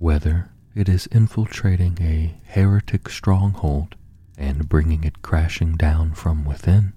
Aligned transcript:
Whether 0.00 0.48
it 0.74 0.88
is 0.88 1.08
infiltrating 1.08 1.98
a 2.00 2.40
heretic 2.46 3.10
stronghold 3.10 3.96
and 4.38 4.66
bringing 4.66 5.04
it 5.04 5.20
crashing 5.20 5.76
down 5.76 6.14
from 6.14 6.42
within, 6.46 6.94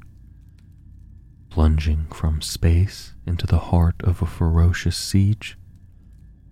plunging 1.49 2.05
from 2.05 2.41
space 2.41 3.13
into 3.25 3.45
the 3.45 3.59
heart 3.59 4.01
of 4.05 4.21
a 4.21 4.25
ferocious 4.25 4.95
siege, 4.95 5.57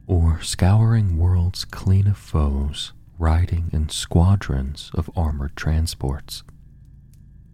or 0.08 0.42
scouring 0.42 1.18
worlds 1.18 1.64
clean 1.64 2.06
of 2.06 2.18
foes 2.18 2.92
riding 3.18 3.70
in 3.72 3.88
squadrons 3.88 4.92
of 4.94 5.10
armored 5.16 5.56
transports. 5.56 6.44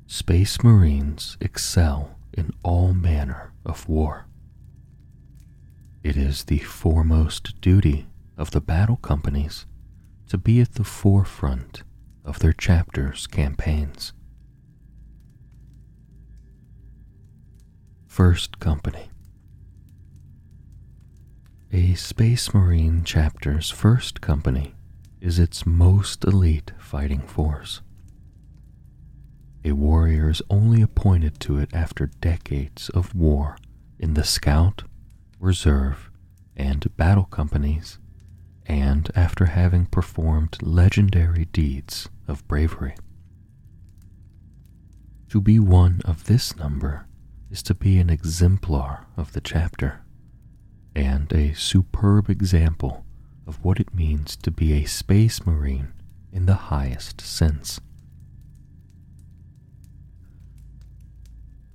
Space 0.08 0.64
Marines 0.64 1.38
excel 1.40 2.18
in 2.34 2.50
all 2.64 2.96
manner 2.96 3.54
of 3.64 3.88
war. 3.88 4.26
It 6.04 6.18
is 6.18 6.46
the 6.46 6.58
foremost 6.58 7.62
duty 7.62 8.08
of 8.38 8.52
the 8.52 8.62
battle 8.62 8.98
companies 8.98 9.66
to 10.30 10.38
be 10.38 10.62
at 10.62 10.74
the 10.74 10.84
forefront 10.84 11.84
of 12.24 12.40
their 12.40 12.54
chapters' 12.54 13.26
campaigns. 13.28 14.14
First 18.06 18.60
Company 18.60 19.10
A 21.72 21.94
Space 21.94 22.54
Marine 22.54 23.04
chapter's 23.04 23.70
first 23.70 24.22
company 24.22 24.76
is 25.22 25.40
its 25.40 25.66
most 25.66 26.24
elite 26.24 26.72
fighting 26.78 27.22
force. 27.22 27.82
A 29.64 29.72
warrior 29.74 30.30
is 30.30 30.42
only 30.50 30.82
appointed 30.82 31.40
to 31.42 31.58
it 31.58 31.74
after 31.74 32.08
decades 32.08 32.90
of 32.90 33.16
war 33.16 33.58
in 34.00 34.14
the 34.14 34.24
Scout, 34.24 34.84
Reserve, 35.40 36.10
and 36.56 36.96
Battle 36.96 37.26
Companies, 37.26 38.00
and 38.68 39.10
after 39.16 39.46
having 39.46 39.86
performed 39.86 40.58
legendary 40.62 41.46
deeds 41.46 42.10
of 42.28 42.48
bravery. 42.48 42.96
To 45.30 45.42
be 45.42 45.60
one 45.60 46.02
of 46.06 46.26
this 46.26 46.56
number 46.58 47.06
is 47.50 47.64
to 47.64 47.74
be 47.74 47.98
an 47.98 48.10
exemplar 48.10 49.06
of 49.16 49.32
the 49.34 49.42
chapter, 49.42 50.02
and 50.96 51.32
a 51.32 51.54
superb 51.54 52.30
example 52.30 53.06
of 53.46 53.64
what 53.64 53.80
it 53.80 53.94
means 53.94 54.36
to 54.38 54.52
be 54.52 54.74
a 54.74 54.86
space 54.86 55.46
marine 55.46 55.94
in 56.32 56.46
the 56.46 56.56
highest 56.56 57.22
sense. 57.22 57.80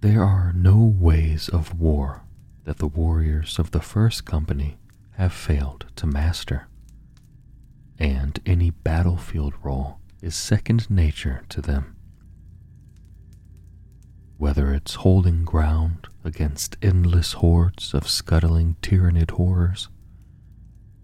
There 0.01 0.23
are 0.23 0.53
no 0.53 0.77
ways 0.77 1.49
of 1.49 1.79
war 1.79 2.23
that 2.65 2.79
the 2.79 2.89
warriors 2.89 3.59
of 3.59 3.71
the 3.71 3.81
first 3.81 4.25
company 4.25 4.77
have 5.13 5.33
failed 5.33 5.87
to 5.97 6.07
master, 6.07 6.67
and 8.03 8.41
any 8.45 8.69
battlefield 8.69 9.55
role 9.63 10.01
is 10.21 10.35
second 10.35 10.91
nature 10.91 11.45
to 11.49 11.63
them. 11.63 11.95
Whether 14.39 14.75
it's 14.75 14.97
holding 14.97 15.45
ground 15.45 16.09
against 16.25 16.77
endless 16.83 17.35
hordes 17.35 17.95
of 17.95 18.09
scuttling 18.09 18.75
Tyranid 18.83 19.31
horrors, 19.31 19.89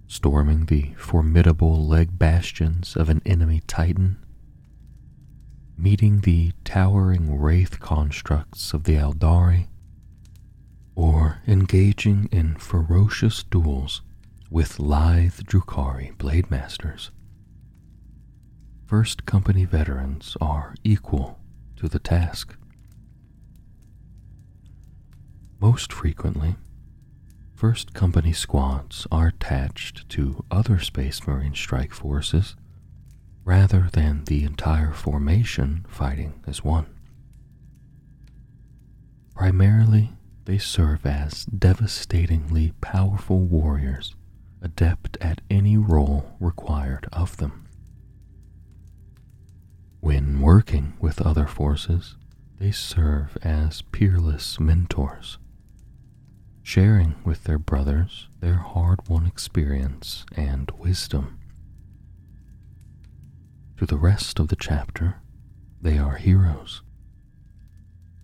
storming 0.08 0.66
the 0.66 0.92
formidable 0.96 1.86
leg 1.86 2.18
bastions 2.18 2.96
of 2.96 3.08
an 3.08 3.22
enemy 3.24 3.62
titan, 3.68 4.16
meeting 5.76 6.22
the 6.22 6.50
towering 6.64 7.38
wraith 7.38 7.78
constructs 7.78 8.74
of 8.74 8.82
the 8.82 8.96
Aeldari, 8.96 9.68
or 10.96 11.42
engaging 11.46 12.28
in 12.32 12.56
ferocious 12.56 13.44
duels 13.44 14.02
with 14.50 14.78
lithe 14.78 15.40
Drukhari 15.40 16.16
blade 16.16 16.50
masters. 16.50 17.10
First 18.86 19.26
Company 19.26 19.64
veterans 19.64 20.36
are 20.40 20.74
equal 20.82 21.38
to 21.76 21.88
the 21.88 21.98
task. 21.98 22.56
Most 25.60 25.92
frequently, 25.92 26.56
First 27.54 27.92
Company 27.92 28.32
squads 28.32 29.06
are 29.10 29.26
attached 29.26 30.08
to 30.10 30.44
other 30.50 30.78
Space 30.78 31.26
Marine 31.26 31.54
strike 31.54 31.92
forces 31.92 32.56
rather 33.44 33.88
than 33.92 34.24
the 34.24 34.44
entire 34.44 34.92
formation 34.92 35.84
fighting 35.88 36.42
as 36.46 36.62
one. 36.62 36.86
Primarily, 39.34 40.12
they 40.44 40.58
serve 40.58 41.04
as 41.04 41.44
devastatingly 41.46 42.72
powerful 42.80 43.40
warriors, 43.40 44.14
adept 44.62 45.16
at 45.20 45.40
any 45.50 45.76
role 45.76 46.36
required 46.40 47.08
of 47.12 47.36
them. 47.36 47.66
When 50.00 50.40
working 50.40 50.94
with 51.00 51.20
other 51.20 51.46
forces, 51.46 52.16
they 52.58 52.70
serve 52.70 53.36
as 53.42 53.82
peerless 53.82 54.58
mentors 54.58 55.38
sharing 56.68 57.14
with 57.24 57.44
their 57.44 57.58
brothers 57.58 58.28
their 58.40 58.56
hard 58.56 59.00
won 59.08 59.24
experience 59.24 60.26
and 60.36 60.70
wisdom. 60.76 61.38
To 63.78 63.86
the 63.86 63.96
rest 63.96 64.38
of 64.38 64.48
the 64.48 64.56
chapter, 64.56 65.14
they 65.80 65.96
are 65.96 66.16
heroes, 66.16 66.82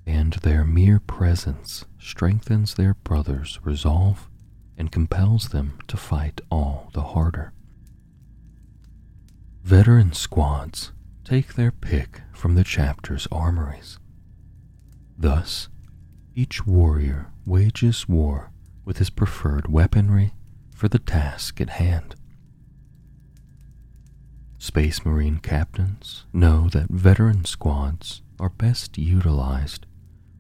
and 0.05 0.35
their 0.35 0.63
mere 0.63 1.01
presence 1.01 1.87
strengthens 1.99 2.75
their 2.75 2.93
brothers' 2.93 3.59
resolve 3.63 4.29
and 4.77 4.93
compels 4.93 5.49
them 5.49 5.79
to 5.89 5.97
fight 5.97 6.41
all 6.51 6.91
the 6.95 7.03
harder. 7.03 7.53
Veteran 9.63 10.13
squads 10.13 10.93
take 11.25 11.55
their 11.55 11.71
pick 11.71 12.21
from 12.33 12.55
the 12.55 12.65
chapter's 12.65 13.27
armories. 13.33 13.99
Thus, 15.17 15.69
each 16.35 16.67
warrior 16.67 17.33
wages 17.47 18.09
war 18.09 18.51
with 18.85 18.99
his 18.99 19.11
preferred 19.11 19.69
weaponry 19.69 20.35
for 20.75 20.89
the 20.89 20.99
task 20.99 21.61
at 21.61 21.71
hand. 21.71 22.17
Space 24.59 25.05
Marine 25.05 25.39
captains 25.39 26.25
know 26.33 26.69
that 26.71 26.91
veteran 26.91 27.45
squads 27.45 28.23
are 28.41 28.51
best 28.51 28.99
utilized 28.99 29.87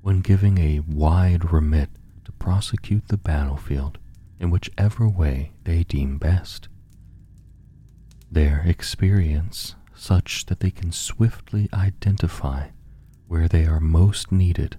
when 0.02 0.20
giving 0.20 0.58
a 0.58 0.80
wide 0.80 1.52
remit 1.52 1.90
to 2.24 2.32
prosecute 2.32 3.08
the 3.08 3.16
battlefield 3.16 3.98
in 4.38 4.50
whichever 4.50 5.08
way 5.08 5.52
they 5.64 5.84
deem 5.84 6.18
best. 6.18 6.68
Their 8.30 8.62
experience 8.66 9.74
such 9.94 10.46
that 10.46 10.60
they 10.60 10.70
can 10.70 10.92
swiftly 10.92 11.68
identify 11.72 12.68
where 13.28 13.48
they 13.48 13.64
are 13.66 13.80
most 13.80 14.32
needed 14.32 14.76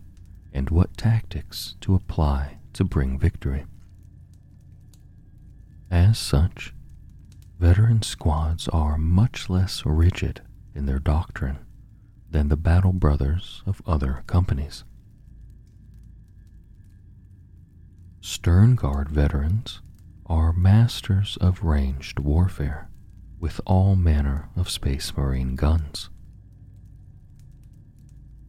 and 0.53 0.69
what 0.69 0.97
tactics 0.97 1.75
to 1.81 1.95
apply 1.95 2.57
to 2.73 2.83
bring 2.83 3.17
victory. 3.17 3.65
As 5.89 6.17
such, 6.17 6.73
veteran 7.59 8.01
squads 8.01 8.67
are 8.69 8.97
much 8.97 9.49
less 9.49 9.85
rigid 9.85 10.41
in 10.73 10.85
their 10.85 10.99
doctrine 10.99 11.59
than 12.29 12.49
the 12.49 12.57
battle 12.57 12.93
brothers 12.93 13.63
of 13.65 13.81
other 13.85 14.23
companies. 14.27 14.83
Stern 18.27 18.73
Guard 18.73 19.07
veterans 19.07 19.81
are 20.25 20.51
masters 20.51 21.37
of 21.39 21.63
ranged 21.63 22.17
warfare 22.17 22.89
with 23.39 23.61
all 23.67 23.95
manner 23.95 24.49
of 24.55 24.67
Space 24.67 25.15
Marine 25.15 25.55
guns. 25.55 26.09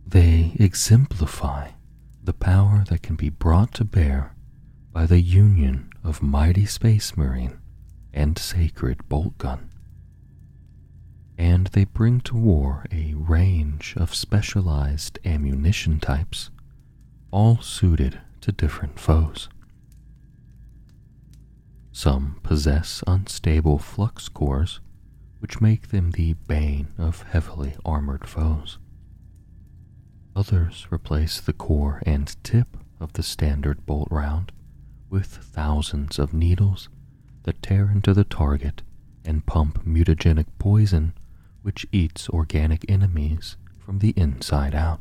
They 0.06 0.56
exemplify 0.58 1.72
the 2.24 2.32
power 2.32 2.84
that 2.88 3.02
can 3.02 3.16
be 3.16 3.28
brought 3.28 3.74
to 3.74 3.84
bear 3.84 4.34
by 4.94 5.04
the 5.04 5.20
union 5.20 5.90
of 6.02 6.22
mighty 6.22 6.64
space 6.64 7.14
marine 7.14 7.58
and 8.14 8.38
sacred 8.38 9.06
bolt 9.10 9.36
gun. 9.36 9.68
And 11.36 11.66
they 11.66 11.84
bring 11.84 12.22
to 12.22 12.34
war 12.34 12.86
a 12.90 13.12
range 13.14 13.92
of 13.98 14.14
specialized 14.14 15.18
ammunition 15.26 16.00
types, 16.00 16.48
all 17.30 17.60
suited 17.60 18.22
to 18.40 18.52
different 18.52 18.98
foes. 18.98 19.50
Some 21.96 22.40
possess 22.42 23.02
unstable 23.06 23.78
flux 23.78 24.28
cores, 24.28 24.80
which 25.38 25.62
make 25.62 25.88
them 25.88 26.10
the 26.10 26.34
bane 26.34 26.88
of 26.98 27.22
heavily 27.22 27.74
armored 27.86 28.28
foes. 28.28 28.76
Others 30.36 30.88
replace 30.90 31.40
the 31.40 31.54
core 31.54 32.02
and 32.04 32.36
tip 32.44 32.76
of 33.00 33.14
the 33.14 33.22
standard 33.22 33.86
bolt 33.86 34.08
round 34.10 34.52
with 35.08 35.26
thousands 35.26 36.18
of 36.18 36.34
needles 36.34 36.90
that 37.44 37.62
tear 37.62 37.88
into 37.90 38.12
the 38.12 38.24
target 38.24 38.82
and 39.24 39.46
pump 39.46 39.82
mutagenic 39.86 40.48
poison 40.58 41.14
which 41.62 41.86
eats 41.92 42.28
organic 42.28 42.84
enemies 42.90 43.56
from 43.78 44.00
the 44.00 44.12
inside 44.18 44.74
out. 44.74 45.00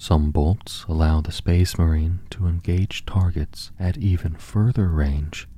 Some 0.00 0.30
bolts 0.30 0.84
allow 0.88 1.20
the 1.20 1.32
Space 1.32 1.76
Marine 1.76 2.20
to 2.30 2.46
engage 2.46 3.04
targets 3.04 3.72
at 3.80 3.98
even 3.98 4.36
further 4.36 4.88
range 4.88 5.48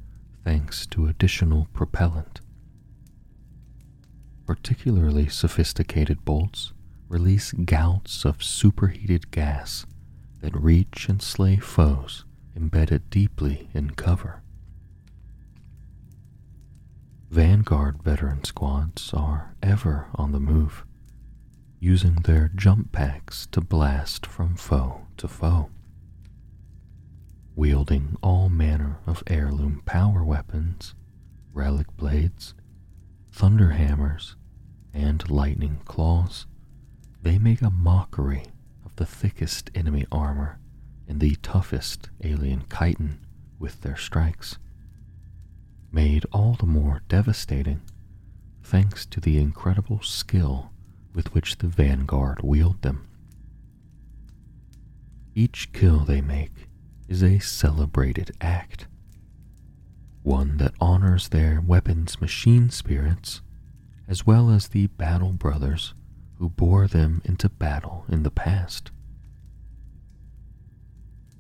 thanks 0.45 0.87
to 0.89 1.07
additional 1.07 1.69
propellant. 1.75 2.41
Particularly 4.47 5.29
sophisticated 5.29 6.25
bolts 6.25 6.73
release 7.09 7.53
gouts 7.53 8.25
of 8.25 8.43
superheated 8.43 9.31
gas 9.31 9.85
that 10.41 10.57
reach 10.57 11.07
and 11.09 11.21
slay 11.21 11.57
foes 11.57 12.25
embedded 12.57 13.11
deeply 13.11 13.69
in 13.75 13.91
cover. 13.91 14.43
Vanguard 17.31 18.03
veteran 18.03 18.43
squads 18.43 19.13
are 19.13 19.55
ever 19.63 20.09
on 20.15 20.33
the 20.33 20.41
move, 20.41 20.85
using 21.83 22.15
their 22.17 22.51
jump 22.55 22.93
packs 22.93 23.47
to 23.47 23.59
blast 23.59 24.27
from 24.27 24.55
foe 24.55 25.01
to 25.17 25.27
foe. 25.27 25.71
Wielding 27.57 28.17
all 28.23 28.51
manner 28.51 28.99
of 29.07 29.23
heirloom 29.27 29.83
power 29.87 30.23
weapons, 30.23 30.95
relic 31.55 31.87
blades, 31.97 32.55
thunder 33.33 33.71
hammers, 33.71 34.37
and 34.93 35.31
lightning 35.31 35.81
claws, 35.87 36.47
they 37.23 37.39
make 37.39 37.63
a 37.63 37.71
mockery 37.71 38.45
of 38.85 38.95
the 38.97 39.07
thickest 39.07 39.71
enemy 39.75 40.07
armor 40.13 40.59
and 41.09 41.19
the 41.19 41.35
toughest 41.37 42.11
alien 42.23 42.63
chitin 42.71 43.19
with 43.59 43.81
their 43.81 43.97
strikes, 43.97 44.59
made 45.91 46.27
all 46.31 46.57
the 46.61 46.67
more 46.67 47.03
devastating 47.09 47.81
thanks 48.63 49.07
to 49.07 49.19
the 49.19 49.39
incredible 49.39 50.03
skill 50.03 50.70
with 51.15 51.33
which 51.35 51.59
the 51.59 51.67
vanguard 51.67 52.41
wield 52.43 52.83
them. 52.83 53.07
Each 55.35 55.73
kill 55.73 56.01
they 56.01 56.21
make 56.21 56.69
is 57.09 57.23
a 57.23 57.39
celebrated 57.39 58.31
act, 58.41 58.87
one 60.23 60.59
that 60.59 60.75
honors 60.81 61.29
their 61.29 61.61
weapons 61.61 62.21
machine 62.21 62.71
spirits 62.71 63.41
as 64.11 64.27
well 64.27 64.51
as 64.51 64.69
the 64.69 64.89
battle 64.89 65.33
brothers 65.33 65.95
who 66.39 66.49
bore 66.49 66.89
them 66.89 67.23
into 67.25 67.49
battle 67.49 68.05
in 68.09 68.25
the 68.25 68.31
past. 68.31 68.91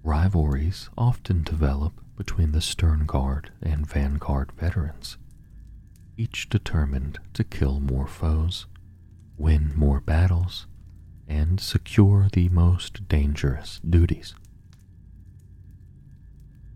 Rivalries 0.05 0.88
often 0.96 1.43
develop 1.43 2.00
between 2.16 2.52
the 2.52 2.61
Stern 2.61 3.06
Guard 3.06 3.50
and 3.61 3.87
Vanguard 3.87 4.52
veterans, 4.52 5.19
each 6.16 6.49
determined 6.49 7.19
to 7.34 7.43
kill 7.43 7.81
more 7.81 8.06
foes, 8.06 8.66
win 9.40 9.72
more 9.75 10.00
battles, 10.00 10.66
and 11.26 11.58
secure 11.58 12.28
the 12.32 12.48
most 12.50 13.08
dangerous 13.08 13.81
duties. 13.88 14.34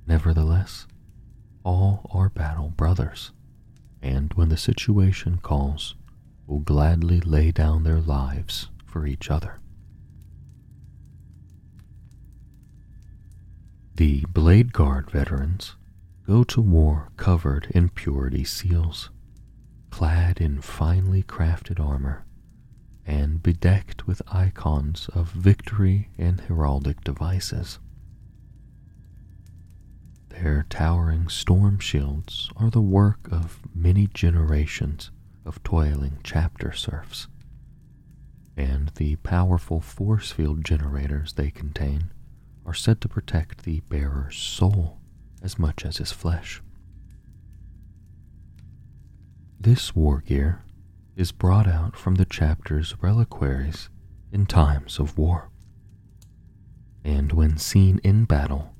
Nevertheless, 0.06 0.86
all 1.62 2.10
are 2.12 2.30
battle 2.30 2.70
brothers, 2.70 3.32
and 4.02 4.32
when 4.34 4.48
the 4.48 4.56
situation 4.56 5.38
calls, 5.38 5.94
will 6.46 6.60
gladly 6.60 7.20
lay 7.20 7.50
down 7.50 7.84
their 7.84 8.00
lives 8.00 8.68
for 8.84 9.06
each 9.06 9.30
other. 9.30 9.60
The 13.96 14.24
Blade 14.32 14.72
Guard 14.72 15.10
veterans 15.10 15.76
go 16.26 16.44
to 16.44 16.60
war 16.60 17.10
covered 17.16 17.68
in 17.70 17.90
purity 17.90 18.44
seals, 18.44 19.10
clad 19.90 20.40
in 20.40 20.60
finely 20.60 21.22
crafted 21.22 21.78
armor, 21.78 22.24
and 23.06 23.42
bedecked 23.42 24.06
with 24.06 24.22
icons 24.32 25.08
of 25.14 25.30
victory 25.30 26.10
and 26.18 26.42
heraldic 26.42 27.02
devices. 27.04 27.78
Their 30.30 30.66
towering 30.68 31.28
storm 31.28 31.78
shields 31.78 32.50
are 32.56 32.70
the 32.70 32.80
work 32.80 33.28
of 33.30 33.60
many 33.74 34.08
generations 34.08 35.10
of 35.44 35.62
toiling 35.62 36.18
chapter 36.24 36.72
serfs, 36.72 37.28
and 38.56 38.90
the 38.96 39.16
powerful 39.16 39.80
force 39.80 40.32
field 40.32 40.64
generators 40.64 41.34
they 41.34 41.50
contain 41.50 42.10
are 42.66 42.74
said 42.74 43.00
to 43.02 43.08
protect 43.08 43.64
the 43.64 43.80
bearer's 43.88 44.36
soul 44.36 44.98
as 45.42 45.58
much 45.58 45.84
as 45.84 45.98
his 45.98 46.10
flesh. 46.10 46.62
This 49.60 49.94
war 49.94 50.20
gear 50.20 50.63
is 51.16 51.32
brought 51.32 51.66
out 51.66 51.96
from 51.96 52.16
the 52.16 52.24
chapter's 52.24 52.94
reliquaries 53.00 53.88
in 54.32 54.46
times 54.46 54.98
of 54.98 55.16
war, 55.16 55.50
and 57.04 57.32
when 57.32 57.56
seen 57.56 58.00
in 58.02 58.24
battle, 58.24 58.74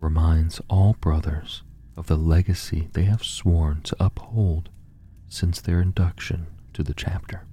reminds 0.00 0.60
all 0.68 0.94
brothers 1.00 1.62
of 1.96 2.06
the 2.06 2.16
legacy 2.16 2.88
they 2.92 3.04
have 3.04 3.24
sworn 3.24 3.82
to 3.82 3.96
uphold 3.98 4.70
since 5.28 5.60
their 5.60 5.80
induction 5.80 6.46
to 6.72 6.82
the 6.82 6.94
chapter. 6.94 7.46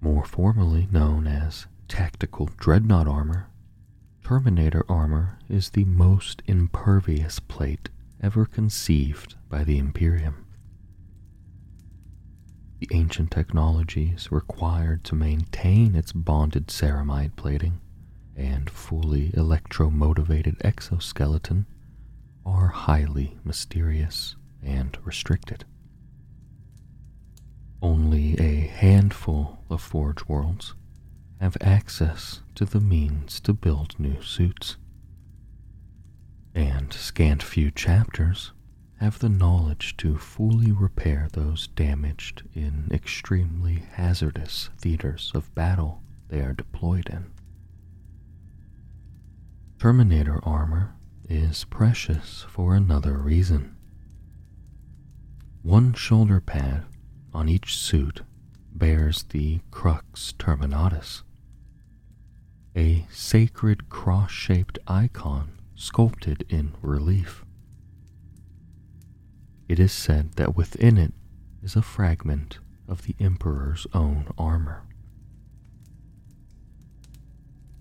More 0.00 0.24
formally 0.24 0.88
known 0.90 1.26
as 1.26 1.66
tactical 1.88 2.50
dreadnought 2.56 3.06
armor, 3.06 3.48
Terminator 4.24 4.84
armor 4.88 5.38
is 5.48 5.70
the 5.70 5.84
most 5.84 6.42
impervious 6.46 7.38
plate 7.38 7.90
ever 8.22 8.44
conceived 8.44 9.36
by 9.48 9.64
the 9.64 9.78
Imperium. 9.78 10.46
The 12.78 12.88
ancient 12.92 13.30
technologies 13.30 14.30
required 14.30 15.02
to 15.04 15.14
maintain 15.14 15.94
its 15.94 16.12
bonded 16.12 16.68
ceramite 16.68 17.36
plating 17.36 17.80
and 18.36 18.68
fully 18.68 19.30
electromotivated 19.30 20.56
exoskeleton 20.64 21.66
are 22.44 22.68
highly 22.68 23.38
mysterious 23.44 24.36
and 24.62 24.96
restricted. 25.04 25.64
Only 27.80 28.38
a 28.38 28.66
handful 28.66 29.64
of 29.70 29.80
Forge 29.80 30.26
Worlds 30.28 30.74
have 31.40 31.56
access 31.60 32.42
to 32.54 32.64
the 32.64 32.80
means 32.80 33.40
to 33.40 33.52
build 33.52 33.98
new 33.98 34.22
suits, 34.22 34.76
and 36.56 36.90
scant 36.94 37.42
few 37.42 37.70
chapters 37.70 38.52
have 38.98 39.18
the 39.18 39.28
knowledge 39.28 39.94
to 39.98 40.16
fully 40.16 40.72
repair 40.72 41.28
those 41.34 41.66
damaged 41.68 42.42
in 42.54 42.88
extremely 42.90 43.84
hazardous 43.92 44.70
theaters 44.78 45.30
of 45.34 45.54
battle 45.54 46.00
they 46.28 46.40
are 46.40 46.54
deployed 46.54 47.06
in. 47.10 47.26
Terminator 49.78 50.40
armor 50.44 50.94
is 51.28 51.64
precious 51.64 52.46
for 52.48 52.74
another 52.74 53.18
reason. 53.18 53.76
One 55.62 55.92
shoulder 55.92 56.40
pad 56.40 56.86
on 57.34 57.50
each 57.50 57.76
suit 57.76 58.22
bears 58.72 59.24
the 59.24 59.60
Crux 59.70 60.32
Terminatus, 60.38 61.22
a 62.74 63.04
sacred 63.10 63.90
cross 63.90 64.30
shaped 64.30 64.78
icon 64.86 65.55
sculpted 65.76 66.44
in 66.48 66.72
relief. 66.82 67.44
It 69.68 69.78
is 69.78 69.92
said 69.92 70.32
that 70.32 70.56
within 70.56 70.96
it 70.96 71.12
is 71.62 71.76
a 71.76 71.82
fragment 71.82 72.58
of 72.88 73.02
the 73.02 73.14
Emperor's 73.20 73.86
own 73.92 74.26
armor. 74.38 74.82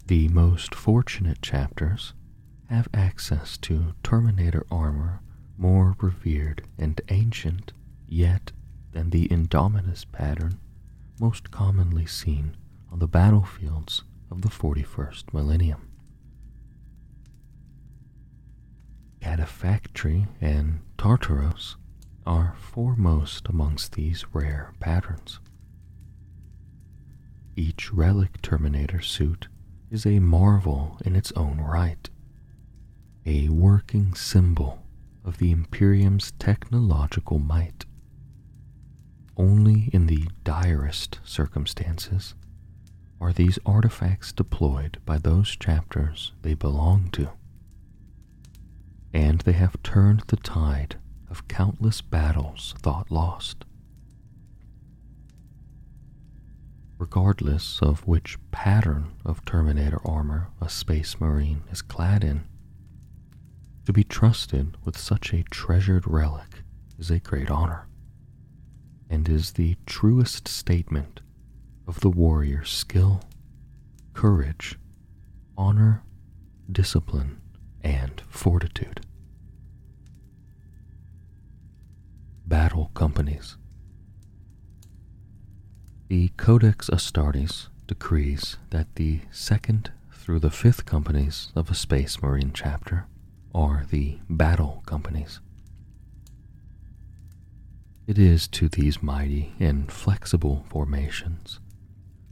The 0.07 0.27
most 0.27 0.75
fortunate 0.75 1.41
chapters 1.41 2.13
have 2.69 2.87
access 2.93 3.57
to 3.57 3.93
Terminator 4.03 4.65
armor 4.69 5.21
more 5.57 5.95
revered 5.99 6.63
and 6.77 6.99
ancient 7.09 7.71
yet 8.07 8.51
than 8.91 9.09
the 9.09 9.27
Indomitus 9.27 10.05
pattern 10.11 10.59
most 11.19 11.49
commonly 11.51 12.05
seen 12.05 12.57
on 12.91 12.99
the 12.99 13.07
battlefields 13.07 14.03
of 14.29 14.41
the 14.41 14.49
41st 14.49 15.33
millennium. 15.33 15.87
Cataphractii 19.25 20.27
and 20.39 20.81
Tartaros 20.99 21.77
are 22.27 22.53
foremost 22.59 23.47
amongst 23.47 23.93
these 23.93 24.23
rare 24.31 24.71
patterns. 24.79 25.39
Each 27.55 27.91
relic 27.91 28.39
Terminator 28.43 29.01
suit 29.01 29.47
is 29.89 30.05
a 30.05 30.19
marvel 30.19 30.99
in 31.03 31.15
its 31.15 31.31
own 31.31 31.57
right 31.59 32.07
a 33.25 33.49
working 33.49 34.13
symbol 34.13 34.83
of 35.23 35.39
the 35.39 35.49
Imperium's 35.49 36.31
technological 36.33 37.39
might. 37.39 37.83
Only 39.35 39.89
in 39.91 40.05
the 40.05 40.27
direst 40.43 41.19
circumstances 41.23 42.35
are 43.19 43.33
these 43.33 43.57
artifacts 43.65 44.31
deployed 44.31 44.99
by 45.03 45.17
those 45.17 45.55
chapters 45.55 46.33
they 46.43 46.53
belong 46.53 47.09
to. 47.13 47.31
And 49.15 49.39
they 49.39 49.53
have 49.53 49.81
turned 49.81 50.23
the 50.27 50.35
tide 50.35 50.97
of 51.29 51.47
countless 51.47 52.01
battles 52.01 52.75
thought 52.79 53.09
lost. 53.09 53.63
Regardless 56.97 57.79
of 57.81 58.05
which 58.05 58.37
pattern 58.51 59.13
of 59.23 59.45
Terminator 59.45 60.05
armor 60.05 60.49
a 60.59 60.67
space 60.67 61.17
marine 61.17 61.63
is 61.71 61.81
clad 61.81 62.25
in, 62.25 62.43
To 63.85 63.93
be 63.93 64.03
trusted 64.03 64.75
with 64.83 64.97
such 64.97 65.31
a 65.31 65.43
treasured 65.43 66.05
relic 66.05 66.63
is 66.99 67.09
a 67.09 67.19
great 67.21 67.49
honor, 67.49 67.87
and 69.09 69.29
is 69.29 69.53
the 69.53 69.77
truest 69.85 70.45
statement 70.45 71.21
of 71.87 72.01
the 72.01 72.09
warrior's 72.09 72.69
skill, 72.69 73.23
courage, 74.13 74.77
honor, 75.57 76.03
discipline, 76.69 77.39
and 77.81 78.21
fortitude. 78.27 79.04
Battle 82.47 82.91
Companies 82.93 83.57
The 86.09 86.27
Codex 86.37 86.91
Astartes 86.91 87.69
decrees 87.87 88.57
that 88.69 88.93
the 88.97 89.21
second 89.31 89.91
through 90.13 90.41
the 90.41 90.51
fifth 90.51 90.85
companies 90.85 91.51
of 91.55 91.71
a 91.71 91.73
Space 91.73 92.21
Marine 92.21 92.51
chapter 92.53 93.07
are 93.55 93.87
the 93.89 94.19
battle 94.29 94.83
companies. 94.85 95.39
It 98.05 98.19
is 98.19 98.47
to 98.49 98.69
these 98.69 99.01
mighty 99.01 99.55
and 99.59 99.91
flexible 99.91 100.67
formations 100.69 101.59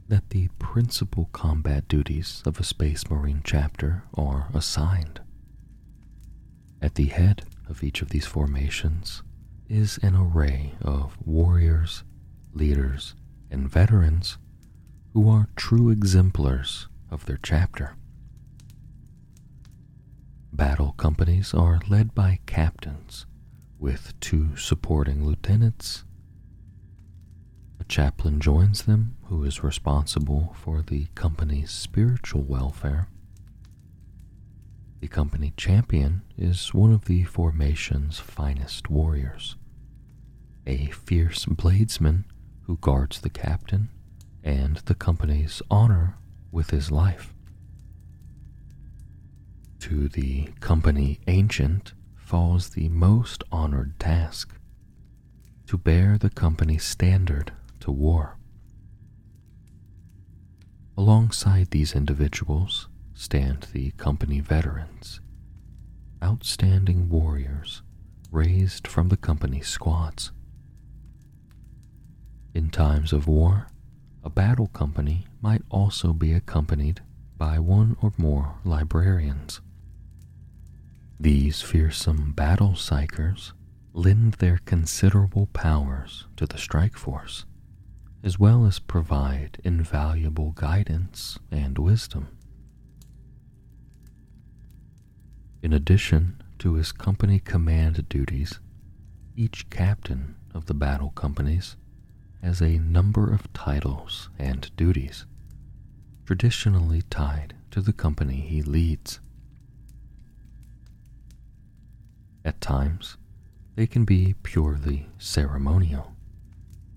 that 0.06 0.30
the 0.30 0.46
principal 0.60 1.28
combat 1.32 1.88
duties 1.88 2.40
of 2.46 2.60
a 2.60 2.64
Space 2.64 3.10
Marine 3.10 3.40
chapter 3.42 4.04
are 4.16 4.46
assigned. 4.54 5.20
At 6.80 6.94
the 6.94 7.06
head 7.06 7.42
of 7.68 7.82
each 7.82 8.00
of 8.00 8.10
these 8.10 8.26
formations 8.26 9.24
is 9.68 9.98
an 10.02 10.14
array 10.14 10.74
of 10.80 11.16
warriors, 11.24 12.04
leaders, 12.52 13.14
and 13.50 13.68
veterans 13.68 14.38
who 15.12 15.28
are 15.28 15.48
true 15.56 15.90
exemplars 15.90 16.88
of 17.10 17.26
their 17.26 17.38
chapter. 17.42 17.96
Battle 20.52 20.92
companies 20.92 21.54
are 21.54 21.80
led 21.88 22.14
by 22.14 22.40
captains 22.46 23.26
with 23.78 24.18
two 24.20 24.56
supporting 24.56 25.24
lieutenants. 25.24 26.04
A 27.80 27.84
chaplain 27.84 28.40
joins 28.40 28.82
them 28.82 29.16
who 29.24 29.44
is 29.44 29.64
responsible 29.64 30.54
for 30.58 30.82
the 30.82 31.06
company's 31.14 31.70
spiritual 31.70 32.42
welfare. 32.42 33.08
The 35.04 35.08
company 35.08 35.52
champion 35.58 36.22
is 36.38 36.72
one 36.72 36.90
of 36.90 37.04
the 37.04 37.24
formation's 37.24 38.18
finest 38.18 38.88
warriors, 38.88 39.54
a 40.66 40.86
fierce 40.86 41.44
bladesman 41.44 42.24
who 42.62 42.78
guards 42.78 43.20
the 43.20 43.28
captain 43.28 43.90
and 44.42 44.78
the 44.86 44.94
company's 44.94 45.60
honor 45.70 46.16
with 46.50 46.70
his 46.70 46.90
life. 46.90 47.34
To 49.80 50.08
the 50.08 50.48
company 50.60 51.20
ancient 51.26 51.92
falls 52.16 52.70
the 52.70 52.88
most 52.88 53.44
honored 53.52 54.00
task 54.00 54.58
to 55.66 55.76
bear 55.76 56.16
the 56.16 56.30
company's 56.30 56.84
standard 56.84 57.52
to 57.80 57.92
war. 57.92 58.38
Alongside 60.96 61.72
these 61.72 61.94
individuals 61.94 62.88
stand 63.14 63.68
the 63.72 63.92
company 63.92 64.40
veterans, 64.40 65.20
outstanding 66.22 67.08
warriors 67.08 67.82
raised 68.30 68.86
from 68.88 69.08
the 69.08 69.16
company's 69.16 69.68
squads. 69.68 70.32
In 72.52 72.70
times 72.70 73.12
of 73.12 73.26
war, 73.26 73.68
a 74.22 74.30
battle 74.30 74.66
company 74.68 75.26
might 75.40 75.62
also 75.70 76.12
be 76.12 76.32
accompanied 76.32 77.00
by 77.36 77.58
one 77.58 77.96
or 78.02 78.12
more 78.16 78.56
librarians. 78.64 79.60
These 81.20 81.62
fearsome 81.62 82.32
battle 82.32 82.72
psykers 82.72 83.52
lend 83.92 84.34
their 84.34 84.58
considerable 84.64 85.46
powers 85.46 86.26
to 86.36 86.46
the 86.46 86.58
strike 86.58 86.96
force, 86.96 87.44
as 88.24 88.38
well 88.38 88.66
as 88.66 88.78
provide 88.78 89.60
invaluable 89.62 90.50
guidance 90.52 91.38
and 91.50 91.78
wisdom. 91.78 92.33
In 95.64 95.72
addition 95.72 96.42
to 96.58 96.74
his 96.74 96.92
company 96.92 97.40
command 97.40 98.06
duties, 98.10 98.60
each 99.34 99.70
captain 99.70 100.34
of 100.52 100.66
the 100.66 100.74
battle 100.74 101.08
companies 101.08 101.76
has 102.42 102.60
a 102.60 102.78
number 102.78 103.32
of 103.32 103.50
titles 103.54 104.28
and 104.38 104.70
duties, 104.76 105.24
traditionally 106.26 107.00
tied 107.08 107.54
to 107.70 107.80
the 107.80 107.94
company 107.94 108.42
he 108.42 108.60
leads. 108.60 109.20
At 112.44 112.60
times, 112.60 113.16
they 113.74 113.86
can 113.86 114.04
be 114.04 114.34
purely 114.42 115.08
ceremonial, 115.16 116.14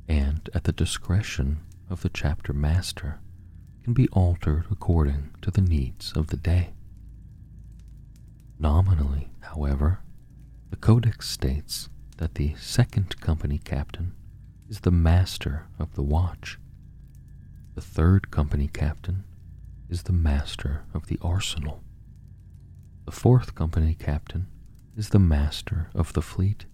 and 0.09 0.49
at 0.53 0.65
the 0.65 0.73
discretion 0.73 1.59
of 1.89 2.01
the 2.01 2.09
chapter 2.09 2.51
master, 2.51 3.21
can 3.85 3.93
be 3.93 4.09
altered 4.09 4.65
according 4.69 5.29
to 5.41 5.51
the 5.51 5.61
needs 5.61 6.11
of 6.11 6.27
the 6.27 6.35
day. 6.35 6.73
Nominally, 8.67 9.29
however, 9.39 10.01
the 10.71 10.75
Codex 10.75 11.29
states 11.29 11.87
that 12.17 12.35
the 12.35 12.53
second 12.55 13.17
company 13.21 13.59
captain 13.59 14.11
is 14.67 14.81
the 14.81 14.91
master 14.91 15.67
of 15.79 15.95
the 15.95 16.03
watch. 16.03 16.59
The 17.75 17.81
third 17.81 18.29
company 18.29 18.67
captain 18.67 19.23
is 19.89 20.03
the 20.03 20.11
master 20.11 20.83
of 20.93 21.07
the 21.07 21.17
arsenal. 21.21 21.81
The 23.05 23.13
fourth 23.13 23.55
company 23.55 23.95
captain 23.97 24.47
is 24.97 25.11
the 25.11 25.17
master 25.17 25.89
of 25.95 26.11
the 26.11 26.21
fleet, 26.21 26.65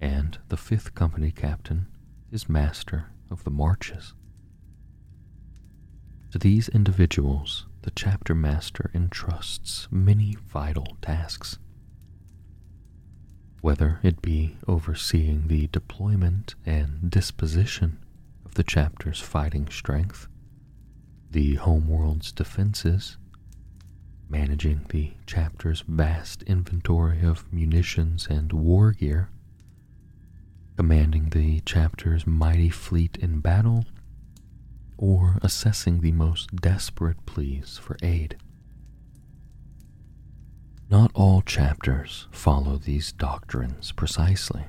and 0.00 0.38
the 0.48 0.56
fifth 0.56 0.94
company 0.94 1.32
captain 1.32 1.88
is 2.30 2.48
master 2.48 3.06
of 3.32 3.42
the 3.42 3.50
marches. 3.50 4.14
To 6.30 6.38
these 6.38 6.68
individuals, 6.68 7.66
the 7.86 7.92
chapter 7.92 8.34
master 8.34 8.90
entrusts 8.94 9.86
many 9.92 10.36
vital 10.48 10.96
tasks. 11.00 11.56
Whether 13.60 14.00
it 14.02 14.20
be 14.20 14.56
overseeing 14.66 15.46
the 15.46 15.68
deployment 15.68 16.56
and 16.66 17.08
disposition 17.08 18.04
of 18.44 18.54
the 18.54 18.64
chapter's 18.64 19.20
fighting 19.20 19.68
strength, 19.68 20.26
the 21.30 21.54
homeworld's 21.54 22.32
defenses, 22.32 23.18
managing 24.28 24.86
the 24.88 25.12
chapter's 25.24 25.84
vast 25.86 26.42
inventory 26.42 27.22
of 27.22 27.52
munitions 27.52 28.26
and 28.28 28.52
war 28.52 28.90
gear, 28.90 29.30
commanding 30.76 31.28
the 31.28 31.60
chapter's 31.60 32.26
mighty 32.26 32.68
fleet 32.68 33.16
in 33.18 33.38
battle, 33.38 33.84
or 34.98 35.38
assessing 35.42 36.00
the 36.00 36.12
most 36.12 36.54
desperate 36.56 37.24
pleas 37.26 37.78
for 37.78 37.96
aid. 38.02 38.36
Not 40.88 41.10
all 41.14 41.42
chapters 41.42 42.28
follow 42.30 42.78
these 42.78 43.12
doctrines 43.12 43.92
precisely, 43.92 44.66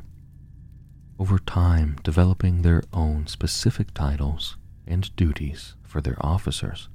over 1.20 1.38
time 1.38 1.98
developing 2.04 2.62
their 2.62 2.84
own 2.92 3.28
specific 3.28 3.94
titles 3.94 4.58
and 4.88 5.16
duties 5.16 5.76
for 5.84 6.02
their 6.02 6.18
officers. 6.26 6.90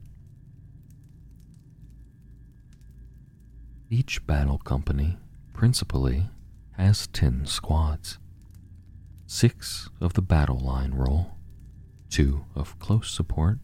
Each 3.89 4.27
battle 4.27 4.59
company 4.59 5.19
principally 5.53 6.31
has 6.73 7.07
10 7.09 7.47
squads, 7.47 8.19
six 9.27 9.89
of 10.01 10.15
the 10.15 10.23
battle 10.23 10.59
line 10.59 10.93
role, 10.93 11.37
two 12.12 12.45
of 12.54 12.78
close 12.78 13.11
support, 13.11 13.59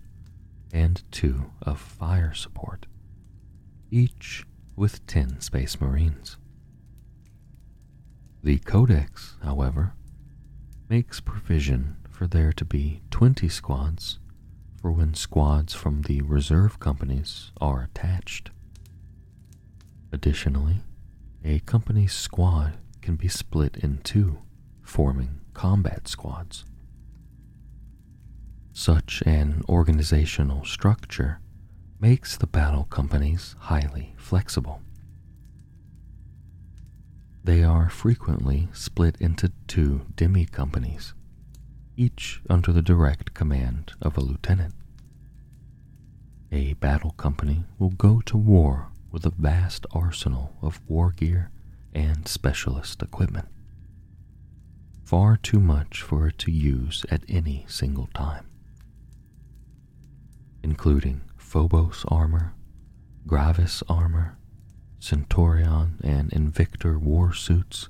and 0.73 1.03
two 1.11 1.51
of 1.61 1.79
fire 1.79 2.33
support, 2.33 2.87
each 3.91 4.43
with 4.75 5.07
10 5.07 5.43
Space 5.43 5.79
Marines. 5.83 6.39
The 8.43 8.59
Codex, 8.61 9.37
however, 9.43 9.93
makes 10.89 11.21
provision 11.21 11.99
for 12.09 12.27
there 12.27 12.55
to 12.55 12.65
be 12.65 13.03
20 13.11 13.51
squads 13.51 14.19
for 14.81 14.93
when 14.93 15.13
squads 15.13 15.75
from 15.75 16.03
the 16.03 16.23
reserve 16.23 16.81
companies 16.81 17.53
are 17.61 17.83
attached. 17.83 18.51
Additionally, 20.11 20.77
a 21.45 21.59
company's 21.61 22.15
squad 22.15 22.79
can 23.03 23.17
be 23.17 23.29
split 23.29 23.77
in 23.77 23.99
two, 23.99 24.39
forming 24.83 25.41
combat 25.53 26.09
squads. 26.09 26.65
Such 28.81 29.25
an 29.27 29.63
organizational 29.69 30.65
structure 30.65 31.41
makes 31.99 32.37
the 32.37 32.47
battle 32.47 32.85
companies 32.85 33.57
highly 33.59 34.15
flexible. 34.17 34.83
They 37.43 37.65
are 37.65 37.91
frequently 37.91 38.69
split 38.73 39.17
into 39.19 39.51
two 39.67 40.07
demi 40.15 40.45
companies, 40.45 41.13
each 41.97 42.41
under 42.49 42.73
the 42.73 42.81
direct 42.81 43.35
command 43.35 43.95
of 44.01 44.17
a 44.17 44.21
lieutenant. 44.21 44.75
A 46.53 46.75
battle 46.75 47.11
company 47.11 47.65
will 47.81 47.91
go 47.91 48.21
to 48.27 48.37
war 48.37 48.93
with 49.11 49.27
a 49.27 49.35
vast 49.37 49.87
arsenal 49.91 50.55
of 50.63 50.81
war 50.87 51.11
gear 51.11 51.51
and 51.93 52.29
specialist 52.29 53.03
equipment. 53.03 53.49
Far 55.03 55.37
too 55.37 55.59
much 55.59 56.01
for 56.01 56.29
it 56.29 56.39
to 56.39 56.53
use 56.53 57.05
at 57.11 57.25
any 57.29 57.65
single 57.67 58.09
time, 58.15 58.45
including 60.63 61.23
Phobos 61.37 62.05
armor, 62.09 62.55
Gravis 63.27 63.83
armor, 63.89 64.39
Centurion 64.99 65.99
and 66.03 66.31
Invictor 66.31 66.99
war 66.99 67.33
suits, 67.33 67.89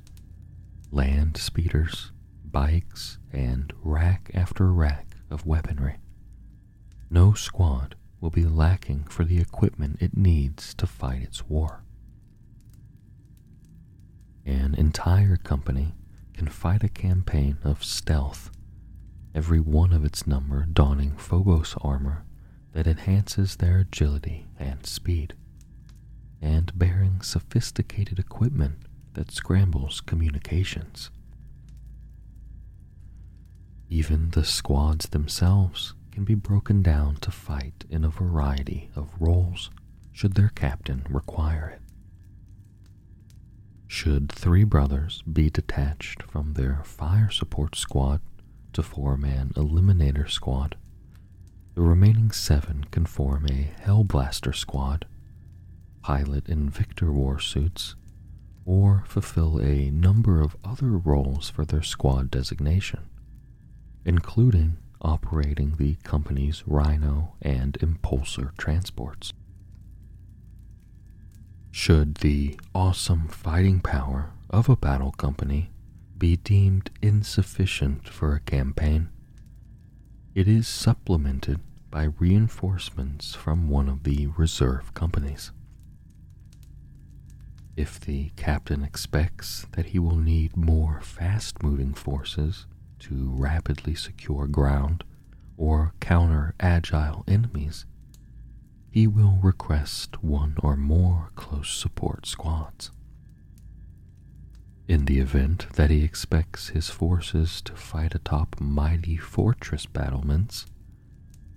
land 0.90 1.37
speeders, 1.37 2.12
bikes, 2.44 3.18
and 3.32 3.72
rack 3.82 4.30
after 4.34 4.72
rack 4.72 5.16
of 5.30 5.46
weaponry. 5.46 5.96
No 7.10 7.32
squad 7.32 7.94
will 8.20 8.30
be 8.30 8.44
lacking 8.44 9.04
for 9.04 9.25
the 9.25 9.38
equipment 9.38 9.98
it 10.00 10.16
needs 10.16 10.75
to 10.75 10.87
fight 10.87 11.22
its 11.22 11.48
war. 11.48 11.82
An 14.44 14.75
entire 14.75 15.37
company 15.37 15.94
can 16.34 16.48
fight 16.48 16.82
a 16.82 16.88
campaign 16.88 17.58
of 17.64 17.84
stealth, 17.84 18.50
every 19.34 19.60
one 19.60 19.92
of 19.92 20.04
its 20.04 20.26
number 20.26 20.66
donning 20.66 21.16
Phobos 21.16 21.75
armor 21.80 22.25
that 22.78 22.87
enhances 22.87 23.56
their 23.56 23.78
agility 23.78 24.47
and 24.56 24.87
speed, 24.87 25.35
and 26.40 26.70
bearing 26.78 27.20
sophisticated 27.20 28.20
equipment 28.20 28.76
that 29.14 29.32
scrambles 29.32 30.00
communications. 30.00 31.11
Even 33.88 34.30
the 34.30 34.44
squads 34.44 35.08
themselves 35.08 35.94
can 36.12 36.23
be 36.23 36.37
broken 36.37 36.80
down 36.80 37.16
to 37.16 37.32
fight 37.32 37.85
in 37.90 38.04
a 38.04 38.08
variety 38.08 38.90
of 38.94 39.11
roles 39.18 39.70
should 40.12 40.35
their 40.35 40.52
captain 40.54 41.04
require 41.11 41.68
it. 41.75 41.82
Should 43.88 44.30
three 44.30 44.62
brothers 44.62 45.20
be 45.23 45.50
detached 45.50 46.23
from 46.23 46.52
their 46.52 46.82
fire 46.85 47.30
support 47.30 47.75
squad 47.75 48.20
to 48.73 48.85
form 48.85 49.25
an 49.25 49.50
eliminator 49.56 50.30
squad, 50.30 50.76
the 51.78 51.85
remaining 51.85 52.32
seven 52.32 52.85
can 52.90 53.06
form 53.06 53.47
a 53.47 53.70
Hellblaster 53.87 54.52
squad, 54.52 55.06
pilot 56.02 56.47
Invictor 56.47 57.12
war 57.12 57.38
suits, 57.38 57.94
or 58.64 59.04
fulfill 59.06 59.61
a 59.61 59.88
number 59.88 60.40
of 60.40 60.56
other 60.64 60.88
roles 60.88 61.49
for 61.49 61.64
their 61.64 61.85
squad 61.85 62.32
designation, 62.32 63.08
including 64.04 64.76
operating 65.02 65.76
the 65.76 65.94
company's 66.02 66.64
Rhino 66.66 67.37
and 67.40 67.75
Impulsor 67.75 68.56
transports. 68.56 69.32
Should 71.70 72.16
the 72.16 72.58
awesome 72.75 73.28
fighting 73.28 73.78
power 73.78 74.32
of 74.50 74.68
a 74.68 74.75
battle 74.75 75.12
company 75.12 75.70
be 76.18 76.38
deemed 76.38 76.90
insufficient 77.00 78.08
for 78.08 78.35
a 78.35 78.40
campaign, 78.40 79.11
it 80.35 80.49
is 80.49 80.66
supplemented 80.66 81.61
by 81.90 82.04
reinforcements 82.18 83.35
from 83.35 83.68
one 83.68 83.88
of 83.88 84.02
the 84.04 84.26
reserve 84.37 84.92
companies. 84.95 85.52
If 87.76 88.00
the 88.00 88.30
captain 88.37 88.83
expects 88.83 89.66
that 89.73 89.87
he 89.87 89.99
will 89.99 90.16
need 90.16 90.57
more 90.57 91.00
fast 91.00 91.62
moving 91.62 91.95
forces 91.95 92.66
to 93.00 93.30
rapidly 93.30 93.95
secure 93.95 94.47
ground 94.47 95.04
or 95.57 95.95
counter 96.00 96.54
agile 96.59 97.25
enemies, 97.28 97.87
he 98.90 99.07
will 99.07 99.38
request 99.42 100.23
one 100.23 100.57
or 100.62 100.76
more 100.76 101.30
close 101.37 101.71
support 101.71 102.26
squads. 102.26 102.90
In 104.88 105.04
the 105.04 105.21
event 105.21 105.66
that 105.75 105.90
he 105.90 106.02
expects 106.02 106.68
his 106.68 106.88
forces 106.90 107.61
to 107.62 107.74
fight 107.74 108.14
atop 108.14 108.57
mighty 108.59 109.16
fortress 109.18 109.87
battlements, 109.87 110.66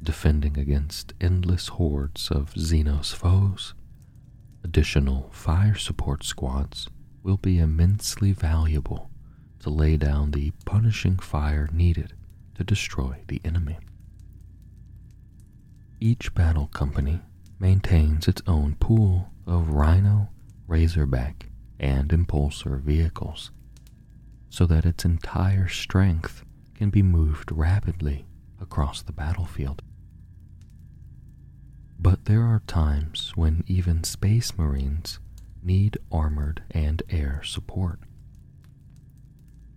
defending 0.04 0.58
against 0.58 1.14
endless 1.22 1.68
hordes 1.70 2.32
of 2.32 2.54
Xenos 2.56 3.14
foes, 3.14 3.74
additional 4.64 5.30
fire 5.32 5.76
support 5.76 6.24
squads 6.24 6.88
will 7.24 7.38
be 7.38 7.60
immensely 7.60 8.32
valuable 8.32 9.10
to 9.60 9.70
lay 9.70 9.96
down 9.98 10.32
the 10.32 10.52
punishing 10.66 11.18
fire 11.20 11.70
needed 11.72 12.14
to 12.56 12.64
destroy 12.64 13.22
the 13.28 13.40
enemy. 13.46 13.78
Each 16.00 16.34
battle 16.34 16.68
company 16.68 17.22
maintains 17.60 18.28
its 18.28 18.42
own 18.48 18.76
pool 18.76 19.30
of 19.46 19.70
Rhino, 19.70 20.30
Razorback, 20.68 21.50
and 21.80 22.10
Impulsor 22.10 22.82
vehicles 22.82 23.52
so 24.50 24.66
that 24.66 24.86
its 24.86 25.06
entire 25.06 25.68
strength 25.68 26.44
can 26.76 26.90
be 26.90 27.02
moved 27.02 27.52
rapidly 27.52 28.26
across 28.60 29.02
the 29.02 29.14
battlefield. 29.14 29.82
But 32.04 32.26
there 32.26 32.42
are 32.42 32.64
times 32.66 33.34
when 33.36 33.64
even 33.68 34.04
Space 34.04 34.58
Marines 34.58 35.20
need 35.62 36.00
armored 36.12 36.64
and 36.72 37.04
air 37.12 37.44
support. 37.46 38.00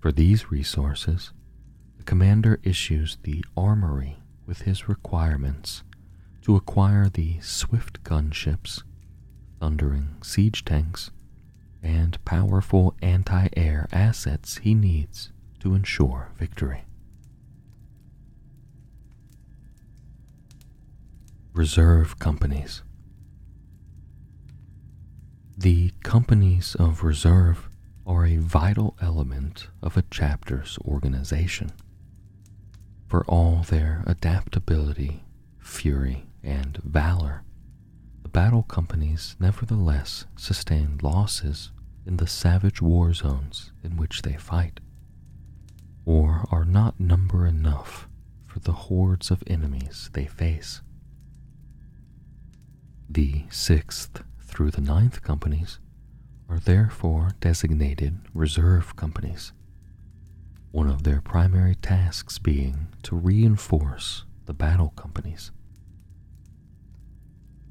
For 0.01 0.11
these 0.11 0.51
resources, 0.51 1.33
the 1.99 2.03
commander 2.05 2.61
issues 2.63 3.19
the 3.25 3.45
armory 3.59 4.21
with 4.47 4.63
his 4.63 4.89
requirements 4.89 5.83
to 6.43 6.57
acquire 6.57 7.11
the 7.11 7.41
swift 7.41 8.03
gunships, 8.05 8.83
thundering 9.61 10.17
siege 10.23 10.65
tanks, 10.65 11.11
and 11.83 12.25
powerful 12.25 12.95
anti 13.03 13.49
air 13.55 13.87
assets 13.93 14.57
he 14.59 14.73
needs 14.73 15.31
to 15.61 15.75
ensure 15.75 16.31
victory. 16.39 16.85
Reserve 21.55 22.19
Companies 22.19 22.83
The 25.57 25.93
companies 26.03 26.75
of 26.75 27.05
reserve 27.05 27.69
are 28.05 28.27
a 28.27 28.39
vital 28.39 28.97
element 29.01 29.69
of 29.81 29.97
a 29.97 30.03
chapter's 30.11 30.77
organization. 30.85 31.71
For 33.07 33.25
all 33.27 33.63
their 33.63 34.03
adaptability, 34.05 35.23
fury, 35.61 36.27
and 36.43 36.79
valor, 36.79 37.45
the 38.25 38.31
battle 38.31 38.65
companies 38.65 39.37
nevertheless 39.39 40.27
sustain 40.37 40.99
losses 41.03 41.71
in 42.05 42.17
the 42.17 42.27
savage 42.27 42.83
war 42.83 43.15
zones 43.15 43.71
in 43.85 43.97
which 43.97 44.23
they 44.23 44.35
fight, 44.35 44.81
or 46.05 46.49
are 46.51 46.65
not 46.65 46.99
number 46.99 47.47
enough 47.47 48.09
for 48.45 48.59
the 48.59 48.73
hordes 48.73 49.31
of 49.31 49.45
enemies 49.47 50.11
they 50.15 50.27
face. 50.27 50.81
The 53.09 53.45
6th 53.51 54.25
through 54.41 54.71
the 54.71 54.81
ninth 54.81 55.23
companies 55.23 55.79
are 56.49 56.59
therefore 56.59 57.33
designated 57.41 58.19
reserve 58.33 58.97
companies, 58.97 59.53
one 60.71 60.89
of 60.89 61.03
their 61.03 61.21
primary 61.21 61.75
tasks 61.75 62.39
being 62.39 62.89
to 63.03 63.17
reinforce 63.17 64.25
the 64.47 64.55
battle 64.55 64.91
companies. 64.97 65.51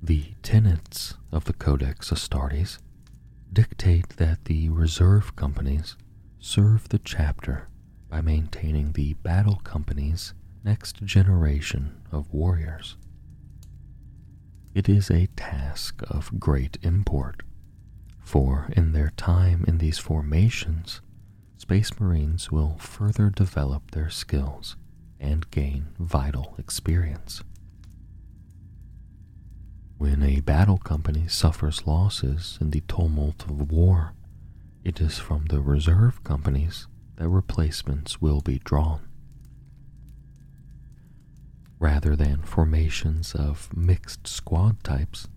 The 0.02 0.34
tenets 0.44 1.16
of 1.32 1.46
the 1.46 1.54
Codex 1.54 2.12
Astartes 2.12 2.78
dictate 3.52 4.10
that 4.18 4.46
the 4.46 4.70
reserve 4.70 5.36
companies 5.36 5.96
serve 6.40 6.90
the 6.90 7.00
chapter 7.00 7.70
by 8.10 8.22
maintaining 8.22 8.92
the 8.92 9.14
battle 9.16 9.62
company's 9.64 10.34
next 10.64 11.04
generation 11.04 12.02
of 12.12 12.34
warriors. 12.34 12.98
It 14.74 14.90
is 14.90 15.12
a 15.12 15.28
task 15.36 16.02
of 16.10 16.40
great 16.40 16.80
import, 16.82 17.44
for 18.20 18.70
in 18.76 18.92
their 18.92 19.12
time 19.12 19.64
in 19.68 19.78
these 19.78 20.00
formations, 20.00 21.00
Space 21.58 22.00
Marines 22.00 22.52
will 22.52 22.78
further 22.80 23.30
develop 23.30 23.92
their 23.92 24.10
skills 24.10 24.76
and 25.20 25.50
gain 25.52 25.90
vital 26.00 26.56
experience. 26.58 27.44
When 30.00 30.24
a 30.24 30.40
battle 30.42 30.80
company 30.80 31.28
suffers 31.28 31.86
losses 31.86 32.58
in 32.60 32.72
the 32.72 32.82
tumult 32.88 33.44
of 33.44 33.72
war, 33.72 34.14
it 34.84 35.00
is 35.00 35.20
from 35.20 35.46
the 35.46 35.62
reserve 35.62 36.24
companies 36.24 36.88
that 37.18 37.30
replacements 37.30 38.20
will 38.20 38.42
be 38.42 38.60
drawn 38.60 39.08
rather 41.84 42.16
than 42.16 42.42
formations 42.42 43.36
of 43.36 43.68
mixed 43.76 44.26
squad 44.26 44.82
types. 44.86 45.28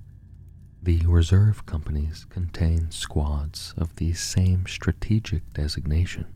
The 0.81 1.01
reserve 1.05 1.67
companies 1.67 2.25
contain 2.31 2.93
squads 2.93 3.75
of 3.77 3.97
the 3.97 4.13
same 4.13 4.65
strategic 4.69 5.53
designation. 5.55 6.27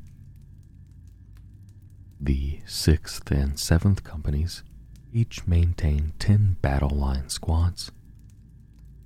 The 2.18 2.58
6th 2.66 3.30
and 3.30 3.52
7th 3.52 4.02
companies 4.02 4.64
each 5.12 5.46
maintain 5.46 6.12
10 6.18 6.56
battle 6.60 6.90
line 6.90 7.28
squads, 7.28 7.92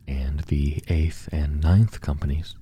and 0.09 0.40
the 0.45 0.77
8th 0.87 1.29
and 1.31 1.62
9th 1.62 2.01
companies 2.01 2.55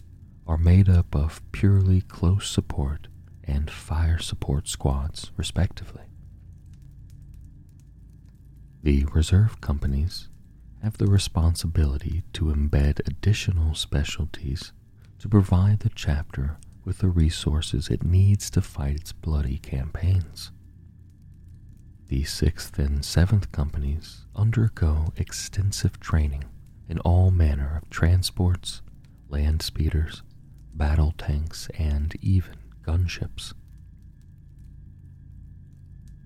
are 0.48 0.58
made 0.58 0.88
up 0.88 1.14
of 1.14 1.40
purely 1.52 2.00
close 2.00 2.50
support 2.50 3.06
and 3.44 3.70
fire 3.70 4.18
support 4.18 4.66
squads, 4.66 5.30
respectively. 5.36 6.02
The 8.82 9.04
reserve 9.12 9.60
companies 9.60 10.28
have 10.82 10.98
the 10.98 11.06
responsibility 11.06 12.24
to 12.32 12.46
embed 12.46 13.06
additional 13.06 13.76
specialties 13.76 14.72
to 15.20 15.28
provide 15.28 15.80
the 15.80 15.90
chapter 15.94 16.58
with 16.84 16.98
the 16.98 17.08
resources 17.08 17.88
it 17.88 18.02
needs 18.02 18.50
to 18.50 18.60
fight 18.60 18.96
its 18.96 19.12
bloody 19.12 19.58
campaigns. 19.58 20.50
The 22.08 22.24
6th 22.24 22.76
and 22.80 23.02
7th 23.02 23.52
companies 23.52 24.26
undergo 24.34 25.12
extensive 25.16 26.00
training 26.00 26.42
in 26.88 26.98
all 26.98 27.30
manner 27.30 27.80
of 27.80 27.88
transports, 27.88 28.82
land 29.28 29.62
speeders, 29.62 30.24
battle 30.74 31.14
tanks, 31.16 31.68
and 31.78 32.16
even 32.20 32.56
gunships. 32.82 33.54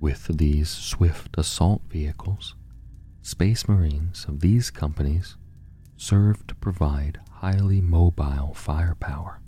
With 0.06 0.38
these 0.38 0.68
swift 0.68 1.36
assault 1.36 1.82
vehicles, 1.90 2.54
Space 3.22 3.66
Marines 3.66 4.24
of 4.28 4.38
these 4.38 4.70
companies 4.70 5.36
serve 5.96 6.46
to 6.46 6.54
provide 6.54 7.18
highly 7.28 7.80
mobile 7.80 8.54
firepower, 8.54 9.40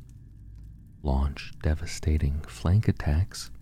launch 1.00 1.52
devastating 1.62 2.40
flank 2.40 2.88
attacks, 2.88 3.52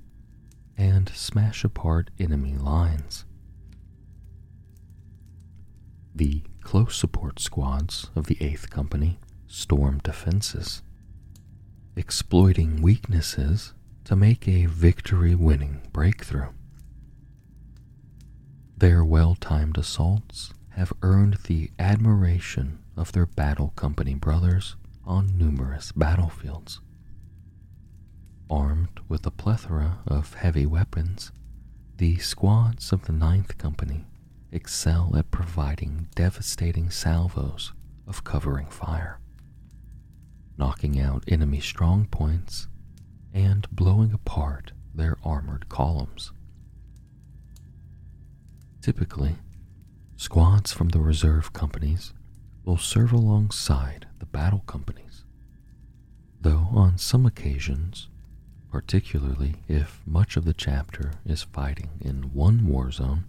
and 0.79 1.11
smash 1.11 1.65
apart 1.65 2.11
enemy 2.19 2.55
lines. 2.55 3.27
The 6.15 6.45
close 6.63 6.97
support 6.97 7.41
squads 7.41 8.09
of 8.17 8.25
the 8.25 8.37
8th 8.37 8.71
Company 8.71 9.19
storm 9.47 9.99
defenses, 9.99 10.83
exploiting 11.95 12.81
weaknesses 12.81 13.75
to 14.05 14.17
make 14.17 14.49
a 14.49 14.65
victory 14.65 15.35
winning 15.35 15.83
breakthrough. 15.93 16.53
Their 18.79 19.07
well 19.07 19.35
timed 19.35 19.79
assaults 19.79 20.53
have 20.71 20.93
earned 21.01 21.39
the 21.45 21.71
admiration 21.79 22.79
of 22.95 23.11
their 23.13 23.25
battle 23.25 23.73
company 23.75 24.15
brothers 24.15 24.77
on 25.03 25.39
numerous 25.39 25.93
battlefields. 25.93 26.81
Armed 28.51 29.01
with 29.09 29.27
a 29.27 29.31
plethora 29.31 30.01
of 30.07 30.35
heavy 30.35 30.67
weapons, 30.67 31.33
the 31.97 32.19
squads 32.19 32.93
of 32.93 33.07
the 33.07 33.13
Ninth 33.13 33.57
Company 33.57 34.05
excel 34.53 35.15
at 35.17 35.31
providing 35.31 36.09
devastating 36.15 36.91
salvos 36.91 37.73
of 38.07 38.25
covering 38.25 38.67
fire, 38.67 39.19
knocking 40.59 41.01
out 41.01 41.25
enemy 41.27 41.61
strong 41.61 42.05
points 42.05 42.69
and 43.33 43.67
blowing 43.71 44.13
apart 44.13 44.73
their 44.95 45.17
armored 45.25 45.71
columns. 45.71 46.33
Typically, 48.87 49.35
squads 50.15 50.73
from 50.73 50.91
the 50.91 51.01
reserve 51.01 51.53
companies 51.53 52.13
will 52.65 52.79
serve 52.79 53.11
alongside 53.11 54.07
the 54.21 54.27
battle 54.27 54.63
companies, 54.69 55.25
though 56.41 56.69
on 56.71 56.97
some 56.97 57.27
occasions, 57.27 58.07
particularly 58.71 59.57
if 59.67 60.01
much 60.07 60.37
of 60.37 60.45
the 60.45 60.55
chapter 60.55 61.15
is 61.25 61.43
fighting 61.43 61.99
in 62.01 62.33
one 62.33 62.65
war 62.65 62.93
zone, 62.93 63.25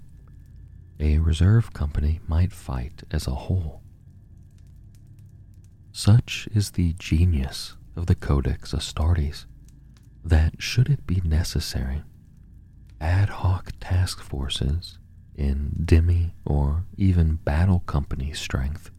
a 1.00 1.17
reserve 1.17 1.74
company 1.74 2.20
might 2.28 2.54
fight 2.54 3.02
as 3.10 3.26
a 3.26 3.34
whole. 3.34 3.82
Such 5.91 6.48
is 6.54 6.70
the 6.70 6.93
genius 7.00 7.76
of 7.96 8.06
the 8.06 8.13
Codex 8.13 8.74
Astartes 8.74 9.48
that, 10.24 10.62
should 10.62 10.88
it 10.88 11.08
be 11.08 11.20
necessary, 11.26 12.04
ad 13.02 13.30
hoc 13.30 13.72
task 13.80 14.22
forces 14.22 15.00
in 15.38 15.71
Demi 15.86 16.34
or 16.43 16.84
even 16.97 17.36
battle 17.36 17.80
company 17.82 18.34
strength 18.34 18.89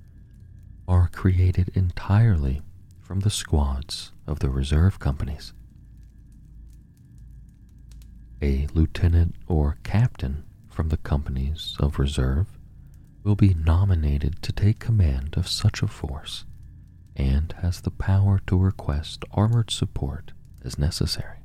are 0.86 1.08
created 1.12 1.70
entirely 1.74 2.62
from 3.00 3.20
the 3.20 3.30
squads 3.30 4.12
of 4.26 4.38
the 4.38 4.48
reserve 4.48 4.98
companies. 4.98 5.52
A 8.40 8.68
lieutenant 8.72 9.34
or 9.48 9.78
captain 9.82 10.44
from 10.68 10.88
the 10.90 10.96
companies 10.96 11.76
of 11.80 11.98
reserve 11.98 12.46
will 13.24 13.34
be 13.34 13.54
nominated 13.54 14.40
to 14.42 14.52
take 14.52 14.78
command 14.78 15.36
of 15.36 15.48
such 15.48 15.82
a 15.82 15.88
force 15.88 16.44
and 17.16 17.52
has 17.62 17.80
the 17.80 17.90
power 17.90 18.40
to 18.46 18.56
request 18.56 19.24
armored 19.32 19.70
support 19.70 20.32
as 20.64 20.78
necessary. 20.78 21.38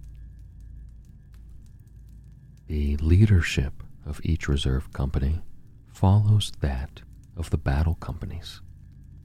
The 2.68 2.96
leadership 2.98 3.83
of 4.06 4.20
each 4.24 4.48
reserve 4.48 4.92
company 4.94 5.42
follows 5.88 6.52
that 6.62 7.02
of 7.36 7.50
the 7.50 7.58
battle 7.58 7.96
companies, 7.96 8.62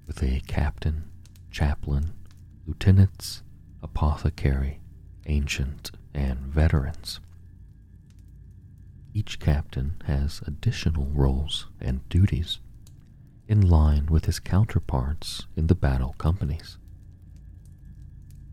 with 0.07 0.23
a 0.23 0.41
captain, 0.47 1.05
chaplain, 1.51 2.13
lieutenants, 2.67 3.43
apothecary, 3.83 4.81
ancient, 5.27 5.91
and 6.15 6.39
veterans. 6.41 7.21
Each 9.15 9.39
captain 9.41 10.03
has 10.07 10.43
additional 10.47 11.07
roles 11.07 11.67
and 11.81 12.07
duties 12.09 12.61
in 13.49 13.63
line 13.63 14.07
with 14.07 14.27
his 14.27 14.39
counterparts 14.39 15.47
in 15.57 15.67
the 15.67 15.75
battle 15.75 16.15
companies. 16.19 16.77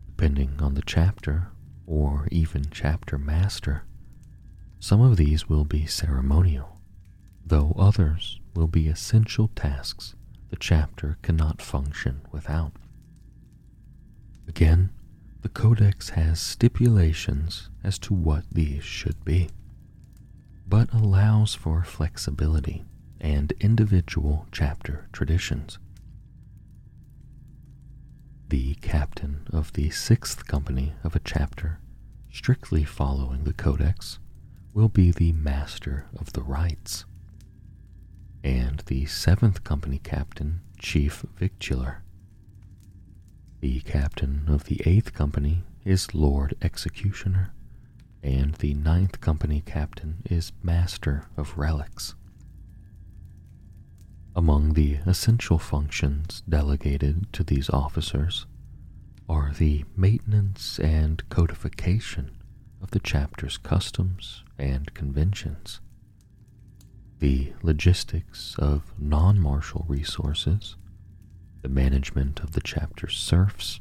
Depending 0.06 0.60
on 0.60 0.74
the 0.74 0.82
chapter 0.82 1.48
or 1.86 2.26
even 2.32 2.64
chapter 2.70 3.18
master, 3.18 3.84
some 4.78 5.00
of 5.00 5.16
these 5.16 5.48
will 5.48 5.64
be 5.64 5.86
ceremonial, 5.86 6.78
though 7.44 7.74
others 7.78 8.40
will 8.54 8.66
be 8.66 8.88
essential 8.88 9.48
tasks 9.54 10.14
the 10.50 10.56
chapter 10.56 11.18
cannot 11.22 11.60
function 11.60 12.20
without. 12.32 12.72
Again, 14.48 14.90
the 15.42 15.48
Codex 15.48 16.10
has 16.10 16.40
stipulations 16.40 17.68
as 17.84 17.98
to 18.00 18.14
what 18.14 18.44
these 18.50 18.84
should 18.84 19.24
be, 19.24 19.48
but 20.66 20.92
allows 20.92 21.54
for 21.54 21.82
flexibility 21.84 22.84
and 23.20 23.52
individual 23.60 24.46
chapter 24.52 25.08
traditions. 25.12 25.78
The 28.48 28.74
captain 28.76 29.46
of 29.52 29.72
the 29.72 29.90
sixth 29.90 30.46
company 30.46 30.94
of 31.02 31.16
a 31.16 31.20
chapter, 31.20 31.80
strictly 32.32 32.84
following 32.84 33.44
the 33.44 33.52
Codex, 33.52 34.18
will 34.76 34.88
be 34.90 35.10
the 35.10 35.32
master 35.32 36.04
of 36.18 36.34
the 36.34 36.42
rites, 36.42 37.06
and 38.44 38.80
the 38.80 39.06
seventh 39.06 39.64
company 39.64 39.98
captain, 40.04 40.60
chief 40.78 41.24
victualler. 41.40 42.00
The 43.60 43.80
captain 43.80 44.44
of 44.48 44.64
the 44.64 44.82
eighth 44.84 45.14
company 45.14 45.62
is 45.86 46.14
Lord 46.14 46.54
Executioner, 46.60 47.54
and 48.22 48.52
the 48.56 48.74
ninth 48.74 49.22
company 49.22 49.62
captain 49.64 50.18
is 50.28 50.52
Master 50.62 51.24
of 51.38 51.56
Relics. 51.56 52.14
Among 54.34 54.74
the 54.74 54.98
essential 55.06 55.56
functions 55.56 56.42
delegated 56.46 57.32
to 57.32 57.42
these 57.42 57.70
officers 57.70 58.44
are 59.26 59.54
the 59.56 59.86
maintenance 59.96 60.78
and 60.78 61.26
codification 61.30 62.32
of 62.82 62.90
the 62.90 63.00
chapter's 63.00 63.56
customs 63.56 64.42
and 64.58 64.92
conventions, 64.94 65.80
the 67.18 67.52
logistics 67.62 68.56
of 68.58 68.92
non 68.98 69.38
martial 69.38 69.84
resources, 69.88 70.76
the 71.62 71.68
management 71.68 72.40
of 72.40 72.52
the 72.52 72.60
chapter's 72.60 73.16
serfs, 73.16 73.80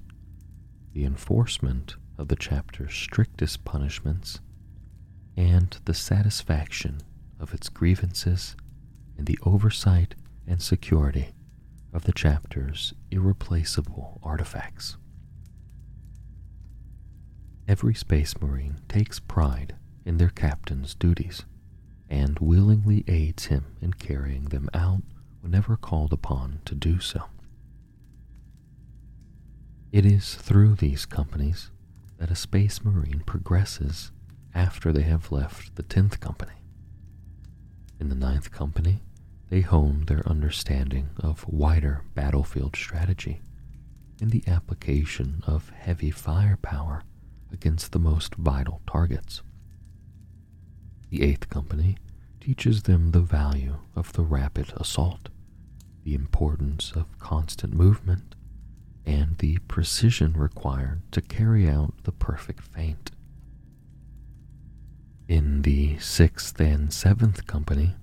the 0.94 1.06
enforcement 1.06 1.96
of 2.18 2.30
the 2.30 2.36
chapter's 2.36 2.94
strictest 2.94 3.66
punishments, 3.66 4.40
and 5.36 5.78
the 5.86 5.94
satisfaction 5.94 7.02
of 7.40 7.54
its 7.54 7.70
grievances 7.70 8.56
and 9.18 9.28
the 9.28 9.40
oversight 9.44 10.16
and 10.48 10.62
security 10.62 11.34
of 11.94 12.04
the 12.04 12.14
chapter's 12.14 12.94
irreplaceable 13.12 14.20
artifacts. 14.24 14.98
Every 17.68 17.96
Space 17.96 18.40
Marine 18.42 18.82
takes 18.88 19.20
pride 19.20 19.76
in 20.06 20.18
their 20.18 20.30
captain's 20.30 20.94
duties 20.96 21.44
and 22.10 22.38
willingly 22.40 23.04
aids 23.08 23.46
him 23.46 23.66
in 23.82 23.94
carrying 23.94 24.46
them 24.46 24.70
out 24.74 25.02
whenever 25.42 25.76
called 25.76 26.14
upon 26.14 26.60
to 26.66 26.76
do 26.76 27.00
so. 27.00 27.24
It 29.92 30.06
is 30.06 30.36
through 30.36 30.76
these 30.76 31.06
companies 31.06 31.72
that 32.18 32.32
a 32.32 32.36
Space 32.36 32.84
Marine 32.84 33.24
progresses 33.26 34.12
after 34.54 34.92
they 34.92 35.04
have 35.04 35.32
left 35.32 35.76
the 35.76 35.84
10th 35.84 36.20
Company. 36.20 36.54
In 38.00 38.10
the 38.10 38.16
Ninth 38.16 38.52
Company, 38.52 39.02
they 39.50 39.62
hone 39.62 40.06
their 40.06 40.28
understanding 40.28 41.10
of 41.20 41.48
wider 41.48 42.02
battlefield 42.14 42.76
strategy 42.76 43.42
in 44.22 44.30
the 44.30 44.44
application 44.48 45.44
of 45.46 45.70
heavy 45.70 46.12
firepower 46.12 47.04
against 47.52 47.92
the 47.92 48.00
most 48.00 48.36
vital 48.36 48.82
targets. 48.88 49.42
The 51.16 51.22
8th 51.34 51.48
Company 51.48 51.96
teaches 52.42 52.84
them 52.84 53.12
the 53.12 53.22
value 53.22 53.78
of 53.96 54.12
the 54.12 54.24
rapid 54.24 54.74
assault, 54.76 55.30
the 56.04 56.14
importance 56.14 56.92
of 56.92 57.18
constant 57.20 57.74
movement, 57.74 58.36
and 59.06 59.38
the 59.38 59.60
precision 59.60 60.34
required 60.34 61.04
to 61.14 61.22
carry 61.22 61.70
out 61.70 61.94
the 62.04 62.12
perfect 62.12 62.60
feint. 62.60 63.12
In 65.30 65.62
the 65.62 65.96
6th 66.00 66.60
and 66.60 66.90
7th 66.90 67.48
Companies, 67.48 67.96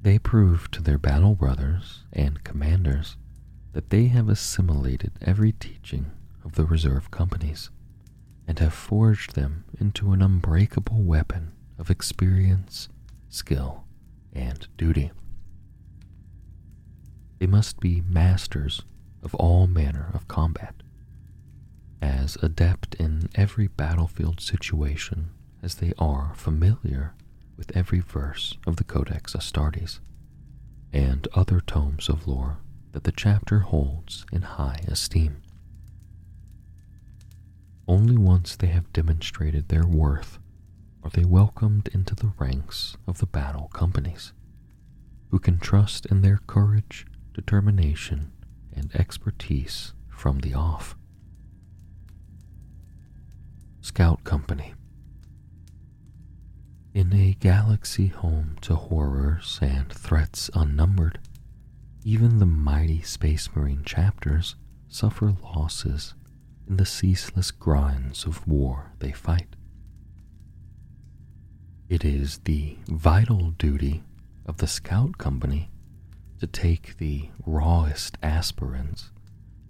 they 0.00 0.18
prove 0.18 0.70
to 0.70 0.82
their 0.82 0.96
battle 0.96 1.34
brothers 1.34 2.04
and 2.14 2.44
commanders 2.44 3.18
that 3.74 3.90
they 3.90 4.06
have 4.06 4.30
assimilated 4.30 5.12
every 5.20 5.52
teaching 5.52 6.12
of 6.42 6.52
the 6.52 6.64
reserve 6.64 7.10
companies 7.10 7.68
and 8.46 8.58
have 8.58 8.72
forged 8.72 9.34
them 9.34 9.64
into 9.78 10.12
an 10.12 10.22
unbreakable 10.22 11.02
weapon 11.02 11.52
of 11.78 11.90
experience, 11.90 12.88
skill, 13.28 13.84
and 14.32 14.66
duty. 14.76 15.10
They 17.38 17.46
must 17.46 17.80
be 17.80 18.02
masters 18.08 18.82
of 19.22 19.34
all 19.34 19.66
manner 19.66 20.10
of 20.12 20.28
combat, 20.28 20.74
as 22.02 22.36
adept 22.42 22.94
in 22.96 23.28
every 23.34 23.68
battlefield 23.68 24.40
situation 24.40 25.30
as 25.62 25.76
they 25.76 25.92
are 25.98 26.32
familiar 26.34 27.14
with 27.56 27.76
every 27.76 28.00
verse 28.00 28.56
of 28.66 28.76
the 28.76 28.84
Codex 28.84 29.34
Astartes 29.34 29.98
and 30.92 31.26
other 31.34 31.60
tomes 31.60 32.08
of 32.08 32.26
lore 32.26 32.58
that 32.92 33.04
the 33.04 33.12
chapter 33.12 33.60
holds 33.60 34.24
in 34.32 34.42
high 34.42 34.80
esteem. 34.86 35.42
Only 37.86 38.16
once 38.16 38.56
they 38.56 38.68
have 38.68 38.92
demonstrated 38.92 39.68
their 39.68 39.86
worth 39.86 40.38
are 41.08 41.10
they 41.10 41.24
welcomed 41.24 41.88
into 41.94 42.14
the 42.14 42.34
ranks 42.38 42.98
of 43.06 43.16
the 43.16 43.26
battle 43.26 43.68
companies, 43.72 44.34
who 45.30 45.38
can 45.38 45.58
trust 45.58 46.04
in 46.04 46.20
their 46.20 46.38
courage, 46.46 47.06
determination, 47.32 48.30
and 48.74 48.94
expertise 48.94 49.94
from 50.10 50.40
the 50.40 50.52
off. 50.52 50.96
Scout 53.80 54.22
Company 54.24 54.74
In 56.92 57.14
a 57.14 57.38
galaxy 57.40 58.08
home 58.08 58.58
to 58.60 58.74
horrors 58.76 59.58
and 59.62 59.90
threats 59.90 60.50
unnumbered, 60.52 61.18
even 62.04 62.38
the 62.38 62.44
mighty 62.44 63.00
Space 63.00 63.48
Marine 63.56 63.82
chapters 63.82 64.56
suffer 64.88 65.34
losses 65.42 66.12
in 66.68 66.76
the 66.76 66.84
ceaseless 66.84 67.50
grinds 67.50 68.26
of 68.26 68.46
war 68.46 68.92
they 68.98 69.12
fight. 69.12 69.56
It 71.88 72.04
is 72.04 72.40
the 72.44 72.76
vital 72.86 73.52
duty 73.52 74.02
of 74.44 74.58
the 74.58 74.66
Scout 74.66 75.16
Company 75.16 75.70
to 76.38 76.46
take 76.46 76.98
the 76.98 77.30
rawest 77.46 78.18
aspirants 78.22 79.10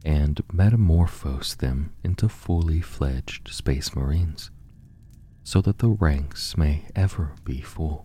and 0.04 0.40
metamorphose 0.52 1.54
them 1.54 1.92
into 2.02 2.28
fully 2.28 2.80
fledged 2.80 3.48
Space 3.54 3.94
Marines 3.94 4.50
so 5.44 5.60
that 5.60 5.78
the 5.78 5.90
ranks 5.90 6.56
may 6.56 6.86
ever 6.96 7.34
be 7.44 7.60
full. 7.60 8.04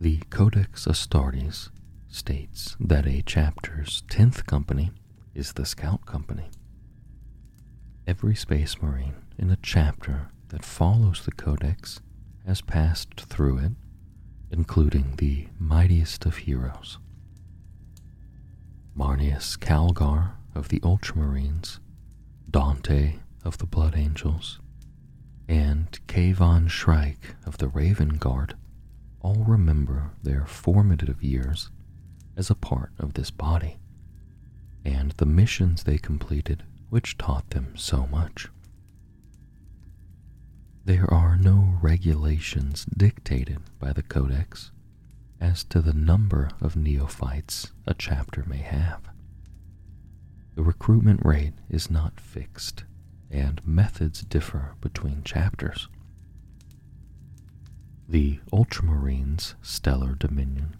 The 0.00 0.18
Codex 0.30 0.86
Astartes 0.86 1.70
states 2.06 2.76
that 2.78 3.04
a 3.04 3.22
chapter's 3.22 4.04
10th 4.12 4.46
company 4.46 4.92
is 5.34 5.54
the 5.54 5.66
Scout 5.66 6.06
Company. 6.06 6.50
Every 8.06 8.36
Space 8.36 8.80
Marine 8.80 9.16
in 9.36 9.50
a 9.50 9.58
chapter 9.60 10.30
that 10.48 10.64
follows 10.64 11.24
the 11.24 11.32
Codex 11.32 12.00
has 12.46 12.60
passed 12.60 13.14
through 13.20 13.58
it, 13.58 13.72
including 14.50 15.16
the 15.16 15.48
mightiest 15.58 16.24
of 16.26 16.38
heroes. 16.38 16.98
Marneus 18.96 19.56
Calgar 19.58 20.32
of 20.54 20.68
the 20.68 20.80
Ultramarines, 20.80 21.78
Dante 22.50 23.16
of 23.44 23.58
the 23.58 23.66
Blood 23.66 23.94
Angels, 23.96 24.58
and 25.46 25.98
Kayvaan 26.08 26.68
Shrike 26.68 27.36
of 27.46 27.58
the 27.58 27.68
Raven 27.68 28.16
Guard 28.16 28.54
all 29.20 29.44
remember 29.46 30.12
their 30.22 30.46
formative 30.46 31.22
years 31.22 31.70
as 32.36 32.50
a 32.50 32.54
part 32.54 32.92
of 32.98 33.14
this 33.14 33.30
body, 33.30 33.78
and 34.84 35.12
the 35.12 35.26
missions 35.26 35.82
they 35.84 35.98
completed 35.98 36.62
which 36.88 37.18
taught 37.18 37.50
them 37.50 37.76
so 37.76 38.06
much. 38.06 38.48
There 40.88 41.12
are 41.12 41.36
no 41.36 41.74
regulations 41.82 42.86
dictated 42.86 43.58
by 43.78 43.92
the 43.92 44.02
Codex 44.02 44.70
as 45.38 45.62
to 45.64 45.82
the 45.82 45.92
number 45.92 46.48
of 46.62 46.76
neophytes 46.76 47.72
a 47.86 47.92
chapter 47.92 48.42
may 48.46 48.62
have. 48.62 49.02
The 50.54 50.62
recruitment 50.62 51.20
rate 51.26 51.52
is 51.68 51.90
not 51.90 52.18
fixed, 52.18 52.84
and 53.30 53.60
methods 53.66 54.22
differ 54.22 54.76
between 54.80 55.24
chapters. 55.24 55.88
The 58.08 58.40
Ultramarines' 58.50 59.56
stellar 59.60 60.14
dominion 60.14 60.76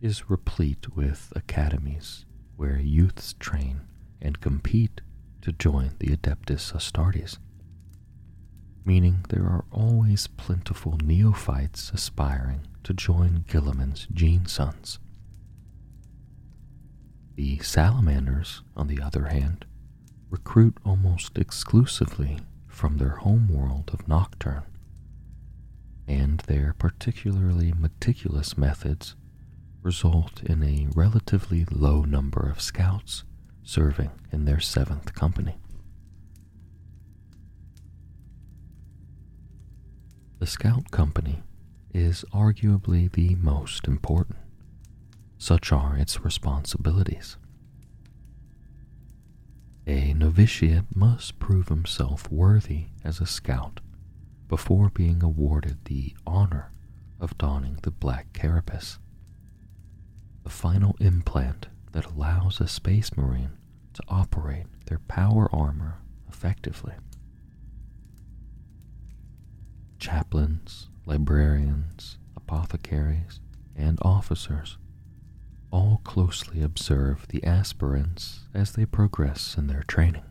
is 0.00 0.28
replete 0.28 0.96
with 0.96 1.32
academies 1.36 2.24
where 2.56 2.80
youths 2.80 3.36
train 3.38 3.82
and 4.20 4.40
compete 4.40 5.00
to 5.42 5.52
join 5.52 5.92
the 6.00 6.08
Adeptus 6.08 6.72
Astartes 6.72 7.38
meaning 8.84 9.24
there 9.28 9.44
are 9.44 9.64
always 9.70 10.26
plentiful 10.26 10.98
neophytes 11.02 11.90
aspiring 11.92 12.66
to 12.82 12.92
join 12.92 13.44
Guilliman's 13.48 14.06
gene 14.12 14.46
sons. 14.46 14.98
The 17.36 17.58
salamanders, 17.58 18.62
on 18.76 18.86
the 18.86 19.00
other 19.00 19.26
hand, 19.26 19.64
recruit 20.30 20.76
almost 20.84 21.38
exclusively 21.38 22.38
from 22.68 22.98
their 22.98 23.16
homeworld 23.16 23.90
of 23.92 24.06
Nocturne, 24.06 24.64
and 26.06 26.40
their 26.40 26.74
particularly 26.78 27.72
meticulous 27.72 28.58
methods 28.58 29.16
result 29.82 30.42
in 30.42 30.62
a 30.62 30.88
relatively 30.94 31.66
low 31.70 32.02
number 32.02 32.48
of 32.48 32.60
scouts 32.60 33.24
serving 33.62 34.10
in 34.32 34.44
their 34.44 34.60
seventh 34.60 35.14
company. 35.14 35.56
The 40.44 40.50
Scout 40.50 40.90
Company 40.90 41.42
is 41.94 42.22
arguably 42.30 43.10
the 43.10 43.34
most 43.36 43.88
important. 43.88 44.36
Such 45.38 45.72
are 45.72 45.96
its 45.96 46.20
responsibilities. 46.20 47.38
A 49.86 50.12
novitiate 50.12 50.94
must 50.94 51.38
prove 51.38 51.70
himself 51.70 52.30
worthy 52.30 52.88
as 53.02 53.22
a 53.22 53.26
scout 53.26 53.80
before 54.46 54.90
being 54.90 55.22
awarded 55.22 55.82
the 55.86 56.14
honor 56.26 56.74
of 57.18 57.38
donning 57.38 57.78
the 57.80 57.90
black 57.90 58.34
carapace, 58.34 58.98
the 60.42 60.50
final 60.50 60.94
implant 61.00 61.68
that 61.92 62.04
allows 62.04 62.60
a 62.60 62.68
space 62.68 63.16
marine 63.16 63.56
to 63.94 64.02
operate 64.08 64.66
their 64.84 65.00
power 65.08 65.48
armor 65.54 66.02
effectively 66.28 66.92
chaplains, 70.04 70.90
librarians, 71.06 72.18
apothecaries, 72.36 73.40
and 73.74 73.98
officers 74.02 74.76
all 75.70 76.02
closely 76.04 76.60
observe 76.60 77.26
the 77.28 77.42
aspirants 77.42 78.40
as 78.52 78.72
they 78.72 78.84
progress 78.84 79.56
in 79.56 79.66
their 79.66 79.82
training. 79.84 80.22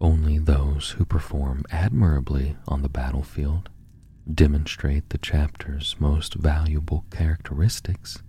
Only 0.00 0.38
those 0.38 0.90
who 0.90 1.04
perform 1.04 1.64
admirably 1.72 2.56
on 2.68 2.82
the 2.82 2.88
battlefield 2.88 3.68
demonstrate 4.32 5.10
the 5.10 5.18
chapter's 5.18 5.96
most 5.98 6.34
valuable 6.34 7.04
characteristics 7.10 8.22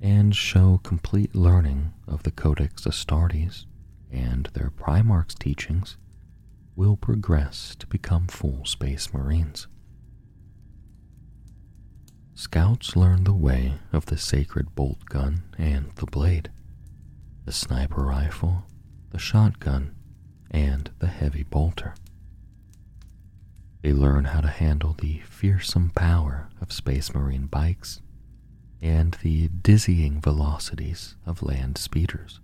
and 0.00 0.34
show 0.34 0.80
complete 0.82 1.32
learning 1.32 1.92
of 2.08 2.24
the 2.24 2.32
Codex 2.32 2.84
Astartes 2.86 3.66
and 4.10 4.48
their 4.52 4.70
Primarch's 4.70 5.36
teachings 5.36 5.96
will 6.76 6.96
progress 6.96 7.76
to 7.78 7.86
become 7.86 8.26
full 8.26 8.64
Space 8.64 9.12
Marines. 9.12 9.66
Scouts 12.34 12.96
learn 12.96 13.24
the 13.24 13.32
way 13.32 13.74
of 13.92 14.06
the 14.06 14.18
sacred 14.18 14.74
bolt 14.74 15.04
gun 15.06 15.44
and 15.56 15.90
the 15.96 16.06
blade, 16.06 16.50
the 17.44 17.52
sniper 17.52 18.02
rifle, 18.02 18.64
the 19.10 19.18
shotgun, 19.18 19.94
and 20.50 20.90
the 20.98 21.06
heavy 21.06 21.44
bolter. 21.44 21.94
They 23.82 23.92
learn 23.92 24.24
how 24.24 24.40
to 24.40 24.48
handle 24.48 24.96
the 24.98 25.20
fearsome 25.20 25.90
power 25.90 26.48
of 26.60 26.72
Space 26.72 27.14
Marine 27.14 27.46
bikes 27.46 28.00
and 28.80 29.16
the 29.22 29.48
dizzying 29.48 30.20
velocities 30.20 31.16
of 31.26 31.42
land 31.42 31.78
speeders. 31.78 32.40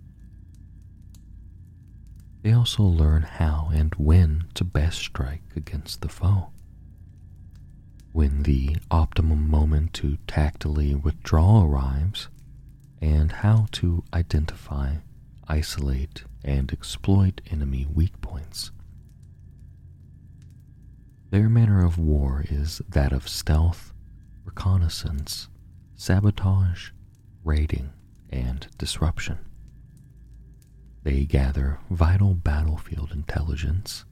They 2.41 2.53
also 2.53 2.83
learn 2.83 3.21
how 3.23 3.69
and 3.73 3.93
when 3.95 4.45
to 4.55 4.63
best 4.63 4.97
strike 4.97 5.43
against 5.55 6.01
the 6.01 6.09
foe. 6.09 6.51
When 8.11 8.43
the 8.43 8.77
optimum 8.89 9.49
moment 9.49 9.93
to 9.95 10.17
tactily 10.27 10.95
withdraw 10.95 11.63
arrives, 11.63 12.29
and 13.01 13.31
how 13.31 13.67
to 13.71 14.03
identify, 14.13 14.97
isolate, 15.47 16.23
and 16.43 16.71
exploit 16.71 17.41
enemy 17.49 17.87
weak 17.91 18.21
points. 18.21 18.71
Their 21.31 21.49
manner 21.49 21.83
of 21.83 21.97
war 21.97 22.43
is 22.49 22.81
that 22.89 23.11
of 23.13 23.27
stealth, 23.27 23.93
reconnaissance, 24.43 25.47
sabotage, 25.95 26.91
raiding, 27.43 27.91
and 28.29 28.67
disruption. 28.77 29.39
They 31.03 31.25
gather 31.25 31.79
vital 31.89 32.35
battlefield 32.35 33.11
intelligence, 33.11 34.05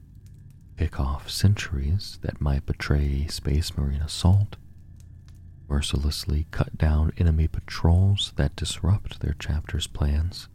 pick 0.76 0.98
off 0.98 1.30
sentries 1.30 2.18
that 2.22 2.40
might 2.40 2.66
betray 2.66 3.26
a 3.26 3.30
space 3.30 3.76
marine 3.76 4.02
assault, 4.02 4.56
mercilessly 5.68 6.46
cut 6.50 6.76
down 6.76 7.12
enemy 7.16 7.46
patrols 7.46 8.32
that 8.34 8.56
disrupt 8.56 9.20
their 9.20 9.34
chapter's 9.34 9.86
plans, 9.86 10.48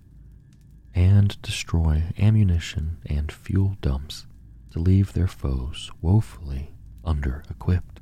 and 0.93 1.41
destroy 1.41 2.03
ammunition 2.17 2.97
and 3.05 3.31
fuel 3.31 3.77
dumps 3.81 4.27
to 4.71 4.79
leave 4.79 5.13
their 5.13 5.27
foes 5.27 5.89
woefully 6.01 6.73
under 7.05 7.43
equipped. 7.49 8.01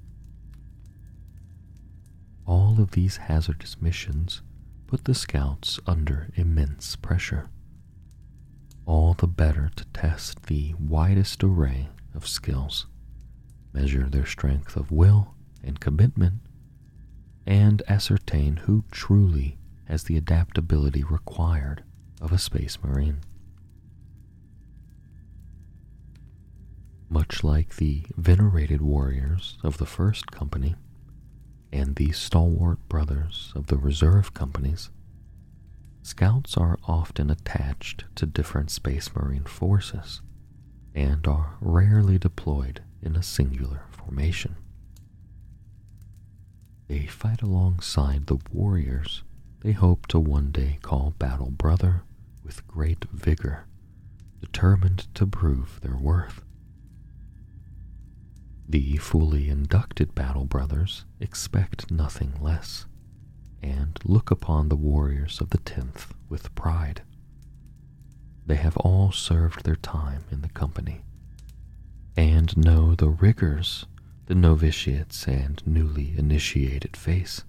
All 2.47 2.81
of 2.81 2.91
these 2.91 3.17
hazardous 3.17 3.79
missions 3.79 4.41
put 4.87 5.05
the 5.05 5.13
scouts 5.13 5.79
under 5.85 6.29
immense 6.35 6.95
pressure 6.95 7.49
all 8.85 9.13
the 9.13 9.27
better 9.27 9.69
to 9.75 9.85
test 9.85 10.43
the 10.43 10.73
widest 10.79 11.43
array 11.43 11.89
of 12.13 12.27
skills, 12.27 12.85
measure 13.71 14.09
their 14.09 14.25
strength 14.25 14.75
of 14.75 14.91
will 14.91 15.33
and 15.63 15.79
commitment, 15.79 16.35
and 17.45 17.81
ascertain 17.87 18.57
who 18.57 18.83
truly 18.91 19.57
has 19.85 20.03
the 20.03 20.17
adaptability 20.17 21.03
required 21.03 21.83
of 22.21 22.31
a 22.31 22.37
space 22.37 22.77
marine. 22.83 23.19
Much 27.09 27.43
like 27.43 27.75
the 27.75 28.03
venerated 28.17 28.81
warriors 28.81 29.57
of 29.63 29.77
the 29.77 29.85
first 29.85 30.31
company 30.31 30.75
and 31.71 31.95
the 31.95 32.11
stalwart 32.11 32.77
brothers 32.89 33.51
of 33.55 33.67
the 33.67 33.77
reserve 33.77 34.33
companies, 34.33 34.89
Scouts 36.03 36.57
are 36.57 36.77
often 36.85 37.29
attached 37.29 38.03
to 38.15 38.25
different 38.25 38.69
Space 38.69 39.09
Marine 39.15 39.45
forces 39.45 40.21
and 40.93 41.25
are 41.25 41.55
rarely 41.61 42.19
deployed 42.19 42.83
in 43.01 43.15
a 43.15 43.23
singular 43.23 43.85
formation. 43.89 44.57
They 46.89 47.05
fight 47.05 47.41
alongside 47.41 48.27
the 48.27 48.37
warriors 48.51 49.23
they 49.61 49.71
hope 49.71 50.07
to 50.07 50.19
one 50.19 50.51
day 50.51 50.77
call 50.81 51.15
battle 51.17 51.51
brother 51.51 52.03
with 52.43 52.67
great 52.67 53.05
vigor, 53.05 53.65
determined 54.41 55.07
to 55.15 55.25
prove 55.25 55.79
their 55.81 55.95
worth. 55.95 56.41
The 58.67 58.97
fully 58.97 59.47
inducted 59.47 60.13
battle 60.13 60.43
brothers 60.45 61.05
expect 61.21 61.89
nothing 61.89 62.33
less 62.41 62.87
and 63.63 63.97
look 64.03 64.29
upon 64.29 64.67
the 64.69 64.75
warriors 64.75 65.39
of 65.41 65.49
the 65.49 65.57
tenth 65.59 66.13
with 66.29 66.53
pride. 66.53 67.01
They 68.45 68.57
have 68.57 68.75
all 68.77 69.11
served 69.11 69.63
their 69.63 69.77
time 69.77 70.25
in 70.29 70.41
the 70.41 70.49
company 70.49 71.01
and 72.15 72.55
know 72.57 72.93
the 72.93 73.09
rigors 73.09 73.85
the 74.25 74.35
novitiates 74.35 75.27
and 75.27 75.61
newly 75.65 76.13
initiated 76.17 76.95
face. 76.95 77.43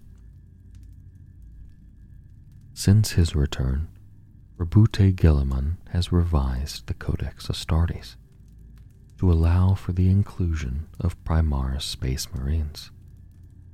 Since 2.73 3.13
his 3.13 3.35
return, 3.35 3.89
Roboute 4.57 5.17
Guilliman 5.17 5.79
has 5.91 6.13
revised 6.13 6.87
the 6.87 6.95
Codex 6.95 7.49
Astartes 7.49 8.17
to 9.19 9.31
allow 9.31 9.75
for 9.75 9.93
the 9.93 10.09
inclusion 10.09 10.87
of 11.01 11.23
Primaris 11.25 11.83
Space 11.83 12.29
Marines 12.33 12.91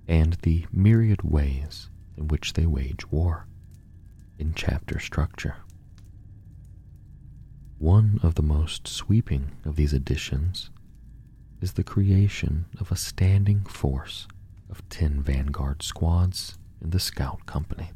and 0.07 0.35
the 0.43 0.67
myriad 0.73 1.23
ways 1.23 1.90
in 2.21 2.29
which 2.29 2.53
they 2.53 2.67
wage 2.67 3.11
war 3.11 3.47
in 4.39 4.53
chapter 4.55 5.01
structure. 5.01 5.57
One 7.79 8.21
of 8.23 8.35
the 8.35 8.43
most 8.43 8.87
sweeping 8.87 9.53
of 9.65 9.77
these 9.77 9.95
additions 9.95 10.71
is 11.63 11.73
the 11.73 11.83
creation 11.83 12.67
of 12.79 12.93
a 12.93 12.97
standing 12.97 13.65
force 13.65 14.29
of 14.69 14.87
10 14.91 15.23
Vanguard 15.23 15.83
squads 15.83 16.59
in 16.83 16.91
the 16.91 17.01
Scout 17.01 17.47
Company. 17.47 17.91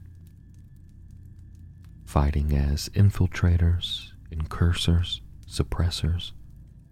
Fighting 2.06 2.56
as 2.56 2.88
infiltrators, 2.90 4.12
incursors, 4.30 5.20
suppressors, 5.46 6.32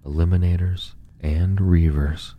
eliminators, 0.05 0.95
and 1.21 1.59
reavers, 1.59 2.35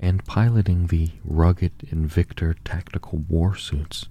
and 0.00 0.24
piloting 0.24 0.86
the 0.86 1.10
rugged 1.24 1.78
Invictor 1.90 2.56
tactical 2.64 3.18
war 3.28 3.56
suits 3.56 4.08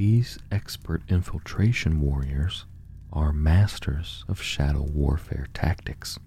these 0.00 0.38
expert 0.50 1.02
infiltration 1.10 2.00
warriors 2.00 2.64
are 3.12 3.34
masters 3.34 4.24
of 4.28 4.40
shadow 4.40 4.80
warfare 4.80 5.46
tactics. 5.52 6.18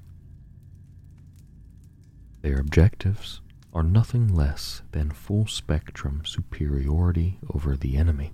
Their 2.43 2.59
objectives 2.59 3.41
are 3.73 3.81
nothing 3.81 4.27
less 4.27 4.83
than 4.91 5.09
full 5.09 5.47
spectrum 5.47 6.21
superiority 6.23 7.39
over 7.51 7.75
the 7.75 7.97
enemy. 7.97 8.33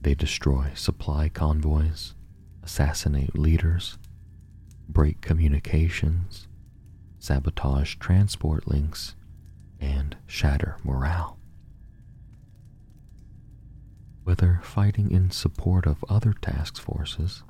They 0.00 0.14
destroy 0.14 0.70
supply 0.74 1.28
convoys, 1.28 2.14
assassinate 2.62 3.38
leaders, 3.38 3.98
break 4.88 5.20
communications, 5.20 6.48
sabotage 7.18 7.96
transport 7.96 8.66
links, 8.66 9.16
and 9.78 10.16
shatter 10.26 10.78
morale. 10.82 11.41
Whether 14.24 14.60
fighting 14.62 15.10
in 15.10 15.30
support 15.30 15.86
of 15.86 16.04
other 16.08 16.32
task 16.32 16.80
forces 16.80 17.42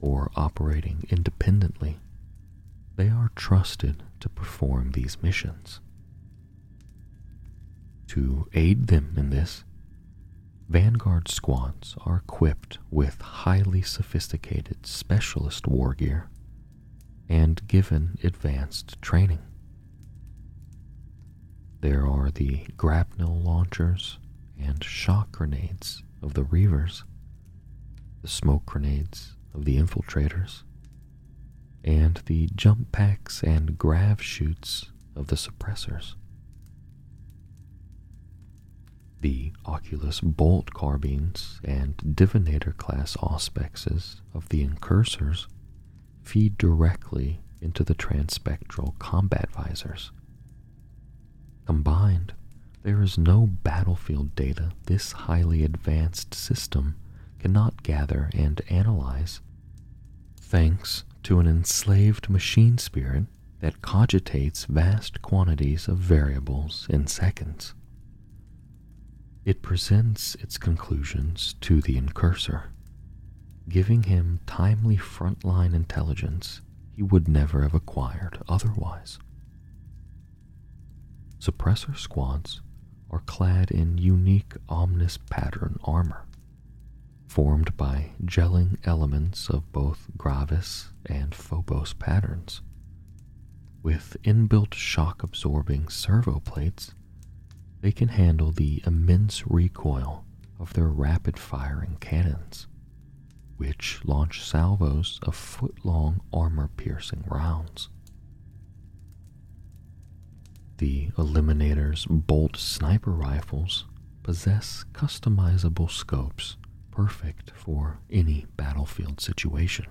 or 0.00 0.30
operating 0.36 1.04
independently, 1.10 1.98
they 2.96 3.08
are 3.08 3.30
trusted 3.34 4.02
to 4.20 4.28
perform 4.28 4.92
these 4.92 5.22
missions. 5.22 5.80
To 8.08 8.48
aid 8.54 8.86
them 8.86 9.14
in 9.16 9.30
this, 9.30 9.64
Vanguard 10.68 11.28
squads 11.28 11.94
are 12.06 12.16
equipped 12.16 12.78
with 12.90 13.20
highly 13.20 13.82
sophisticated 13.82 14.86
specialist 14.86 15.66
war 15.66 15.94
gear 15.94 16.30
and 17.28 17.66
given 17.68 18.18
advanced 18.24 19.00
training. 19.02 19.40
There 21.80 22.06
are 22.06 22.30
the 22.30 22.66
grapnel 22.78 23.40
launchers 23.40 24.18
and 24.58 24.82
shock 24.82 25.32
grenades 25.32 26.02
of 26.24 26.32
the 26.32 26.42
Reavers, 26.42 27.02
the 28.22 28.28
smoke 28.28 28.64
grenades 28.64 29.36
of 29.52 29.66
the 29.66 29.76
infiltrators, 29.76 30.62
and 31.84 32.22
the 32.24 32.48
jump 32.56 32.90
packs 32.92 33.42
and 33.42 33.76
grav 33.76 34.22
chutes 34.22 34.90
of 35.14 35.26
the 35.26 35.36
suppressors. 35.36 36.14
The 39.20 39.52
Oculus 39.66 40.20
bolt 40.20 40.72
carbines 40.72 41.60
and 41.62 41.96
Divinator 41.98 42.76
class 42.76 43.16
auspexes 43.18 44.20
of 44.32 44.48
the 44.48 44.62
incursors 44.62 45.46
feed 46.22 46.56
directly 46.56 47.42
into 47.60 47.84
the 47.84 47.94
transspectral 47.94 48.98
combat 48.98 49.50
visors. 49.50 50.10
Combined, 51.66 52.32
there 52.84 53.02
is 53.02 53.16
no 53.16 53.46
battlefield 53.46 54.34
data 54.36 54.70
this 54.84 55.12
highly 55.12 55.64
advanced 55.64 56.34
system 56.34 56.94
cannot 57.38 57.82
gather 57.82 58.30
and 58.34 58.60
analyze, 58.68 59.40
thanks 60.38 61.02
to 61.22 61.40
an 61.40 61.46
enslaved 61.46 62.28
machine 62.28 62.76
spirit 62.76 63.24
that 63.60 63.80
cogitates 63.80 64.66
vast 64.66 65.22
quantities 65.22 65.88
of 65.88 65.96
variables 65.96 66.86
in 66.90 67.06
seconds. 67.06 67.72
It 69.46 69.62
presents 69.62 70.34
its 70.36 70.58
conclusions 70.58 71.54
to 71.62 71.80
the 71.80 71.96
incursor, 71.96 72.70
giving 73.66 74.02
him 74.02 74.40
timely 74.46 74.98
frontline 74.98 75.74
intelligence 75.74 76.60
he 76.92 77.02
would 77.02 77.28
never 77.28 77.62
have 77.62 77.74
acquired 77.74 78.42
otherwise. 78.46 79.18
Suppressor 81.40 81.96
squads 81.96 82.60
are 83.10 83.20
clad 83.20 83.70
in 83.70 83.98
unique 83.98 84.54
Omnis 84.68 85.18
pattern 85.30 85.78
armor, 85.84 86.24
formed 87.26 87.76
by 87.76 88.12
gelling 88.24 88.76
elements 88.84 89.48
of 89.48 89.70
both 89.72 90.08
Gravis 90.16 90.92
and 91.06 91.34
Phobos 91.34 91.92
patterns. 91.92 92.62
With 93.82 94.16
inbuilt 94.24 94.74
shock 94.74 95.22
absorbing 95.22 95.88
servo 95.88 96.40
plates, 96.40 96.94
they 97.80 97.92
can 97.92 98.08
handle 98.08 98.50
the 98.50 98.82
immense 98.86 99.46
recoil 99.46 100.24
of 100.58 100.72
their 100.72 100.88
rapid 100.88 101.38
firing 101.38 101.98
cannons, 102.00 102.66
which 103.58 104.00
launch 104.04 104.42
salvos 104.42 105.20
of 105.22 105.36
foot 105.36 105.84
long 105.84 106.22
armor 106.32 106.70
piercing 106.76 107.24
rounds. 107.28 107.90
The 110.78 111.10
Eliminator's 111.16 112.04
bolt 112.06 112.56
sniper 112.56 113.12
rifles 113.12 113.84
possess 114.22 114.84
customizable 114.92 115.90
scopes 115.90 116.56
perfect 116.90 117.52
for 117.54 117.98
any 118.10 118.46
battlefield 118.56 119.20
situation 119.20 119.86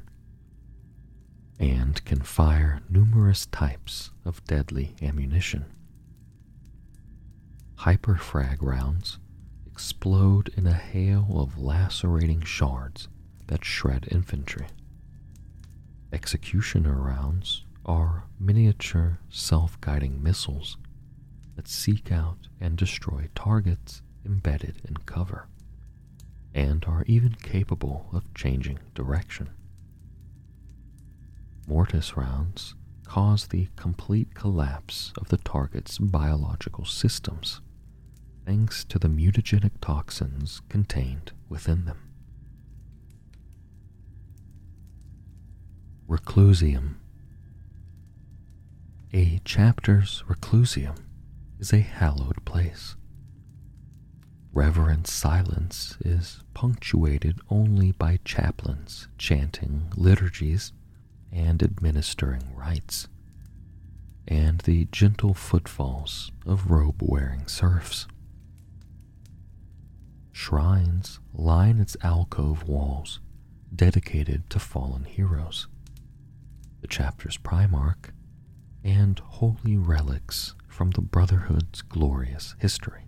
and 1.59 2.03
can 2.03 2.21
fire 2.21 2.81
numerous 2.89 3.45
types 3.45 4.11
of 4.25 4.43
deadly 4.45 4.95
ammunition. 5.01 5.65
Hyperfrag 7.79 8.57
rounds 8.61 9.19
explode 9.71 10.49
in 10.57 10.67
a 10.67 10.73
hail 10.73 11.27
of 11.35 11.57
lacerating 11.57 12.41
shards 12.41 13.07
that 13.47 13.63
shred 13.63 14.07
infantry. 14.11 14.67
Executioner 16.11 16.95
rounds 16.95 17.63
are 17.85 18.25
miniature 18.39 19.19
self 19.29 19.79
guiding 19.81 20.21
missiles 20.21 20.77
that 21.55 21.67
seek 21.67 22.11
out 22.11 22.47
and 22.59 22.77
destroy 22.77 23.29
targets 23.35 24.01
embedded 24.25 24.81
in 24.87 24.95
cover, 25.05 25.47
and 26.53 26.85
are 26.85 27.03
even 27.07 27.33
capable 27.35 28.07
of 28.13 28.33
changing 28.33 28.79
direction. 28.95 29.49
Mortis 31.67 32.17
rounds 32.17 32.75
cause 33.05 33.47
the 33.47 33.67
complete 33.75 34.33
collapse 34.33 35.13
of 35.17 35.29
the 35.29 35.37
target's 35.37 35.97
biological 35.97 36.85
systems, 36.85 37.61
thanks 38.45 38.83
to 38.85 38.97
the 38.97 39.07
mutagenic 39.07 39.71
toxins 39.81 40.61
contained 40.69 41.31
within 41.49 41.85
them. 41.85 42.09
Reclusiam. 46.07 46.95
A 49.15 49.39
chapter's 49.45 50.23
reclusiam 50.27 50.95
is 51.59 51.71
a 51.71 51.81
hallowed 51.81 52.43
place. 52.45 52.95
Reverent 54.51 55.05
silence 55.05 55.99
is 56.03 56.41
punctuated 56.55 57.39
only 57.47 57.91
by 57.91 58.17
chaplains 58.25 59.07
chanting 59.19 59.91
liturgies 59.95 60.73
and 61.31 61.61
administering 61.61 62.55
rites, 62.55 63.07
and 64.27 64.61
the 64.61 64.85
gentle 64.91 65.35
footfalls 65.35 66.31
of 66.47 66.71
robe 66.71 67.03
wearing 67.03 67.45
serfs. 67.45 68.07
Shrines 70.31 71.19
line 71.35 71.79
its 71.79 71.95
alcove 72.01 72.67
walls 72.67 73.19
dedicated 73.75 74.49
to 74.49 74.57
fallen 74.57 75.03
heroes, 75.03 75.67
the 76.81 76.87
chapter's 76.87 77.37
primarch, 77.37 78.09
and 78.83 79.19
holy 79.19 79.77
relics 79.77 80.55
from 80.67 80.91
the 80.91 81.01
Brotherhood's 81.01 81.81
glorious 81.81 82.55
history. 82.59 83.05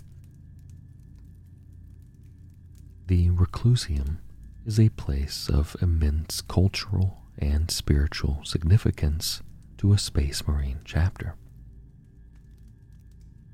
The 3.07 3.29
Reclusiam 3.29 4.19
is 4.65 4.79
a 4.79 4.89
place 4.89 5.49
of 5.49 5.75
immense 5.81 6.41
cultural 6.41 7.21
and 7.37 7.69
spiritual 7.69 8.41
significance 8.43 9.41
to 9.77 9.93
a 9.93 9.97
Space 9.97 10.47
Marine 10.47 10.79
chapter. 10.85 11.35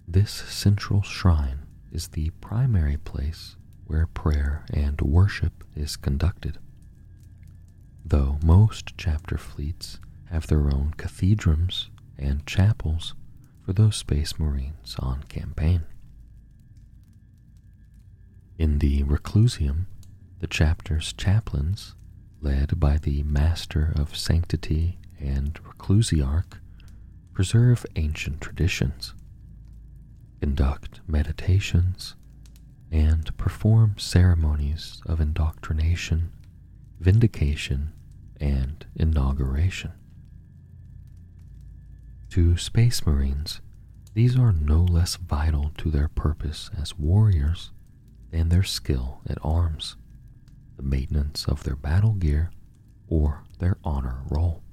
This 0.07 0.32
central 0.32 1.01
shrine 1.01 1.65
is 1.91 2.09
the 2.09 2.30
primary 2.41 2.97
place 2.97 3.55
where 3.86 4.05
prayer 4.07 4.65
and 4.74 5.01
worship 5.01 5.63
is 5.76 5.97
conducted. 5.97 6.57
Though 8.05 8.38
most 8.43 8.97
chapter 8.97 9.38
fleets 9.38 9.99
have 10.30 10.47
their 10.47 10.65
own 10.74 10.93
cathedrals 10.97 11.89
and 12.22 12.45
chapels 12.45 13.15
for 13.65 13.74
those 13.74 13.95
Space 13.95 14.39
Marines 14.39 14.95
on 14.99 15.24
campaign. 15.24 15.84
In 18.57 18.80
the 18.80 19.03
Reclusiam, 19.03 19.88
the 20.39 20.47
chapter's 20.47 21.13
chaplains 21.13 21.95
led 22.41 22.80
by 22.80 22.97
the 22.97 23.24
Master 23.24 23.93
of 23.95 24.15
Sanctity 24.15 24.99
and 25.19 25.53
Reclusiarch, 25.63 26.59
preserve 27.34 27.86
ancient 27.95 28.41
traditions, 28.41 29.13
conduct 30.41 31.01
meditations, 31.07 32.15
and 32.91 33.36
perform 33.38 33.95
ceremonies 33.97 35.01
of 35.05 35.22
indoctrination, 35.22 36.32
vindication, 36.99 37.93
and 38.39 38.86
inauguration. 38.95 39.93
To 42.32 42.55
Space 42.55 43.05
Marines, 43.05 43.59
these 44.13 44.38
are 44.38 44.53
no 44.53 44.84
less 44.84 45.17
vital 45.17 45.73
to 45.77 45.91
their 45.91 46.07
purpose 46.07 46.69
as 46.79 46.97
warriors 46.97 47.71
than 48.29 48.47
their 48.47 48.63
skill 48.63 49.19
at 49.27 49.38
arms 49.43 49.97
the 50.77 50.84
maintenance 50.84 51.45
of 51.45 51.63
their 51.63 51.75
battle 51.75 52.13
gear, 52.13 52.51
or 53.09 53.43
their 53.59 53.77
honor 53.84 54.21
roll. 54.29 54.63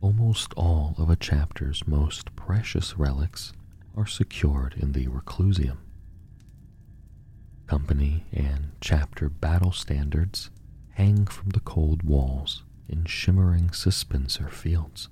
Almost 0.00 0.54
all 0.54 0.94
of 0.96 1.10
a 1.10 1.16
chapter's 1.16 1.86
most 1.86 2.34
precious 2.34 2.96
relics 2.96 3.52
are 3.94 4.06
secured 4.06 4.76
in 4.78 4.92
the 4.92 5.08
Reclusiam. 5.08 5.76
Company 7.66 8.24
and 8.32 8.72
chapter 8.80 9.28
battle 9.28 9.72
standards 9.72 10.50
hang 10.92 11.26
from 11.26 11.50
the 11.50 11.60
cold 11.60 12.02
walls 12.02 12.62
in 12.88 13.04
shimmering 13.04 13.68
suspensor 13.68 14.50
fields. 14.50 15.08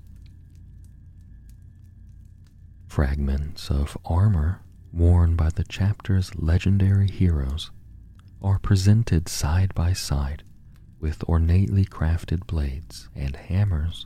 Fragments 2.87 3.69
of 3.71 3.97
armor 4.05 4.61
worn 4.91 5.35
by 5.35 5.49
the 5.49 5.63
chapter's 5.63 6.35
legendary 6.35 7.09
heroes 7.09 7.71
are 8.41 8.59
presented 8.59 9.27
side 9.27 9.73
by 9.73 9.93
side 9.93 10.43
with 10.99 11.23
ornately 11.27 11.85
crafted 11.85 12.45
blades 12.45 13.09
and 13.15 13.35
hammers 13.35 14.05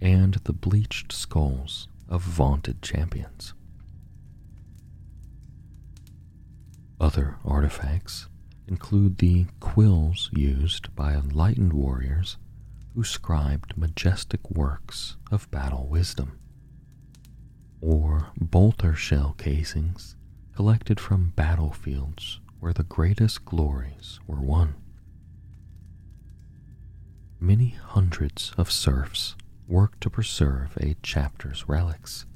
and 0.00 0.34
the 0.44 0.52
bleached 0.52 1.12
skulls 1.12 1.88
of 2.08 2.22
vaunted 2.22 2.82
champions. 2.82 3.54
Other 7.00 7.36
artifacts 7.44 8.28
include 8.66 9.18
the 9.18 9.46
quills 9.60 10.30
used 10.32 10.94
by 10.94 11.12
enlightened 11.14 11.72
warriors 11.72 12.36
who 12.94 13.02
scribed 13.04 13.76
majestic 13.76 14.50
works 14.50 15.16
of 15.30 15.50
battle 15.50 15.86
wisdom, 15.88 16.38
or 17.80 18.28
bolter 18.40 18.94
shell 18.94 19.34
casings 19.36 20.14
collected 20.54 21.00
from 21.00 21.32
battlefields 21.34 22.40
where 22.60 22.72
the 22.72 22.84
greatest 22.84 23.44
glories 23.44 24.20
were 24.26 24.40
won. 24.40 24.74
Many 27.40 27.70
hundreds 27.70 28.52
of 28.56 28.70
serfs 28.70 29.34
worked 29.66 30.00
to 30.02 30.10
preserve 30.10 30.76
a 30.76 30.96
chapter's 31.02 31.68
relics, 31.68 32.26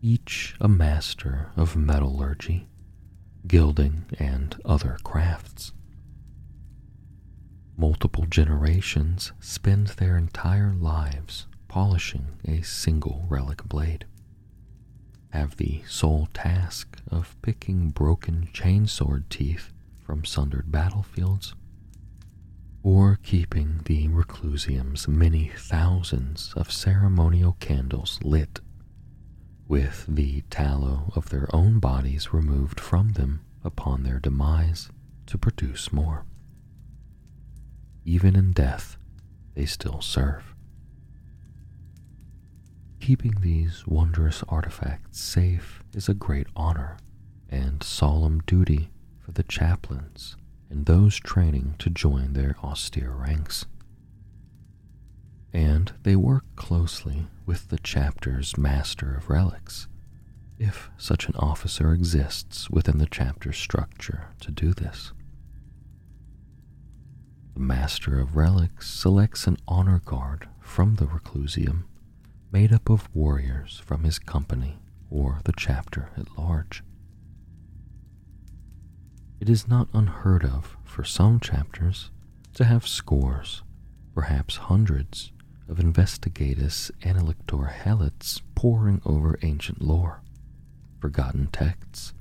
each 0.00 0.54
a 0.60 0.68
master 0.68 1.50
of 1.56 1.76
metallurgy, 1.76 2.68
gilding, 3.46 4.04
and 4.18 4.60
other 4.64 4.98
crafts. 5.02 5.72
Multiple 7.82 8.26
generations 8.26 9.32
spend 9.40 9.88
their 9.88 10.16
entire 10.16 10.72
lives 10.72 11.48
polishing 11.66 12.28
a 12.44 12.62
single 12.62 13.26
relic 13.28 13.64
blade 13.64 14.04
have 15.30 15.56
the 15.56 15.82
sole 15.88 16.28
task 16.32 17.00
of 17.10 17.34
picking 17.42 17.90
broken 17.90 18.48
chainsword 18.52 19.28
teeth 19.28 19.72
from 20.00 20.24
sundered 20.24 20.70
battlefields, 20.70 21.56
or 22.84 23.18
keeping 23.24 23.80
the 23.86 24.06
reclusiam's 24.06 25.08
many 25.08 25.50
thousands 25.56 26.52
of 26.54 26.70
ceremonial 26.70 27.56
candles 27.58 28.20
lit, 28.22 28.60
with 29.66 30.04
the 30.06 30.42
tallow 30.50 31.12
of 31.16 31.30
their 31.30 31.48
own 31.52 31.80
bodies 31.80 32.32
removed 32.32 32.78
from 32.78 33.14
them 33.14 33.40
upon 33.64 34.04
their 34.04 34.20
demise 34.20 34.88
to 35.26 35.36
produce 35.36 35.92
more. 35.92 36.24
Even 38.04 38.34
in 38.36 38.52
death, 38.52 38.96
they 39.54 39.66
still 39.66 40.00
serve. 40.00 40.54
Keeping 43.00 43.40
these 43.40 43.84
wondrous 43.86 44.44
artifacts 44.48 45.20
safe 45.20 45.82
is 45.94 46.08
a 46.08 46.14
great 46.14 46.46
honor 46.54 46.96
and 47.48 47.82
solemn 47.82 48.40
duty 48.46 48.90
for 49.20 49.32
the 49.32 49.42
chaplains 49.42 50.36
and 50.70 50.86
those 50.86 51.18
training 51.20 51.74
to 51.78 51.90
join 51.90 52.32
their 52.32 52.56
austere 52.62 53.10
ranks. 53.10 53.66
And 55.52 55.92
they 56.02 56.16
work 56.16 56.44
closely 56.56 57.26
with 57.44 57.68
the 57.68 57.78
chapter's 57.78 58.56
master 58.56 59.14
of 59.14 59.28
relics, 59.28 59.86
if 60.58 60.88
such 60.96 61.28
an 61.28 61.34
officer 61.36 61.92
exists 61.92 62.70
within 62.70 62.98
the 62.98 63.08
chapter 63.10 63.52
structure 63.52 64.28
to 64.40 64.50
do 64.50 64.72
this. 64.72 65.12
The 67.54 67.60
Master 67.60 68.18
of 68.18 68.34
Relics 68.34 68.88
selects 68.88 69.46
an 69.46 69.58
honor 69.68 70.00
guard 70.04 70.48
from 70.60 70.96
the 70.96 71.06
Reclusiam 71.06 71.84
made 72.50 72.72
up 72.72 72.88
of 72.88 73.14
warriors 73.14 73.82
from 73.84 74.04
his 74.04 74.18
company 74.18 74.78
or 75.10 75.40
the 75.44 75.52
chapter 75.54 76.08
at 76.16 76.38
large. 76.38 76.82
It 79.38 79.50
is 79.50 79.68
not 79.68 79.88
unheard 79.92 80.44
of 80.44 80.76
for 80.84 81.04
some 81.04 81.40
chapters 81.40 82.10
to 82.54 82.64
have 82.64 82.86
scores, 82.86 83.62
perhaps 84.14 84.56
hundreds, 84.56 85.32
of 85.68 85.78
investigatus 85.78 86.90
analector 87.02 87.64
helots 87.84 88.40
poring 88.54 89.00
over 89.04 89.38
ancient 89.42 89.82
lore, 89.82 90.22
forgotten 91.00 91.48
texts, 91.48 92.14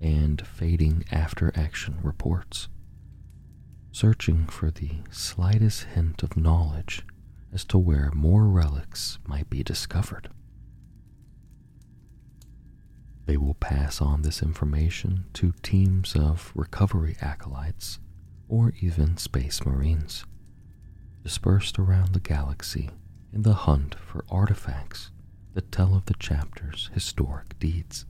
and 0.00 0.46
fading 0.46 1.04
after 1.10 1.52
action 1.56 1.98
reports, 2.02 2.68
searching 3.92 4.46
for 4.46 4.70
the 4.70 4.90
slightest 5.10 5.84
hint 5.84 6.22
of 6.22 6.36
knowledge 6.36 7.04
as 7.52 7.64
to 7.64 7.78
where 7.78 8.10
more 8.14 8.44
relics 8.46 9.18
might 9.26 9.50
be 9.50 9.62
discovered. 9.62 10.28
They 13.26 13.36
will 13.36 13.54
pass 13.54 14.00
on 14.00 14.22
this 14.22 14.42
information 14.42 15.26
to 15.34 15.52
teams 15.62 16.16
of 16.16 16.52
recovery 16.54 17.16
acolytes 17.20 17.98
or 18.48 18.72
even 18.80 19.16
space 19.16 19.64
marines 19.64 20.24
dispersed 21.22 21.78
around 21.78 22.12
the 22.12 22.20
galaxy 22.20 22.90
in 23.32 23.42
the 23.42 23.54
hunt 23.54 23.94
for 23.94 24.24
artifacts 24.30 25.10
that 25.54 25.70
tell 25.70 25.94
of 25.94 26.06
the 26.06 26.14
chapter's 26.14 26.90
historic 26.94 27.58
deeds. 27.58 28.06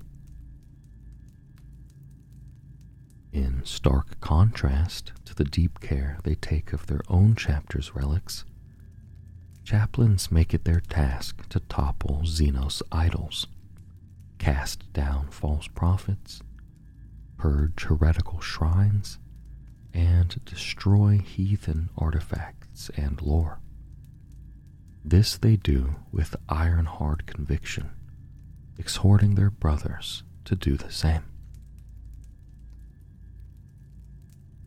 In 3.32 3.62
stark 3.64 4.20
contrast 4.20 5.12
the 5.40 5.44
deep 5.46 5.80
care 5.80 6.18
they 6.22 6.34
take 6.34 6.74
of 6.74 6.86
their 6.86 7.00
own 7.08 7.34
chapter's 7.34 7.96
relics, 7.96 8.44
chaplains 9.64 10.30
make 10.30 10.52
it 10.52 10.66
their 10.66 10.80
task 10.80 11.48
to 11.48 11.58
topple 11.60 12.20
xenos 12.26 12.82
idols, 12.92 13.46
cast 14.36 14.92
down 14.92 15.26
false 15.30 15.66
prophets, 15.66 16.42
purge 17.38 17.84
heretical 17.84 18.38
shrines, 18.42 19.18
and 19.94 20.44
destroy 20.44 21.16
heathen 21.16 21.88
artifacts 21.96 22.90
and 22.94 23.22
lore. 23.22 23.60
This 25.02 25.38
they 25.38 25.56
do 25.56 25.96
with 26.12 26.36
iron 26.50 26.84
hard 26.84 27.24
conviction, 27.24 27.88
exhorting 28.76 29.36
their 29.36 29.50
brothers 29.50 30.22
to 30.44 30.54
do 30.54 30.76
the 30.76 30.92
same. 30.92 31.29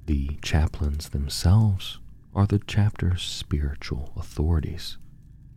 The 0.05 0.37
chaplains 0.41 1.09
themselves 1.09 1.99
are 2.35 2.45
the 2.45 2.59
chapter's 2.59 3.21
spiritual 3.21 4.11
authorities 4.17 4.97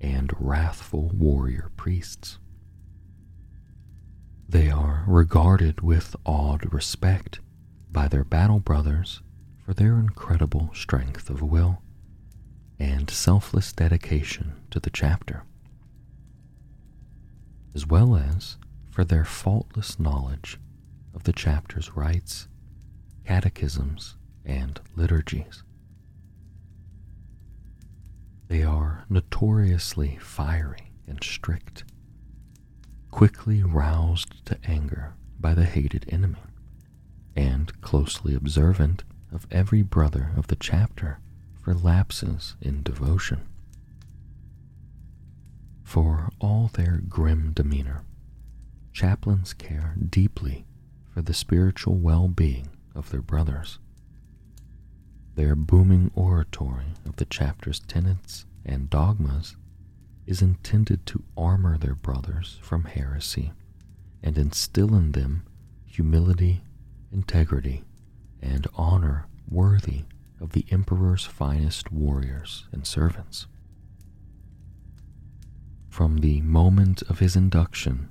and 0.00 0.32
wrathful 0.38 1.08
warrior 1.08 1.72
priests. 1.76 2.38
They 4.48 4.70
are 4.70 5.02
regarded 5.08 5.80
with 5.80 6.14
awed 6.24 6.72
respect 6.72 7.40
by 7.90 8.06
their 8.06 8.22
battle 8.22 8.60
brothers 8.60 9.20
for 9.64 9.74
their 9.74 9.98
incredible 9.98 10.70
strength 10.72 11.28
of 11.28 11.42
will 11.42 11.82
and 12.78 13.10
selfless 13.10 13.72
dedication 13.72 14.52
to 14.70 14.78
the 14.78 14.90
chapter, 14.90 15.42
as 17.74 17.84
well 17.84 18.14
as 18.14 18.58
for 18.90 19.04
their 19.04 19.24
faultless 19.24 19.98
knowledge 19.98 20.60
of 21.14 21.24
the 21.24 21.32
chapter's 21.32 21.96
rites, 21.96 22.46
catechisms, 23.24 24.14
and 24.46 24.80
liturgies. 24.94 25.62
They 28.48 28.62
are 28.62 29.04
notoriously 29.10 30.18
fiery 30.20 30.92
and 31.06 31.22
strict, 31.22 31.84
quickly 33.10 33.62
roused 33.62 34.44
to 34.46 34.58
anger 34.64 35.14
by 35.38 35.54
the 35.54 35.64
hated 35.64 36.06
enemy, 36.08 36.38
and 37.34 37.78
closely 37.80 38.34
observant 38.34 39.02
of 39.32 39.46
every 39.50 39.82
brother 39.82 40.30
of 40.36 40.46
the 40.46 40.56
chapter 40.56 41.18
for 41.60 41.74
lapses 41.74 42.54
in 42.60 42.82
devotion. 42.82 43.40
For 45.82 46.30
all 46.40 46.70
their 46.72 47.00
grim 47.08 47.52
demeanor, 47.52 48.04
chaplains 48.92 49.52
care 49.52 49.94
deeply 50.08 50.66
for 51.12 51.22
the 51.22 51.34
spiritual 51.34 51.96
well 51.96 52.28
being 52.28 52.70
of 52.94 53.10
their 53.10 53.22
brothers. 53.22 53.78
Their 55.36 55.54
booming 55.54 56.10
oratory 56.14 56.94
of 57.04 57.16
the 57.16 57.26
chapter's 57.26 57.80
tenets 57.80 58.46
and 58.64 58.88
dogmas 58.88 59.54
is 60.24 60.40
intended 60.40 61.04
to 61.06 61.24
armor 61.36 61.76
their 61.76 61.94
brothers 61.94 62.58
from 62.62 62.84
heresy 62.84 63.52
and 64.22 64.38
instill 64.38 64.94
in 64.94 65.12
them 65.12 65.44
humility, 65.84 66.62
integrity, 67.12 67.84
and 68.40 68.66
honor 68.76 69.26
worthy 69.46 70.04
of 70.40 70.52
the 70.52 70.64
emperor's 70.70 71.26
finest 71.26 71.92
warriors 71.92 72.66
and 72.72 72.86
servants. 72.86 73.46
From 75.90 76.18
the 76.18 76.40
moment 76.40 77.02
of 77.10 77.18
his 77.18 77.36
induction 77.36 78.08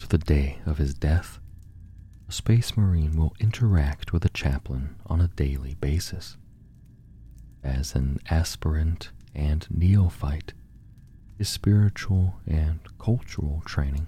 to 0.00 0.08
the 0.08 0.16
day 0.16 0.60
of 0.64 0.78
his 0.78 0.94
death, 0.94 1.38
a 2.30 2.32
space 2.32 2.78
marine 2.78 3.14
will 3.14 3.34
interact 3.40 4.14
with 4.14 4.24
a 4.24 4.30
chaplain 4.30 4.96
on 5.04 5.20
a 5.20 5.28
daily 5.28 5.74
basis 5.74 6.38
as 7.62 7.94
an 7.94 8.18
aspirant 8.30 9.10
and 9.34 9.66
neophyte, 9.70 10.52
his 11.38 11.48
spiritual 11.48 12.34
and 12.46 12.80
cultural 12.98 13.62
training 13.64 14.06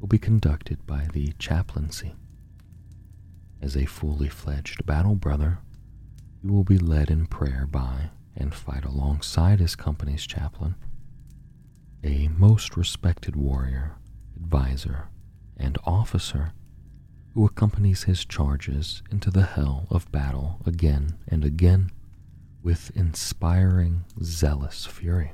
will 0.00 0.08
be 0.08 0.18
conducted 0.18 0.86
by 0.86 1.08
the 1.12 1.32
chaplaincy. 1.38 2.14
As 3.60 3.76
a 3.76 3.86
fully 3.86 4.28
fledged 4.28 4.86
battle 4.86 5.16
brother, 5.16 5.58
he 6.40 6.48
will 6.48 6.64
be 6.64 6.78
led 6.78 7.10
in 7.10 7.26
prayer 7.26 7.66
by 7.66 8.10
and 8.36 8.54
fight 8.54 8.84
alongside 8.84 9.58
his 9.58 9.74
company's 9.74 10.26
chaplain, 10.26 10.76
a 12.04 12.28
most 12.28 12.76
respected 12.76 13.34
warrior, 13.34 13.96
advisor, 14.36 15.08
and 15.56 15.76
officer 15.84 16.52
who 17.34 17.44
accompanies 17.44 18.04
his 18.04 18.24
charges 18.24 19.02
into 19.10 19.30
the 19.30 19.42
hell 19.42 19.86
of 19.90 20.10
battle 20.12 20.60
again 20.64 21.18
and 21.26 21.44
again 21.44 21.90
with 22.62 22.90
inspiring, 22.94 24.04
zealous 24.22 24.86
fury. 24.86 25.32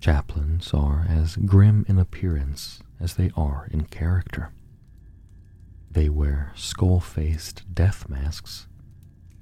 Chaplains 0.00 0.72
are 0.72 1.06
as 1.08 1.36
grim 1.36 1.84
in 1.88 1.98
appearance 1.98 2.80
as 3.00 3.14
they 3.14 3.30
are 3.36 3.68
in 3.70 3.84
character. 3.86 4.52
They 5.90 6.08
wear 6.08 6.52
skull 6.54 7.00
faced 7.00 7.74
death 7.74 8.08
masks 8.08 8.68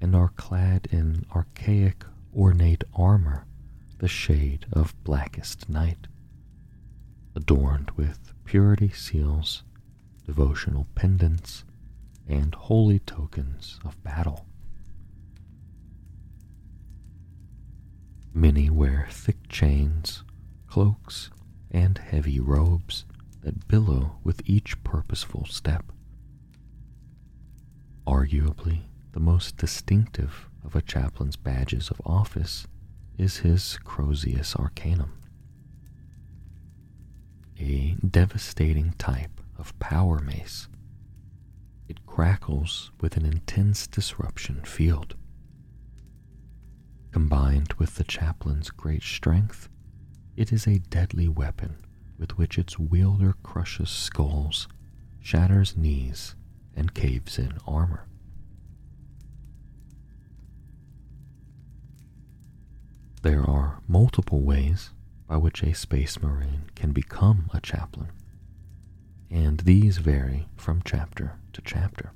and 0.00 0.14
are 0.14 0.32
clad 0.36 0.88
in 0.90 1.26
archaic, 1.34 2.04
ornate 2.34 2.84
armor, 2.94 3.46
the 3.98 4.08
shade 4.08 4.66
of 4.72 4.94
blackest 5.04 5.68
night, 5.68 6.06
adorned 7.34 7.90
with 7.92 8.32
purity 8.44 8.90
seals, 8.90 9.62
devotional 10.24 10.86
pendants, 10.94 11.64
and 12.28 12.54
holy 12.54 12.98
tokens 13.00 13.78
of 13.84 14.02
battle. 14.02 14.46
Many 18.36 18.68
wear 18.68 19.08
thick 19.10 19.48
chains, 19.48 20.22
cloaks, 20.66 21.30
and 21.70 21.96
heavy 21.96 22.38
robes 22.38 23.06
that 23.40 23.66
billow 23.66 24.18
with 24.22 24.42
each 24.44 24.84
purposeful 24.84 25.46
step. 25.46 25.90
Arguably, 28.06 28.82
the 29.12 29.20
most 29.20 29.56
distinctive 29.56 30.50
of 30.62 30.76
a 30.76 30.82
chaplain's 30.82 31.36
badges 31.36 31.88
of 31.88 32.02
office 32.04 32.66
is 33.16 33.38
his 33.38 33.78
Crozius 33.84 34.54
Arcanum, 34.54 35.18
a 37.58 37.96
devastating 38.06 38.92
type 38.98 39.40
of 39.56 39.76
power 39.78 40.18
mace. 40.18 40.68
It 41.88 42.04
crackles 42.04 42.90
with 43.00 43.16
an 43.16 43.24
intense 43.24 43.86
disruption 43.86 44.60
field 44.62 45.14
combined 47.12 47.72
with 47.74 47.96
the 47.96 48.04
chaplain's 48.04 48.70
great 48.70 49.02
strength, 49.02 49.68
It 50.36 50.52
is 50.52 50.66
a 50.66 50.78
deadly 50.78 51.28
weapon 51.28 51.76
with 52.18 52.36
which 52.36 52.58
its 52.58 52.78
wielder 52.78 53.34
crushes 53.42 53.88
skulls, 53.90 54.68
shatters 55.20 55.76
knees, 55.76 56.34
and 56.74 56.92
caves 56.94 57.38
in 57.38 57.54
armor. 57.66 58.06
There 63.22 63.42
are 63.48 63.80
multiple 63.88 64.40
ways 64.40 64.90
by 65.26 65.36
which 65.38 65.62
a 65.62 65.74
space 65.74 66.20
marine 66.20 66.70
can 66.74 66.92
become 66.92 67.50
a 67.52 67.60
chaplain, 67.60 68.10
and 69.30 69.60
these 69.60 69.98
vary 69.98 70.48
from 70.56 70.82
chapter 70.84 71.38
to 71.54 71.62
chapter. 71.62 72.12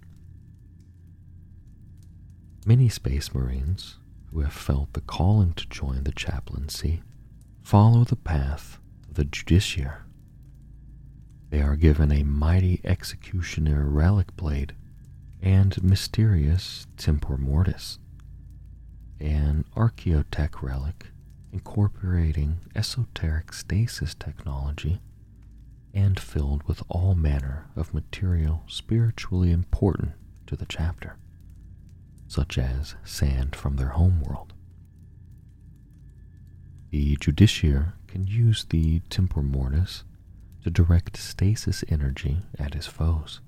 Many 2.66 2.88
space 2.90 3.34
marines 3.34 3.96
who 4.32 4.40
have 4.40 4.52
felt 4.52 4.92
the 4.92 5.00
calling 5.00 5.52
to 5.54 5.66
join 5.68 6.04
the 6.04 6.12
chaplaincy 6.12 7.02
follow 7.62 8.04
the 8.04 8.16
path 8.16 8.78
of 9.08 9.14
the 9.14 9.24
justiciar. 9.24 9.98
They 11.50 11.62
are 11.62 11.76
given 11.76 12.10
a 12.10 12.22
mighty 12.22 12.80
executioner 12.84 13.88
relic 13.88 14.34
blade 14.36 14.74
and 15.42 15.82
mysterious 15.82 16.86
tempor 16.96 17.38
mortis, 17.38 17.98
an 19.20 19.64
archaeotech 19.76 20.62
relic 20.62 21.06
incorporating 21.52 22.58
esoteric 22.74 23.52
stasis 23.52 24.14
technology 24.14 25.00
and 25.92 26.18
filled 26.18 26.62
with 26.64 26.82
all 26.88 27.14
manner 27.14 27.66
of 27.74 27.94
material 27.94 28.62
spiritually 28.68 29.50
important 29.50 30.12
to 30.46 30.56
the 30.56 30.66
chapter, 30.66 31.16
such 32.30 32.56
as 32.58 32.94
sand 33.02 33.56
from 33.56 33.74
their 33.74 33.88
homeworld. 33.88 34.52
The 36.90 37.16
Judiciar 37.16 37.94
can 38.06 38.24
use 38.24 38.64
the 38.64 39.00
tempor 39.10 39.42
mortis 39.42 40.04
to 40.62 40.70
direct 40.70 41.16
stasis 41.16 41.82
energy 41.88 42.42
at 42.56 42.74
his 42.74 42.86
foes, 42.86 43.40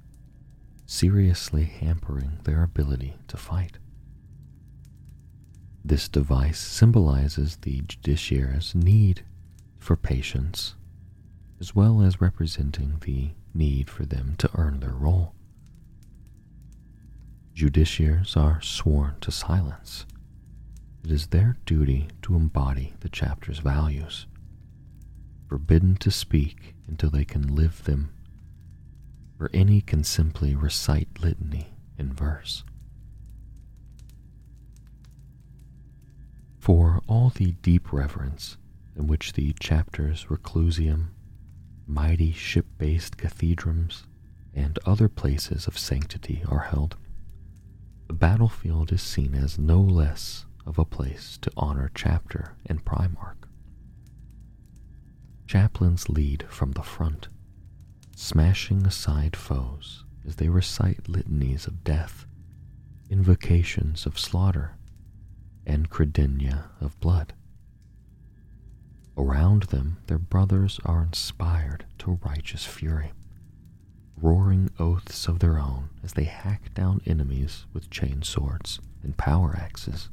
seriously 0.84 1.62
hampering 1.62 2.40
their 2.42 2.64
ability 2.64 3.14
to 3.28 3.36
fight. 3.36 3.78
This 5.84 6.08
device 6.08 6.58
symbolizes 6.58 7.58
the 7.58 7.82
justiciar's 7.82 8.74
need 8.74 9.24
for 9.78 9.94
patience, 9.96 10.74
as 11.60 11.72
well 11.72 12.02
as 12.02 12.20
representing 12.20 12.98
the 13.02 13.30
need 13.54 13.88
for 13.88 14.04
them 14.04 14.34
to 14.38 14.50
earn 14.56 14.80
their 14.80 14.90
role. 14.90 15.34
Justiciars 17.54 18.36
are 18.36 18.60
sworn 18.62 19.16
to 19.20 19.30
silence. 19.30 20.06
It 21.04 21.10
is 21.10 21.28
their 21.28 21.56
duty 21.66 22.08
to 22.22 22.34
embody 22.34 22.94
the 23.00 23.08
chapter's 23.08 23.58
values, 23.58 24.26
forbidden 25.48 25.96
to 25.96 26.10
speak 26.10 26.74
until 26.86 27.10
they 27.10 27.24
can 27.24 27.54
live 27.54 27.84
them, 27.84 28.10
for 29.36 29.50
any 29.52 29.80
can 29.80 30.02
simply 30.04 30.54
recite 30.54 31.20
litany 31.20 31.74
in 31.98 32.12
verse. 32.12 32.64
For 36.58 37.02
all 37.08 37.30
the 37.30 37.52
deep 37.52 37.92
reverence 37.92 38.56
in 38.96 39.08
which 39.08 39.32
the 39.32 39.52
chapter's 39.58 40.26
reclusiam, 40.30 41.08
mighty 41.86 42.32
ship 42.32 42.66
based 42.78 43.16
cathedrals, 43.16 44.06
and 44.54 44.78
other 44.86 45.08
places 45.08 45.66
of 45.66 45.78
sanctity 45.78 46.42
are 46.48 46.60
held, 46.60 46.96
the 48.12 48.18
battlefield 48.18 48.92
is 48.92 49.00
seen 49.00 49.34
as 49.34 49.58
no 49.58 49.80
less 49.80 50.44
of 50.66 50.78
a 50.78 50.84
place 50.84 51.38
to 51.40 51.50
honor 51.56 51.90
chapter 51.94 52.54
and 52.66 52.84
primarch. 52.84 53.38
Chaplains 55.46 56.10
lead 56.10 56.44
from 56.50 56.72
the 56.72 56.82
front, 56.82 57.28
smashing 58.14 58.84
aside 58.84 59.34
foes 59.34 60.04
as 60.26 60.36
they 60.36 60.50
recite 60.50 61.08
litanies 61.08 61.66
of 61.66 61.82
death, 61.84 62.26
invocations 63.08 64.04
of 64.04 64.18
slaughter, 64.18 64.76
and 65.64 65.88
credenia 65.88 66.64
of 66.82 67.00
blood. 67.00 67.32
Around 69.16 69.62
them, 69.64 69.96
their 70.06 70.18
brothers 70.18 70.78
are 70.84 71.02
inspired 71.02 71.86
to 72.00 72.20
righteous 72.22 72.66
fury, 72.66 73.12
roaring 74.22 74.70
oaths 74.78 75.26
of 75.26 75.40
their 75.40 75.58
own 75.58 75.90
as 76.04 76.12
they 76.12 76.24
hack 76.24 76.72
down 76.74 77.02
enemies 77.04 77.66
with 77.72 77.90
chain 77.90 78.22
swords 78.22 78.80
and 79.02 79.16
power 79.16 79.54
axes, 79.58 80.08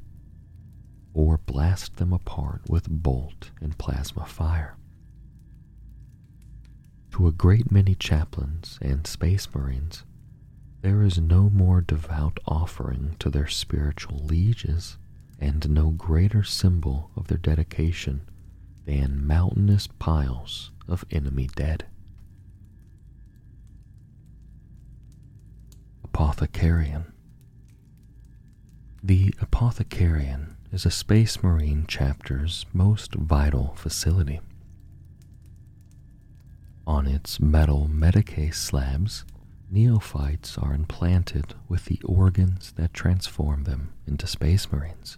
or 1.13 1.37
blast 1.37 1.97
them 1.97 2.11
apart 2.11 2.61
with 2.67 2.89
bolt 2.89 3.51
and 3.61 3.77
plasma 3.77 4.25
fire. 4.25 4.75
To 7.11 7.27
a 7.27 7.31
great 7.31 7.71
many 7.71 7.93
chaplains 7.95 8.79
and 8.81 9.05
space 9.05 9.47
marines, 9.53 10.03
there 10.81 11.03
is 11.03 11.19
no 11.19 11.49
more 11.49 11.81
devout 11.81 12.39
offering 12.47 13.15
to 13.19 13.29
their 13.29 13.47
spiritual 13.47 14.17
lieges 14.19 14.97
and 15.39 15.69
no 15.69 15.89
greater 15.91 16.43
symbol 16.43 17.11
of 17.15 17.27
their 17.27 17.37
dedication 17.37 18.21
than 18.85 19.25
mountainous 19.25 19.87
piles 19.87 20.71
of 20.87 21.05
enemy 21.11 21.49
dead. 21.55 21.85
Apothecarion 26.13 27.05
The 29.03 29.31
Apothecarion 29.41 30.55
is 30.71 30.85
a 30.85 30.91
Space 30.91 31.43
Marine 31.43 31.85
chapter's 31.87 32.65
most 32.73 33.15
vital 33.15 33.73
facility. 33.75 34.39
On 36.87 37.05
its 37.05 37.39
metal 37.39 37.89
Medicae 37.91 38.53
slabs, 38.53 39.23
neophytes 39.69 40.57
are 40.57 40.73
implanted 40.73 41.53
with 41.67 41.85
the 41.85 42.01
organs 42.03 42.71
that 42.73 42.93
transform 42.93 43.63
them 43.65 43.93
into 44.07 44.25
Space 44.25 44.71
Marines 44.71 45.17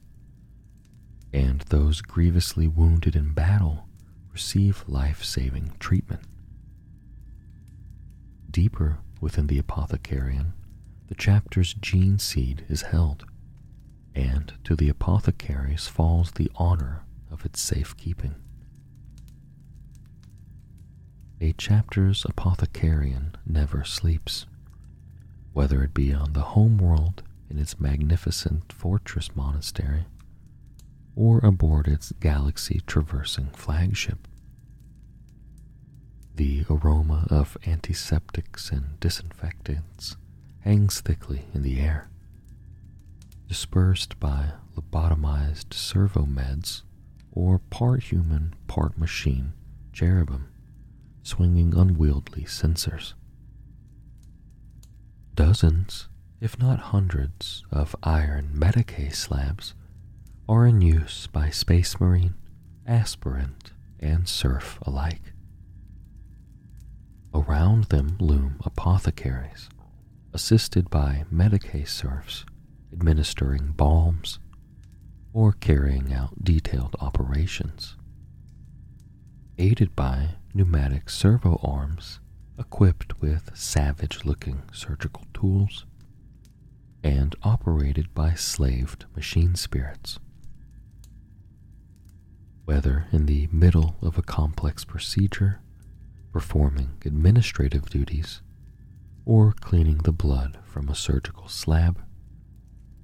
and 1.33 1.61
those 1.69 2.01
grievously 2.01 2.67
wounded 2.67 3.15
in 3.15 3.33
battle 3.33 3.87
receive 4.33 4.83
life 4.87 5.23
saving 5.23 5.71
treatment. 5.79 6.21
Deeper 8.49 8.99
within 9.21 9.47
the 9.47 9.61
apothecarion, 9.61 10.51
the 11.11 11.15
chapter's 11.15 11.73
gene 11.73 12.17
seed 12.17 12.63
is 12.69 12.83
held, 12.83 13.25
and 14.15 14.53
to 14.63 14.77
the 14.77 14.87
apothecaries 14.87 15.85
falls 15.85 16.31
the 16.31 16.49
honor 16.55 17.03
of 17.29 17.45
its 17.45 17.61
safekeeping. 17.61 18.33
A 21.41 21.51
chapter's 21.51 22.23
apothecarion 22.23 23.35
never 23.45 23.83
sleeps, 23.83 24.45
whether 25.51 25.83
it 25.83 25.93
be 25.93 26.13
on 26.13 26.31
the 26.31 26.55
home 26.55 26.77
world 26.77 27.23
in 27.49 27.59
its 27.59 27.77
magnificent 27.77 28.71
fortress 28.71 29.35
monastery 29.35 30.05
or 31.13 31.39
aboard 31.39 31.89
its 31.89 32.13
galaxy 32.21 32.81
traversing 32.87 33.47
flagship. 33.47 34.29
The 36.35 36.63
aroma 36.69 37.27
of 37.29 37.57
antiseptics 37.67 38.71
and 38.71 38.97
disinfectants 39.01 40.15
hangs 40.61 41.01
thickly 41.01 41.45
in 41.53 41.63
the 41.63 41.79
air, 41.79 42.09
dispersed 43.47 44.19
by 44.19 44.51
lobotomized 44.75 45.73
servo 45.73 46.25
meds 46.25 46.83
or 47.31 47.59
part 47.59 48.03
human, 48.03 48.55
part 48.67 48.97
machine 48.97 49.53
cherubim 49.93 50.47
swinging 51.23 51.75
unwieldy 51.75 52.45
censers. 52.45 53.13
Dozens, 55.35 56.07
if 56.39 56.57
not 56.59 56.79
hundreds, 56.79 57.63
of 57.71 57.95
iron 58.03 58.51
Medicae 58.55 59.13
slabs 59.13 59.73
are 60.49 60.65
in 60.65 60.81
use 60.81 61.27
by 61.27 61.49
Space 61.49 61.99
Marine, 61.99 62.35
aspirant, 62.85 63.71
and 63.99 64.27
serf 64.27 64.79
alike. 64.81 65.33
Around 67.33 67.85
them 67.85 68.17
loom 68.19 68.59
apothecaries, 68.65 69.69
assisted 70.33 70.89
by 70.89 71.25
Medicae 71.31 71.87
serfs 71.87 72.45
administering 72.93 73.71
balms 73.71 74.39
or 75.33 75.53
carrying 75.53 76.13
out 76.13 76.43
detailed 76.43 76.95
operations. 76.99 77.95
Aided 79.57 79.95
by 79.95 80.35
pneumatic 80.53 81.09
servo 81.09 81.59
arms 81.63 82.19
equipped 82.59 83.19
with 83.21 83.51
savage 83.55 84.25
looking 84.25 84.63
surgical 84.73 85.25
tools 85.33 85.85
and 87.03 87.35
operated 87.43 88.13
by 88.13 88.33
slaved 88.33 89.05
machine 89.15 89.55
spirits 89.55 90.19
whether 92.71 93.05
in 93.11 93.25
the 93.25 93.49
middle 93.51 93.97
of 94.01 94.17
a 94.17 94.21
complex 94.21 94.85
procedure, 94.85 95.59
performing 96.31 96.91
administrative 97.05 97.89
duties, 97.89 98.41
or 99.25 99.53
cleaning 99.53 99.99
the 99.99 100.11
blood 100.11 100.57
from 100.65 100.89
a 100.89 100.95
surgical 100.95 101.47
slab, 101.47 102.01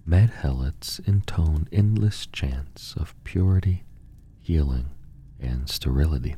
mad 0.06 0.32
helots 0.42 1.00
intone 1.02 1.68
endless 1.72 2.26
chants 2.28 2.96
of 2.96 3.16
purity, 3.24 3.84
healing, 4.42 4.90
and 5.40 5.70
sterility. 5.70 6.36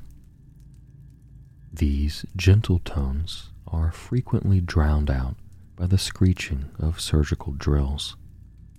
These 1.71 2.25
gentle 2.35 2.79
tones 2.79 3.51
are 3.67 3.91
frequently 3.91 4.59
drowned 4.59 5.09
out 5.09 5.35
by 5.75 5.85
the 5.87 5.97
screeching 5.97 6.71
of 6.79 6.99
surgical 6.99 7.53
drills, 7.53 8.17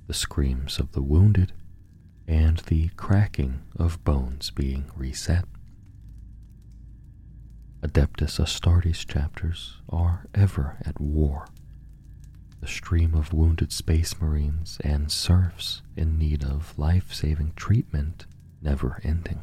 the 0.06 0.14
screams 0.14 0.78
of 0.78 0.92
the 0.92 1.02
wounded, 1.02 1.52
and 2.26 2.58
the 2.66 2.88
cracking 2.96 3.62
of 3.76 4.04
bones 4.04 4.50
being 4.50 4.90
reset. 4.96 5.44
Adeptus 7.82 8.38
Astartes 8.38 9.06
chapters 9.06 9.78
are 9.88 10.26
ever 10.34 10.76
at 10.84 11.00
war. 11.00 11.46
The 12.60 12.66
stream 12.66 13.14
of 13.14 13.32
wounded 13.32 13.72
space 13.72 14.20
marines 14.20 14.78
and 14.84 15.10
serfs 15.10 15.80
in 15.96 16.18
need 16.18 16.44
of 16.44 16.78
life 16.78 17.14
saving 17.14 17.54
treatment 17.56 18.26
never 18.60 19.00
ending. 19.02 19.40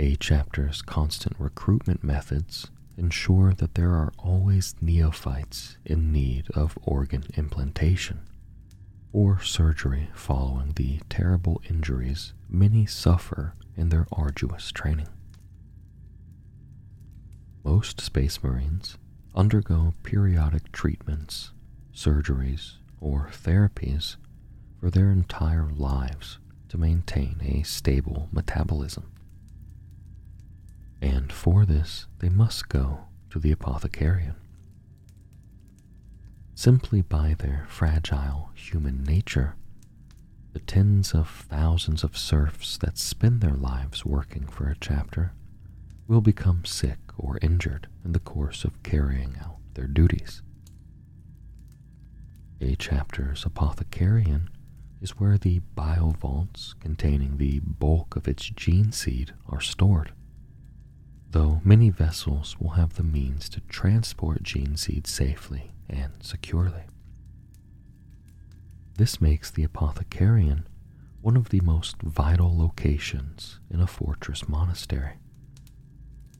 A 0.00 0.16
chapter's 0.16 0.82
constant 0.82 1.36
recruitment 1.38 2.02
methods 2.02 2.66
ensure 2.96 3.54
that 3.54 3.74
there 3.74 3.92
are 3.92 4.12
always 4.18 4.74
neophytes 4.80 5.76
in 5.84 6.12
need 6.12 6.50
of 6.54 6.76
organ 6.82 7.24
implantation 7.36 8.20
or 9.12 9.40
surgery 9.40 10.10
following 10.12 10.72
the 10.74 11.00
terrible 11.08 11.62
injuries 11.70 12.32
many 12.48 12.84
suffer 12.84 13.54
in 13.76 13.90
their 13.90 14.06
arduous 14.12 14.72
training. 14.72 15.08
Most 17.70 18.00
Space 18.00 18.42
Marines 18.42 18.96
undergo 19.34 19.92
periodic 20.02 20.72
treatments, 20.72 21.52
surgeries, 21.94 22.76
or 22.98 23.28
therapies 23.30 24.16
for 24.80 24.88
their 24.88 25.10
entire 25.10 25.68
lives 25.76 26.38
to 26.70 26.78
maintain 26.78 27.36
a 27.42 27.62
stable 27.64 28.30
metabolism. 28.32 29.12
And 31.02 31.30
for 31.30 31.66
this, 31.66 32.06
they 32.20 32.30
must 32.30 32.70
go 32.70 33.00
to 33.28 33.38
the 33.38 33.54
apothecarion. 33.54 34.36
Simply 36.54 37.02
by 37.02 37.36
their 37.38 37.66
fragile 37.68 38.48
human 38.54 39.04
nature, 39.04 39.56
the 40.54 40.60
tens 40.60 41.12
of 41.12 41.28
thousands 41.28 42.02
of 42.02 42.16
serfs 42.16 42.78
that 42.78 42.96
spend 42.96 43.42
their 43.42 43.56
lives 43.56 44.06
working 44.06 44.46
for 44.46 44.70
a 44.70 44.76
chapter 44.80 45.34
will 46.08 46.22
become 46.22 46.64
sick 46.64 46.98
or 47.18 47.38
injured 47.42 47.86
in 48.02 48.12
the 48.12 48.18
course 48.18 48.64
of 48.64 48.82
carrying 48.82 49.36
out 49.42 49.58
their 49.74 49.86
duties. 49.86 50.42
A 52.60 52.74
chapter's 52.74 53.44
apothecarion 53.44 54.48
is 55.00 55.10
where 55.10 55.38
the 55.38 55.60
biovaults 55.76 56.74
containing 56.80 57.36
the 57.36 57.60
bulk 57.60 58.16
of 58.16 58.26
its 58.26 58.46
gene 58.46 58.90
seed 58.90 59.32
are 59.48 59.60
stored, 59.60 60.12
though 61.30 61.60
many 61.62 61.90
vessels 61.90 62.56
will 62.58 62.70
have 62.70 62.94
the 62.94 63.02
means 63.02 63.48
to 63.50 63.60
transport 63.68 64.42
gene 64.42 64.76
seed 64.76 65.06
safely 65.06 65.72
and 65.88 66.14
securely. 66.20 66.84
This 68.96 69.20
makes 69.20 69.50
the 69.50 69.64
apothecarion 69.64 70.64
one 71.20 71.36
of 71.36 71.50
the 71.50 71.60
most 71.60 72.00
vital 72.02 72.56
locations 72.56 73.60
in 73.70 73.80
a 73.80 73.86
fortress 73.86 74.48
monastery 74.48 75.18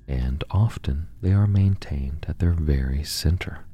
and 0.08 0.42
often 0.50 1.06
they 1.20 1.32
are 1.32 1.46
maintained 1.46 2.24
at 2.26 2.38
their 2.38 2.54
very 2.54 3.04
center, 3.04 3.66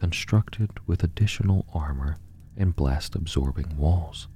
constructed 0.00 0.70
with 0.84 1.04
additional 1.04 1.64
armor 1.72 2.16
and 2.56 2.74
blast 2.74 3.14
absorbing 3.14 3.76
walls. 3.76 4.26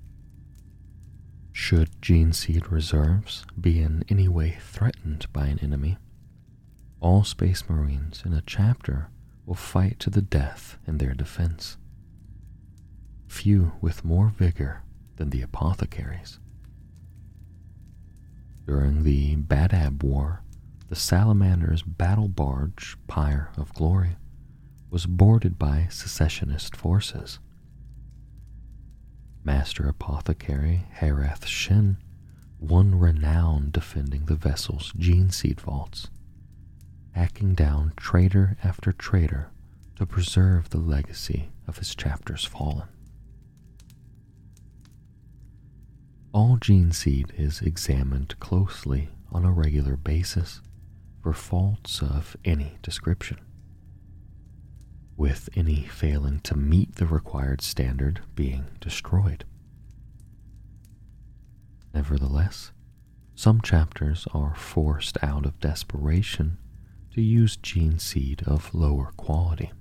Should 1.52 2.00
gene 2.00 2.32
seed 2.32 2.70
reserves 2.70 3.44
be 3.60 3.82
in 3.82 4.04
any 4.08 4.28
way 4.28 4.58
threatened 4.60 5.26
by 5.32 5.46
an 5.46 5.58
enemy, 5.58 5.98
all 7.00 7.24
Space 7.24 7.68
Marines 7.68 8.22
in 8.24 8.32
a 8.32 8.42
chapter 8.46 9.08
will 9.44 9.54
fight 9.56 9.98
to 10.00 10.10
the 10.10 10.22
death 10.22 10.78
in 10.86 10.98
their 10.98 11.14
defense. 11.14 11.76
Few 13.26 13.72
with 13.80 14.04
more 14.04 14.28
vigor 14.28 14.82
than 15.16 15.30
the 15.30 15.42
apothecaries. 15.42 16.38
During 18.66 19.02
the 19.02 19.36
Badab 19.36 20.02
War, 20.04 20.42
the 20.90 20.96
Salamander's 20.96 21.84
battle 21.84 22.26
barge, 22.26 22.96
Pyre 23.06 23.52
of 23.56 23.72
Glory, 23.74 24.16
was 24.90 25.06
boarded 25.06 25.56
by 25.56 25.86
secessionist 25.88 26.74
forces. 26.74 27.38
Master 29.44 29.86
Apothecary 29.88 30.88
Harath 30.96 31.46
Shen 31.46 31.98
won 32.58 32.98
renown 32.98 33.70
defending 33.70 34.24
the 34.24 34.34
vessel's 34.34 34.92
gene 34.98 35.30
seed 35.30 35.60
vaults, 35.60 36.10
hacking 37.12 37.54
down 37.54 37.92
traitor 37.96 38.56
after 38.64 38.90
traitor 38.90 39.52
to 39.94 40.04
preserve 40.04 40.70
the 40.70 40.78
legacy 40.78 41.52
of 41.68 41.78
his 41.78 41.94
chapter's 41.94 42.44
fallen. 42.44 42.88
All 46.32 46.56
gene 46.56 46.90
seed 46.90 47.32
is 47.38 47.60
examined 47.60 48.34
closely 48.40 49.10
on 49.30 49.44
a 49.44 49.52
regular 49.52 49.94
basis 49.94 50.60
for 51.22 51.32
faults 51.32 52.02
of 52.02 52.36
any 52.44 52.78
description, 52.82 53.38
with 55.16 55.48
any 55.54 55.82
failing 55.82 56.40
to 56.40 56.56
meet 56.56 56.96
the 56.96 57.06
required 57.06 57.60
standard 57.60 58.20
being 58.34 58.64
destroyed. 58.80 59.44
Nevertheless, 61.92 62.72
some 63.34 63.60
chapters 63.60 64.26
are 64.32 64.54
forced 64.54 65.16
out 65.22 65.44
of 65.44 65.60
desperation 65.60 66.58
to 67.14 67.20
use 67.20 67.56
gene 67.56 67.98
seed 67.98 68.42
of 68.46 68.74
lower 68.74 69.12
quality, 69.16 69.72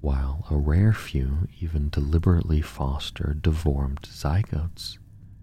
while 0.00 0.46
a 0.50 0.56
rare 0.56 0.92
few 0.92 1.46
even 1.60 1.88
deliberately 1.90 2.60
foster 2.60 3.36
deformed 3.40 4.02
zygotes 4.02 4.98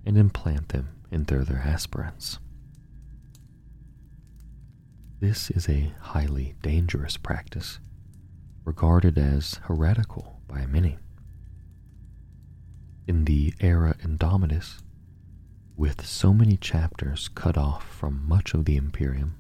and 0.05 0.17
implant 0.17 0.69
them 0.69 0.89
into 1.11 1.43
their 1.43 1.59
aspirants. 1.59 2.39
This 5.19 5.49
is 5.49 5.67
a 5.67 5.91
highly 5.99 6.53
dangerous 6.61 7.17
practice, 7.17 7.79
regarded 8.63 9.17
as 9.17 9.55
heretical 9.63 10.41
by 10.47 10.67
many. 10.67 10.99
In 13.07 13.25
the 13.25 13.55
era 13.59 13.95
Indomitus, 14.03 14.77
with 15.75 16.05
so 16.05 16.33
many 16.33 16.55
chapters 16.55 17.29
cut 17.29 17.57
off 17.57 17.83
from 17.83 18.27
much 18.27 18.53
of 18.53 18.65
the 18.65 18.77
Imperium, 18.77 19.37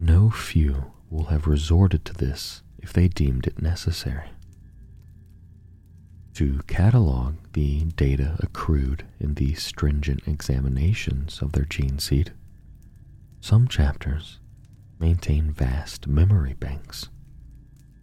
no 0.00 0.30
few 0.30 0.92
will 1.10 1.24
have 1.24 1.46
resorted 1.46 2.06
to 2.06 2.14
this 2.14 2.62
if 2.78 2.94
they 2.94 3.08
deemed 3.08 3.46
it 3.46 3.60
necessary. 3.60 4.30
To 6.34 6.62
catalog 6.66 7.34
the 7.52 7.84
data 7.94 8.36
accrued 8.40 9.04
in 9.20 9.34
the 9.34 9.52
stringent 9.52 10.26
examinations 10.26 11.42
of 11.42 11.52
their 11.52 11.66
gene 11.66 11.98
seed, 11.98 12.32
some 13.42 13.68
chapters 13.68 14.38
maintain 15.02 15.50
vast 15.50 16.06
memory 16.06 16.54
banks, 16.54 17.08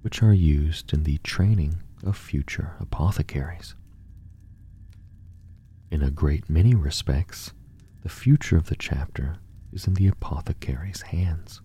which 0.02 0.22
are 0.22 0.34
used 0.34 0.92
in 0.92 1.04
the 1.04 1.18
training 1.20 1.82
of 2.04 2.18
future 2.18 2.76
apothecaries. 2.78 3.74
In 5.90 6.04
a 6.04 6.12
great 6.12 6.50
many 6.50 6.76
respects, 6.76 7.54
the 8.02 8.10
future 8.10 8.58
of 8.58 8.66
the 8.66 8.76
chapter 8.76 9.38
is 9.72 9.88
in 9.88 9.94
the 9.94 10.10
apothecary's 10.10 11.04
hands. 11.04 11.62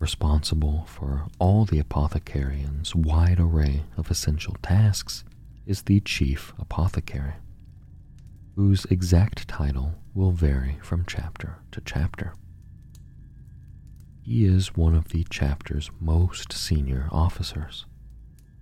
Responsible 0.00 0.84
for 0.88 1.28
all 1.38 1.64
the 1.64 1.80
apothecarion's 1.80 2.92
wide 2.96 3.38
array 3.38 3.84
of 3.96 4.10
essential 4.10 4.56
tasks 4.64 5.22
is 5.64 5.82
the 5.82 6.00
chief 6.00 6.52
apothecary, 6.58 7.34
whose 8.56 8.84
exact 8.86 9.46
title 9.46 9.94
will 10.12 10.32
vary 10.32 10.76
from 10.82 11.04
chapter 11.06 11.60
to 11.70 11.80
chapter. 11.80 12.34
He 14.28 14.44
is 14.44 14.76
one 14.76 14.94
of 14.94 15.08
the 15.08 15.24
chapter's 15.30 15.90
most 15.98 16.52
senior 16.52 17.08
officers 17.10 17.86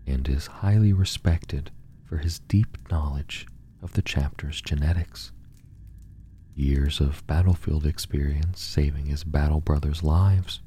and 0.06 0.28
is 0.28 0.46
highly 0.46 0.92
respected 0.92 1.72
for 2.04 2.18
his 2.18 2.38
deep 2.38 2.78
knowledge 2.88 3.48
of 3.82 3.94
the 3.94 4.00
chapter's 4.00 4.60
genetics. 4.60 5.32
Years 6.54 7.00
of 7.00 7.26
battlefield 7.26 7.84
experience 7.84 8.60
saving 8.60 9.06
his 9.06 9.24
battle 9.24 9.60
brothers' 9.60 10.04
lives, 10.04 10.60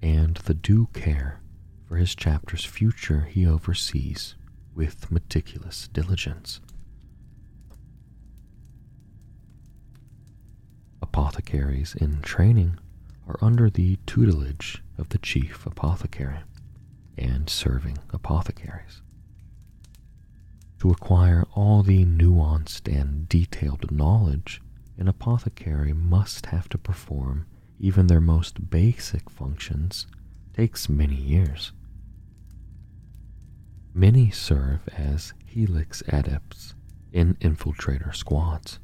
and 0.00 0.36
the 0.36 0.54
due 0.54 0.86
care 0.92 1.40
for 1.88 1.96
his 1.96 2.14
chapter's 2.14 2.64
future 2.64 3.22
he 3.22 3.44
oversees 3.44 4.36
with 4.76 5.10
meticulous 5.10 5.88
diligence. 5.88 6.60
Apothecaries 11.02 11.96
in 11.96 12.22
training 12.22 12.78
are 13.28 13.38
under 13.42 13.68
the 13.68 13.96
tutelage 14.06 14.82
of 14.96 15.10
the 15.10 15.18
chief 15.18 15.66
apothecary 15.66 16.38
and 17.16 17.50
serving 17.50 17.98
apothecaries. 18.10 19.02
To 20.80 20.90
acquire 20.90 21.44
all 21.54 21.82
the 21.82 22.04
nuanced 22.04 22.88
and 22.92 23.28
detailed 23.28 23.90
knowledge 23.90 24.62
an 24.96 25.08
apothecary 25.08 25.92
must 25.92 26.46
have 26.46 26.68
to 26.70 26.78
perform 26.78 27.46
even 27.78 28.06
their 28.06 28.20
most 28.20 28.70
basic 28.70 29.30
functions 29.30 30.06
takes 30.54 30.88
many 30.88 31.14
years. 31.14 31.72
Many 33.94 34.30
serve 34.30 34.88
as 34.88 35.32
helix 35.44 36.02
adepts 36.08 36.74
in 37.12 37.34
infiltrator 37.36 38.14
squads, 38.14 38.80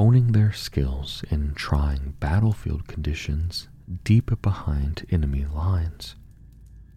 owning 0.00 0.32
their 0.32 0.50
skills 0.50 1.22
in 1.30 1.52
trying 1.52 2.14
battlefield 2.20 2.88
conditions 2.88 3.68
deep 4.02 4.30
behind 4.40 5.06
enemy 5.10 5.44
lines, 5.44 6.16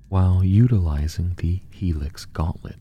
while 0.07 0.41
utilizing 0.41 1.33
the 1.35 1.59
helix 1.69 2.23
gauntlet, 2.23 2.77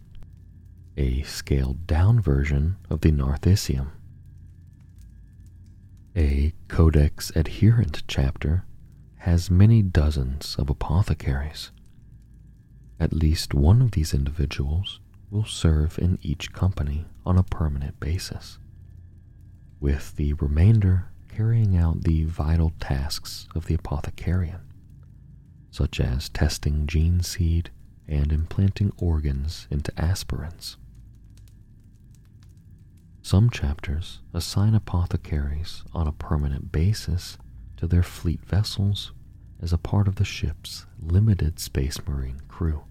a 0.97 1.23
scaled 1.23 1.89
down 1.89 2.21
version 2.21 2.77
of 2.89 3.01
the 3.01 3.11
Narthecium. 3.11 3.89
A 6.15 6.53
Codex 6.69 7.33
adherent 7.35 8.05
chapter 8.07 8.65
has 9.17 9.51
many 9.51 9.83
dozens 9.83 10.55
of 10.57 10.71
apothecaries. 10.71 11.73
At 13.01 13.13
least 13.13 13.55
one 13.55 13.83
of 13.83 13.91
these 13.91 14.15
individuals 14.15 15.01
will 15.33 15.45
serve 15.45 15.99
in 15.99 16.21
each 16.23 16.53
company 16.53 17.07
on 17.27 17.37
a 17.37 17.43
permanent 17.43 17.99
basis, 17.99 18.61
with 19.83 20.15
the 20.15 20.33
remainder 20.35 21.07
carrying 21.29 21.77
out 21.77 22.05
the 22.05 22.25
vital 22.25 22.73
tasks 22.79 23.49
of 23.53 23.67
the 23.67 23.77
apothecarion, 23.77 24.61
such 25.73 25.99
as 25.99 26.29
testing 26.29 26.87
gene 26.87 27.21
seed 27.21 27.69
and 28.07 28.31
implanting 28.31 28.93
organs 28.97 29.67
into 29.71 29.93
aspirants. 30.01 30.77
Some 33.23 33.51
chapters 33.51 34.21
assign 34.33 34.75
apothecaries 34.75 35.83
on 35.93 36.07
a 36.07 36.13
permanent 36.13 36.71
basis 36.71 37.37
to 37.77 37.89
their 37.89 38.03
fleet 38.05 38.45
vessels 38.45 39.13
as 39.61 39.73
a 39.73 39.79
part 39.79 40.07
of 40.07 40.15
the 40.15 40.25
ship's 40.25 40.87
limited 41.01 41.59
space 41.59 41.99
marine 42.07 42.41
crew. 42.47 42.85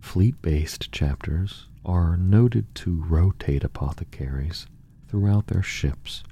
Fleet 0.00 0.40
based 0.40 0.92
chapters 0.92 1.68
are 1.84 2.16
noted 2.16 2.74
to 2.76 3.02
rotate 3.04 3.64
apothecaries 3.64 4.66
throughout 5.12 5.48
their 5.48 5.62
ships 5.62 6.22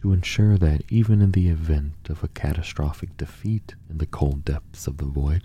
to 0.00 0.12
ensure 0.12 0.56
that 0.56 0.80
even 0.88 1.20
in 1.20 1.32
the 1.32 1.48
event 1.48 2.08
of 2.08 2.22
a 2.22 2.28
catastrophic 2.28 3.16
defeat 3.16 3.74
in 3.90 3.98
the 3.98 4.06
cold 4.06 4.44
depths 4.44 4.86
of 4.86 4.98
the 4.98 5.04
void, 5.04 5.44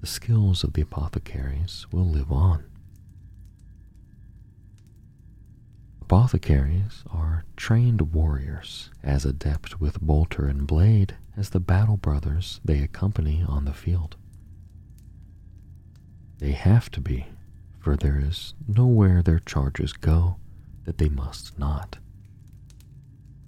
the 0.00 0.06
skills 0.08 0.64
of 0.64 0.72
the 0.72 0.82
apothecaries 0.82 1.86
will 1.92 2.04
live 2.04 2.32
on. 2.32 2.64
Apothecaries 6.02 7.04
are 7.12 7.44
trained 7.56 8.12
warriors, 8.12 8.90
as 9.04 9.24
adept 9.24 9.80
with 9.80 10.00
bolter 10.00 10.48
and 10.48 10.66
blade 10.66 11.14
as 11.36 11.50
the 11.50 11.60
battle 11.60 11.96
brothers 11.96 12.60
they 12.64 12.80
accompany 12.80 13.44
on 13.46 13.66
the 13.66 13.72
field. 13.72 14.16
They 16.38 16.52
have 16.52 16.90
to 16.90 17.00
be, 17.00 17.26
for 17.78 17.96
there 17.96 18.18
is 18.18 18.54
nowhere 18.66 19.22
their 19.22 19.38
charges 19.38 19.92
go 19.92 20.38
that 20.84 20.98
they 20.98 21.08
must 21.08 21.58
not. 21.58 21.98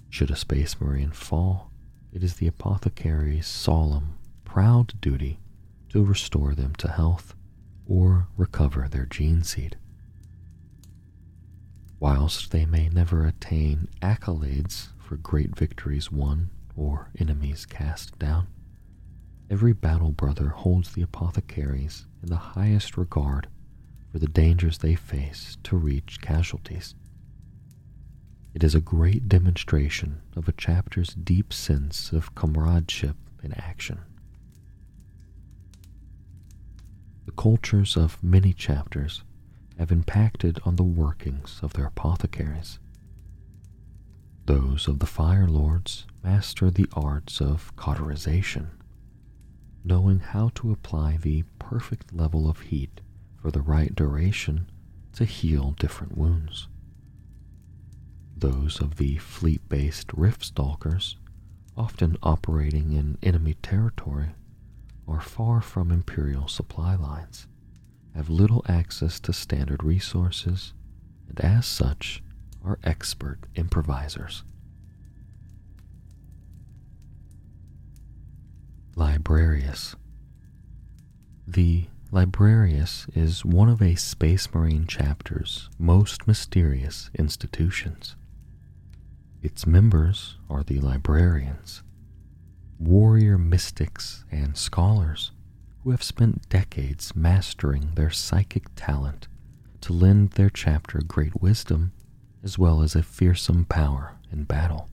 Should 0.08 0.30
a 0.30 0.36
space 0.36 0.80
marine 0.80 1.12
fall, 1.12 1.70
it 2.12 2.22
is 2.22 2.34
the 2.36 2.46
apothecary's 2.46 3.46
solemn, 3.46 4.18
proud 4.44 5.00
duty 5.00 5.38
to 5.90 6.04
restore 6.04 6.54
them 6.54 6.74
to 6.76 6.88
health 6.88 7.34
or 7.86 8.28
recover 8.36 8.88
their 8.88 9.06
gene 9.06 9.42
seed 9.42 9.76
whilst 11.98 12.50
they 12.50 12.66
may 12.66 12.88
never 12.88 13.26
attain 13.26 13.88
accolades 14.02 14.88
for 14.98 15.16
great 15.16 15.56
victories 15.56 16.12
won 16.12 16.50
or 16.76 17.10
enemies 17.18 17.64
cast 17.64 18.18
down. 18.18 18.46
Every 19.48 19.72
battle 19.72 20.10
brother 20.12 20.48
holds 20.48 20.92
the 20.92 21.02
apothecaries 21.02 22.06
in 22.22 22.28
the 22.28 22.36
highest 22.36 22.96
regard 22.96 23.48
for 24.12 24.18
the 24.18 24.26
dangers 24.26 24.78
they 24.78 24.94
face 24.94 25.56
to 25.64 25.76
reach 25.76 26.20
casualties. 26.20 26.94
It 28.56 28.64
is 28.64 28.74
a 28.74 28.80
great 28.80 29.28
demonstration 29.28 30.22
of 30.34 30.48
a 30.48 30.52
chapter's 30.52 31.12
deep 31.12 31.52
sense 31.52 32.10
of 32.10 32.34
comradeship 32.34 33.14
in 33.42 33.52
action. 33.52 33.98
The 37.26 37.32
cultures 37.32 37.98
of 37.98 38.24
many 38.24 38.54
chapters 38.54 39.22
have 39.76 39.92
impacted 39.92 40.58
on 40.64 40.76
the 40.76 40.84
workings 40.84 41.60
of 41.62 41.74
their 41.74 41.84
apothecaries. 41.84 42.78
Those 44.46 44.88
of 44.88 45.00
the 45.00 45.06
Fire 45.06 45.46
Lords 45.46 46.06
master 46.24 46.70
the 46.70 46.88
arts 46.94 47.42
of 47.42 47.76
cauterization, 47.76 48.70
knowing 49.84 50.20
how 50.20 50.48
to 50.54 50.72
apply 50.72 51.18
the 51.18 51.44
perfect 51.58 52.14
level 52.14 52.48
of 52.48 52.60
heat 52.60 53.02
for 53.36 53.50
the 53.50 53.60
right 53.60 53.94
duration 53.94 54.70
to 55.12 55.26
heal 55.26 55.72
different 55.72 56.16
wounds. 56.16 56.68
Those 58.36 58.80
of 58.80 58.96
the 58.96 59.16
fleet 59.16 59.68
based 59.68 60.12
Rift 60.12 60.44
Stalkers, 60.44 61.16
often 61.76 62.16
operating 62.22 62.92
in 62.92 63.18
enemy 63.22 63.54
territory, 63.62 64.30
are 65.08 65.20
far 65.20 65.60
from 65.60 65.90
Imperial 65.90 66.48
supply 66.48 66.94
lines 66.96 67.46
have 68.16 68.30
little 68.30 68.64
access 68.66 69.20
to 69.20 69.32
standard 69.32 69.84
resources, 69.84 70.72
and 71.28 71.38
as 71.40 71.66
such 71.66 72.22
are 72.64 72.78
expert 72.82 73.38
improvisers. 73.54 74.42
Librarius. 78.94 79.94
The 81.46 81.84
Librarius 82.10 83.06
is 83.14 83.44
one 83.44 83.68
of 83.68 83.82
a 83.82 83.96
Space 83.96 84.48
Marine 84.54 84.86
chapter's 84.86 85.68
most 85.78 86.26
mysterious 86.26 87.10
institutions. 87.18 88.16
Its 89.46 89.64
members 89.64 90.38
are 90.50 90.64
the 90.64 90.80
librarians, 90.80 91.84
warrior 92.80 93.38
mystics 93.38 94.24
and 94.28 94.56
scholars 94.56 95.30
who 95.84 95.92
have 95.92 96.02
spent 96.02 96.48
decades 96.48 97.14
mastering 97.14 97.92
their 97.94 98.10
psychic 98.10 98.64
talent 98.74 99.28
to 99.80 99.92
lend 99.92 100.30
their 100.32 100.50
chapter 100.50 101.00
great 101.06 101.40
wisdom 101.40 101.92
as 102.42 102.58
well 102.58 102.82
as 102.82 102.96
a 102.96 103.04
fearsome 103.04 103.64
power 103.64 104.16
in 104.32 104.42
battle. 104.42 104.90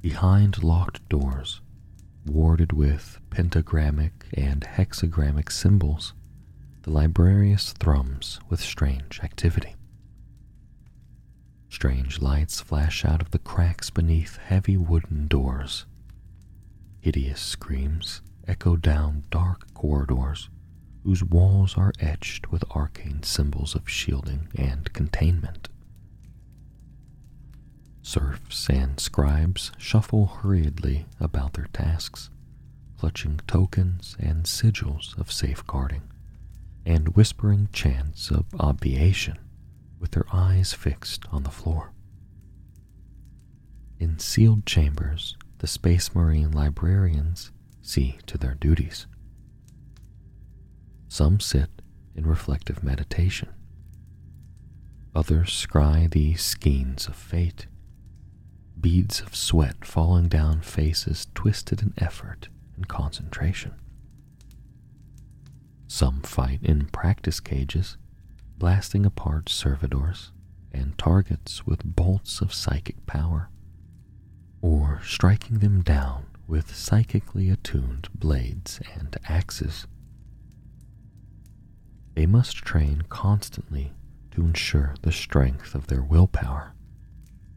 Behind 0.00 0.64
locked 0.64 1.06
doors, 1.10 1.60
warded 2.24 2.72
with 2.72 3.20
pentagrammic 3.28 4.24
and 4.32 4.62
hexagrammic 4.62 5.52
symbols, 5.52 6.14
the 6.84 6.90
librarius 6.90 7.74
thrums 7.74 8.40
with 8.48 8.62
strange 8.62 9.20
activity. 9.22 9.76
Strange 11.76 12.22
lights 12.22 12.58
flash 12.62 13.04
out 13.04 13.20
of 13.20 13.32
the 13.32 13.38
cracks 13.38 13.90
beneath 13.90 14.38
heavy 14.38 14.78
wooden 14.78 15.28
doors 15.28 15.84
Hideous 17.00 17.38
screams 17.38 18.22
echo 18.48 18.76
down 18.76 19.24
dark 19.30 19.74
corridors 19.74 20.48
whose 21.04 21.22
walls 21.22 21.76
are 21.76 21.92
etched 22.00 22.50
with 22.50 22.64
arcane 22.70 23.22
symbols 23.22 23.74
of 23.74 23.90
shielding 23.90 24.48
and 24.54 24.90
containment. 24.94 25.68
Serfs 28.00 28.70
and 28.70 28.98
scribes 28.98 29.70
shuffle 29.76 30.28
hurriedly 30.28 31.04
about 31.20 31.52
their 31.52 31.68
tasks, 31.74 32.30
clutching 32.96 33.38
tokens 33.46 34.16
and 34.18 34.44
sigils 34.44 35.14
of 35.18 35.30
safeguarding, 35.30 36.04
and 36.86 37.14
whispering 37.14 37.68
chants 37.70 38.30
of 38.30 38.46
obviation 38.58 39.36
with 39.98 40.12
their 40.12 40.26
eyes 40.32 40.72
fixed 40.72 41.24
on 41.32 41.42
the 41.42 41.50
floor. 41.50 41.92
In 43.98 44.18
sealed 44.18 44.66
chambers, 44.66 45.36
the 45.58 45.66
Space 45.66 46.14
Marine 46.14 46.52
librarians 46.52 47.50
see 47.80 48.18
to 48.26 48.36
their 48.36 48.54
duties. 48.54 49.06
Some 51.08 51.40
sit 51.40 51.70
in 52.14 52.26
reflective 52.26 52.82
meditation. 52.82 53.48
Others 55.14 55.66
scry 55.66 56.10
the 56.10 56.34
skeins 56.34 57.06
of 57.06 57.16
fate, 57.16 57.66
beads 58.78 59.20
of 59.20 59.34
sweat 59.34 59.84
falling 59.84 60.28
down 60.28 60.60
faces 60.60 61.26
twisted 61.34 61.80
in 61.80 61.94
effort 61.96 62.48
and 62.74 62.86
concentration. 62.86 63.74
Some 65.88 66.20
fight 66.20 66.58
in 66.62 66.86
practice 66.86 67.40
cages, 67.40 67.96
blasting 68.58 69.04
apart 69.04 69.48
servitors 69.48 70.32
and 70.72 70.96
targets 70.98 71.66
with 71.66 71.84
bolts 71.84 72.40
of 72.40 72.52
psychic 72.52 73.06
power 73.06 73.50
or 74.60 75.00
striking 75.04 75.58
them 75.58 75.82
down 75.82 76.26
with 76.46 76.74
psychically 76.74 77.50
attuned 77.50 78.08
blades 78.14 78.80
and 78.94 79.16
axes. 79.28 79.86
They 82.14 82.26
must 82.26 82.56
train 82.56 83.02
constantly 83.08 83.92
to 84.30 84.42
ensure 84.42 84.94
the 85.02 85.12
strength 85.12 85.74
of 85.74 85.86
their 85.88 86.02
willpower. 86.02 86.72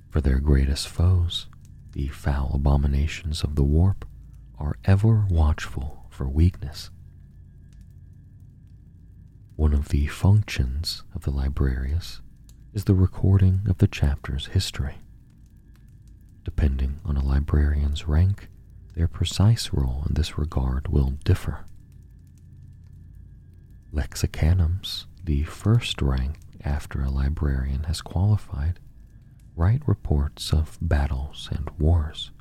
For 0.10 0.22
their 0.22 0.40
greatest 0.40 0.88
foes, 0.88 1.48
the 1.94 2.08
foul 2.08 2.52
abominations 2.56 3.44
of 3.44 3.56
the 3.56 3.64
warp, 3.64 4.06
are 4.58 4.76
ever 4.86 5.26
watchful 5.30 6.06
for 6.10 6.28
weakness. 6.28 6.90
One 9.60 9.74
of 9.74 9.90
the 9.90 10.08
functions 10.08 11.04
of 11.14 11.24
the 11.24 11.32
librarius 11.32 12.22
is 12.74 12.86
the 12.86 12.96
recording 12.96 13.64
of 13.68 13.80
the 13.80 13.90
chapter's 13.90 14.46
history. 14.46 15.00
Depending 16.46 17.02
on 17.04 17.18
a 17.18 17.26
librarian's 17.26 18.08
rank, 18.08 18.48
their 18.96 19.10
precise 19.10 19.74
role 19.74 20.06
in 20.08 20.14
this 20.14 20.38
regard 20.38 20.88
will 20.88 21.10
differ. 21.26 21.66
Lexicanums, 23.94 25.08
the 25.26 25.44
first 25.44 26.02
rank 26.02 26.38
after 26.64 27.02
a 27.02 27.12
librarian 27.12 27.84
has 27.84 28.00
qualified, 28.00 28.80
write 29.58 29.86
reports 29.86 30.54
of 30.54 30.78
battles 30.82 31.50
and 31.52 31.70
wars. 31.78 32.32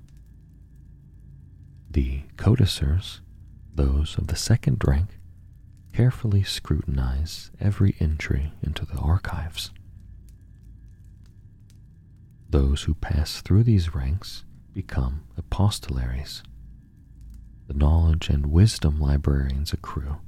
The 1.90 2.22
codiciers, 2.36 3.22
those 3.74 4.16
of 4.18 4.28
the 4.28 4.36
second 4.36 4.84
rank, 4.86 5.17
carefully 5.98 6.44
scrutinize 6.44 7.50
every 7.60 7.96
entry 7.98 8.52
into 8.62 8.86
the 8.86 8.96
archives. 8.98 9.72
Those 12.48 12.82
who 12.82 12.94
pass 12.94 13.40
through 13.40 13.64
these 13.64 13.96
ranks 13.96 14.44
become 14.72 15.24
epistolaries. 15.36 16.44
The 17.66 17.74
knowledge 17.74 18.28
and 18.28 18.46
wisdom 18.46 19.00
librarians 19.00 19.72
accrue 19.72 20.18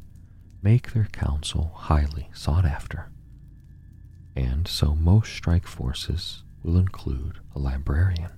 make 0.60 0.90
their 0.90 1.08
counsel 1.12 1.70
highly 1.72 2.28
sought 2.34 2.64
after, 2.64 3.08
and 4.34 4.66
so 4.66 4.96
most 4.96 5.32
strike 5.32 5.68
forces 5.68 6.42
will 6.64 6.78
include 6.78 7.38
a 7.54 7.60
librarian. 7.60 8.32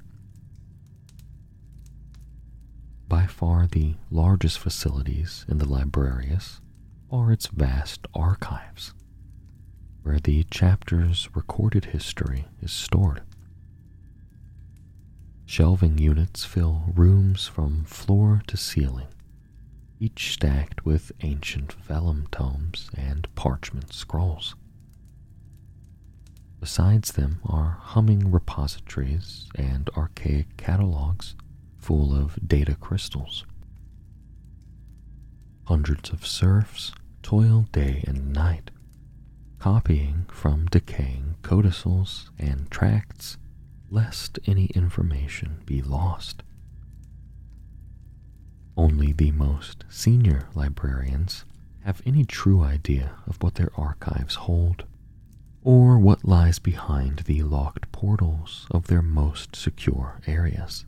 By 3.09 3.25
far 3.25 3.67
the 3.67 3.95
largest 4.11 4.59
facilities 4.59 5.47
in 5.49 5.57
the 5.57 5.67
Librarius 5.69 6.61
are 7.13 7.31
its 7.31 7.47
vast 7.49 8.07
archives, 8.15 8.95
where 10.03 10.19
the 10.19 10.45
chapter's 10.45 11.29
recorded 11.35 11.85
history 11.87 12.47
is 12.63 12.73
stored. 12.73 13.23
Shelving 15.45 15.99
units 15.99 16.47
fill 16.47 16.85
rooms 16.95 17.47
from 17.47 17.85
floor 17.85 18.43
to 18.47 18.57
ceiling, 18.57 19.09
each 20.01 20.33
stacked 20.33 20.87
with 20.87 21.13
ancient 21.21 21.75
vellum 21.75 22.29
tomes 22.33 22.91
and 22.97 23.29
parchment 23.35 23.93
scrolls. 23.93 24.55
Besides 26.61 27.13
them 27.13 27.41
are 27.45 27.79
humming 27.83 28.31
repositories 28.31 29.51
and 29.55 29.91
archaic 29.97 30.57
catalogs 30.57 31.35
full 31.77 32.15
of 32.15 32.39
data 32.49 32.75
crystals. 32.75 33.45
Hundreds 35.67 36.11
of 36.11 36.27
serfs 36.27 36.93
toil 37.23 37.67
day 37.73 38.05
and 38.07 38.33
night, 38.33 38.71
copying 39.59 40.27
from 40.31 40.67
decaying 40.67 41.37
codicils 41.43 42.31
and 42.39 42.71
tracts 42.71 43.39
lest 43.91 44.39
any 44.47 44.67
information 44.75 45.61
be 45.67 45.83
lost. 45.83 46.43
Only 48.77 49.13
the 49.13 49.33
most 49.33 49.85
senior 49.91 50.49
librarians 50.55 51.45
have 51.85 52.01
any 52.07 52.25
true 52.25 52.63
idea 52.63 53.13
of 53.27 53.37
what 53.43 53.57
their 53.57 53.71
archives 53.77 54.35
hold, 54.35 54.85
or 55.63 55.99
what 55.99 56.25
lies 56.25 56.59
behind 56.59 57.19
the 57.21 57.43
locked 57.43 57.93
portals 57.93 58.67
of 58.71 58.87
their 58.87 59.03
most 59.03 59.55
secure 59.55 60.21
areas. 60.27 60.87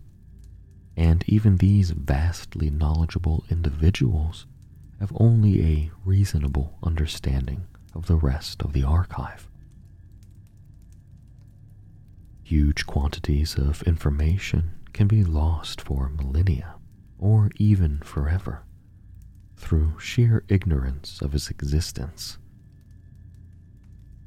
And 0.97 1.25
even 1.27 1.59
these 1.59 1.91
vastly 1.91 2.71
knowledgeable 2.71 3.45
individuals 3.51 4.47
have 5.01 5.13
only 5.17 5.63
a 5.63 5.91
reasonable 6.05 6.79
understanding 6.83 7.67
of 7.95 8.07
the 8.07 8.17
rest 8.17 8.63
of 8.63 8.73
the 8.73 8.83
archive. 8.85 9.49
Huge 12.43 12.87
quantities 12.87 13.57
of 13.57 13.83
information 13.83 14.73
can 14.93 15.07
be 15.07 15.25
lost 15.25 15.81
for 15.81 16.09
millennia 16.09 16.75
or 17.19 17.51
even 17.57 17.99
forever 18.01 18.63
through 19.57 19.99
sheer 19.99 20.45
ignorance 20.49 21.23
of 21.23 21.35
its 21.35 21.51
existence. 21.51 22.39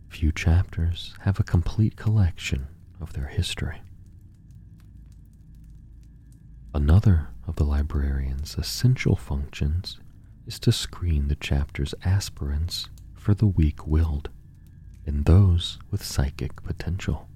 Few 0.09 0.31
chapters 0.31 1.13
have 1.21 1.39
a 1.39 1.43
complete 1.43 1.95
collection 1.95 2.67
of 2.99 3.13
their 3.13 3.27
history. 3.27 3.81
Another 6.73 7.29
of 7.47 7.55
the 7.55 7.63
librarian's 7.63 8.57
essential 8.57 9.15
functions 9.15 9.99
is 10.47 10.59
to 10.59 10.71
screen 10.71 11.27
the 11.27 11.35
chapter's 11.35 11.93
aspirants 12.05 12.89
for 13.13 13.33
the 13.33 13.45
weak 13.45 13.85
willed 13.85 14.29
and 15.05 15.25
those 15.25 15.77
with 15.91 16.03
psychic 16.03 16.63
potential. 16.63 17.27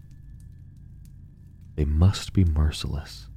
They 1.75 1.85
must 1.85 2.33
be 2.33 2.45
merciless, 2.45 3.27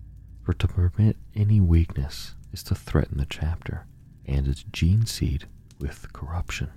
for 0.42 0.52
to 0.54 0.68
permit 0.68 1.16
any 1.34 1.60
weakness 1.60 2.34
is 2.52 2.62
to 2.64 2.74
threaten 2.74 3.18
the 3.18 3.26
chapter 3.26 3.86
and 4.26 4.46
its 4.46 4.64
gene 4.72 5.06
seed 5.06 5.46
with 5.80 6.12
corruption. 6.12 6.70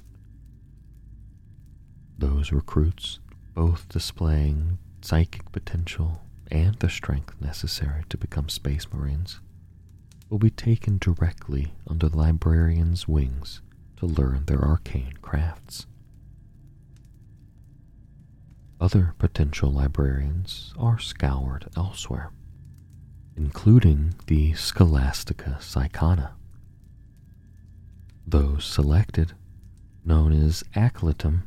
Those 2.18 2.52
recruits, 2.52 3.20
both 3.54 3.88
displaying 3.90 4.80
psychic 5.02 5.52
potential 5.52 6.22
and 6.50 6.76
the 6.76 6.90
strength 6.90 7.36
necessary 7.40 8.04
to 8.10 8.18
become 8.18 8.50
space 8.50 8.88
marines, 8.92 9.40
will 10.30 10.40
be 10.40 10.50
taken 10.50 10.98
directly 10.98 11.74
under 11.88 12.10
the 12.10 12.18
librarian's 12.18 13.08
wings 13.08 13.62
to 13.98 14.06
learn 14.06 14.46
their 14.46 14.64
arcane 14.64 15.14
crafts. 15.22 15.86
Other 18.80 19.16
potential 19.18 19.72
librarians 19.72 20.74
are 20.78 21.00
scoured 21.00 21.68
elsewhere, 21.76 22.32
including 23.36 24.14
the 24.28 24.54
Scholastica 24.54 25.58
Psykana. 25.60 26.32
Those 28.26 28.66
selected, 28.66 29.34
known 30.06 30.32
as 30.32 30.64
Acolytum, 30.76 31.44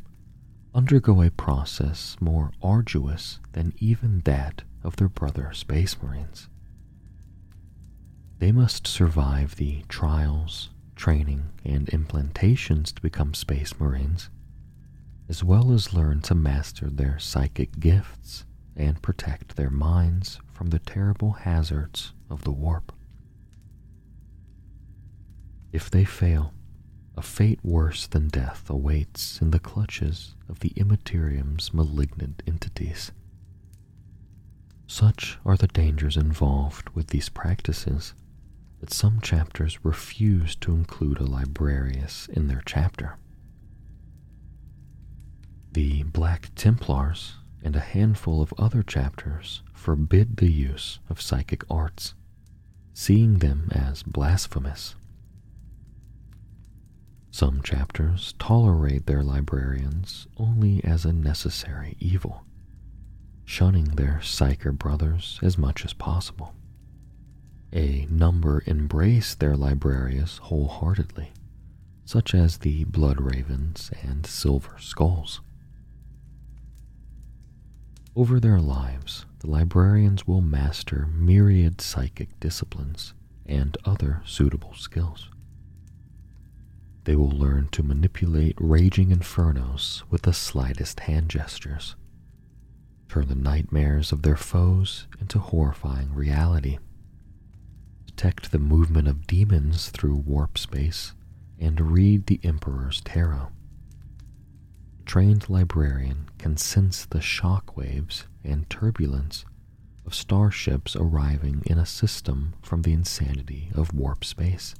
undergo 0.75 1.23
a 1.23 1.31
process 1.31 2.17
more 2.21 2.53
arduous 2.63 3.39
than 3.53 3.75
even 3.79 4.21
that 4.25 4.63
of 4.83 4.97
their 4.97 5.09
brother 5.09 5.53
Space 5.53 5.97
Marines. 6.03 6.50
They 8.41 8.53
must 8.53 8.87
survive 8.87 9.57
the 9.57 9.85
trials, 9.89 10.71
training, 10.97 11.51
and 11.65 11.87
implantations 11.87 12.93
to 12.95 13.01
become 13.01 13.33
Space 13.33 13.79
Marines 13.79 14.29
as 15.31 15.45
well 15.45 15.71
as 15.71 15.95
learn 15.95 16.21
to 16.21 16.35
master 16.35 16.91
their 16.91 17.17
psychic 17.21 17.79
gifts 17.79 18.45
and 18.75 19.01
protect 19.01 19.55
their 19.55 19.71
minds 19.71 20.41
from 20.53 20.71
the 20.71 20.81
terrible 20.81 21.31
hazards 21.31 22.13
of 22.29 22.43
the 22.43 22.51
warp. 22.51 22.93
If 25.71 25.89
they 25.89 26.05
fail, 26.05 26.53
a 27.17 27.23
fate 27.23 27.61
worse 27.63 28.09
than 28.09 28.27
death 28.27 28.69
awaits 28.69 29.41
in 29.41 29.53
the 29.53 29.61
clutches 29.61 30.35
of 30.49 30.59
the 30.59 30.73
Immaterium's 30.75 31.73
malignant 31.73 32.43
entities. 32.45 33.13
Such 34.89 35.39
are 35.45 35.57
the 35.57 35.69
dangers 35.69 36.17
involved 36.17 36.89
with 36.89 37.09
these 37.09 37.29
practices 37.29 38.15
that 38.81 38.93
some 38.93 39.21
chapters 39.21 39.85
refuse 39.85 40.57
to 40.57 40.73
include 40.73 41.21
a 41.21 41.25
librarius 41.25 42.29
in 42.33 42.49
their 42.49 42.63
chapter. 42.65 43.19
The 45.73 46.03
Black 46.05 46.51
Templars 46.55 47.35
and 47.63 47.77
a 47.77 47.81
handful 47.81 48.43
of 48.43 48.55
other 48.59 48.83
chapters 48.83 49.63
forbid 49.73 50.39
the 50.39 50.51
use 50.51 50.99
of 51.09 51.21
psychic 51.21 51.63
arts, 51.71 52.15
seeing 52.95 53.39
them 53.39 53.69
as 53.71 54.03
blasphemous. 54.03 54.97
Some 57.31 57.63
chapters 57.63 58.35
tolerate 58.39 59.07
their 59.07 59.23
librarians 59.23 60.27
only 60.37 60.83
as 60.85 61.05
a 61.05 61.13
necessary 61.13 61.97
evil, 62.01 62.45
shunning 63.45 63.85
their 63.85 64.19
psyker 64.23 64.77
brothers 64.77 65.39
as 65.43 65.57
much 65.57 65.85
as 65.85 65.93
possible. 65.93 66.55
A 67.73 68.07
number 68.11 68.63
embrace 68.67 69.35
their 69.35 69.57
librarius 69.57 70.39
wholeheartedly, 70.39 71.33
such 72.05 72.35
as 72.35 72.59
the 72.59 72.85
Blood 72.85 73.21
Ravens 73.21 73.91
and 74.03 74.27
Silver 74.27 74.77
Skulls. 74.81 75.41
Over 78.17 78.41
their 78.41 78.59
lives, 78.59 79.25
the 79.39 79.49
librarians 79.49 80.27
will 80.27 80.41
master 80.41 81.07
myriad 81.15 81.81
psychic 81.81 82.41
disciplines 82.41 83.15
and 83.47 83.79
other 83.85 84.21
suitable 84.25 84.75
skills. 84.75 85.31
They 87.05 87.15
will 87.15 87.31
learn 87.31 87.69
to 87.69 87.85
manipulate 87.85 88.57
raging 88.59 89.11
infernos 89.11 90.03
with 90.11 90.23
the 90.23 90.33
slightest 90.33 91.01
hand 91.01 91.31
gestures, 91.31 91.95
turn 93.09 93.29
the 93.29 93.35
nightmares 93.37 94.11
of 94.11 94.23
their 94.23 94.37
foes 94.37 95.07
into 95.21 95.39
horrifying 95.39 96.13
reality, 96.15 96.79
detect 98.11 98.51
the 98.51 98.59
movement 98.59 99.07
of 99.07 99.27
demons 99.27 99.89
through 99.89 100.17
warp 100.17 100.59
space, 100.59 101.15
and 101.61 101.93
read 101.93 102.27
the 102.27 102.41
Emperor's 102.43 103.01
Tarot. 103.03 103.51
A 104.99 105.03
trained 105.05 105.49
librarian 105.49 106.29
can 106.37 106.57
sense 106.57 107.05
the 107.05 107.21
shock 107.21 107.77
waves 107.77 108.27
and 108.43 108.69
turbulence 108.69 109.45
of 110.05 110.13
starships 110.13 110.97
arriving 110.97 111.63
in 111.67 111.79
a 111.79 111.87
system 111.87 112.55
from 112.63 112.83
the 112.83 112.93
insanity 112.93 113.71
of 113.75 113.95
warp 113.95 114.25
space, 114.25 114.75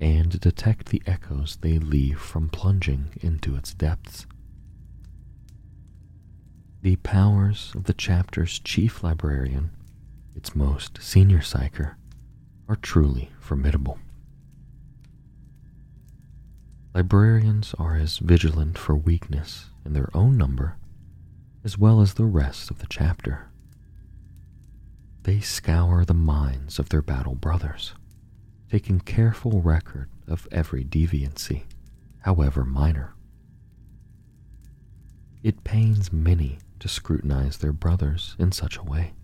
and 0.00 0.38
detect 0.38 0.86
the 0.86 1.02
echoes 1.04 1.58
they 1.60 1.78
leave 1.78 2.20
from 2.20 2.48
plunging 2.48 3.08
into 3.20 3.56
its 3.56 3.74
depths. 3.74 4.24
The 6.80 6.96
powers 6.96 7.72
of 7.74 7.84
the 7.84 7.92
chapter's 7.92 8.60
chief 8.60 9.02
librarian, 9.02 9.72
its 10.38 10.54
most 10.54 11.02
senior 11.02 11.40
psyker, 11.40 11.96
are 12.68 12.76
truly 12.76 13.28
formidable. 13.40 13.98
Librarians 16.94 17.74
are 17.76 17.96
as 17.96 18.18
vigilant 18.18 18.78
for 18.78 18.94
weakness 18.94 19.70
in 19.84 19.94
their 19.94 20.08
own 20.14 20.38
number 20.38 20.76
as 21.64 21.76
well 21.76 22.00
as 22.00 22.14
the 22.14 22.24
rest 22.24 22.70
of 22.70 22.78
the 22.78 22.86
chapter. 22.88 23.48
They 25.24 25.40
scour 25.40 26.04
the 26.04 26.14
minds 26.14 26.78
of 26.78 26.88
their 26.88 27.02
battle 27.02 27.34
brothers, 27.34 27.94
taking 28.70 29.00
careful 29.00 29.60
record 29.60 30.08
of 30.28 30.46
every 30.52 30.84
deviancy, 30.84 31.64
however 32.20 32.64
minor. 32.64 33.12
It 35.42 35.64
pains 35.64 36.12
many 36.12 36.60
to 36.78 36.86
scrutinize 36.86 37.58
their 37.58 37.72
brothers 37.72 38.36
in 38.38 38.52
such 38.52 38.76
a 38.76 38.84
way, 38.84 39.14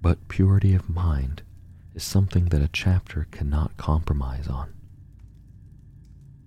but 0.00 0.28
purity 0.28 0.74
of 0.74 0.88
mind 0.88 1.42
is 1.94 2.02
something 2.02 2.46
that 2.46 2.62
a 2.62 2.70
chapter 2.72 3.26
cannot 3.30 3.76
compromise 3.76 4.48
on. 4.48 4.72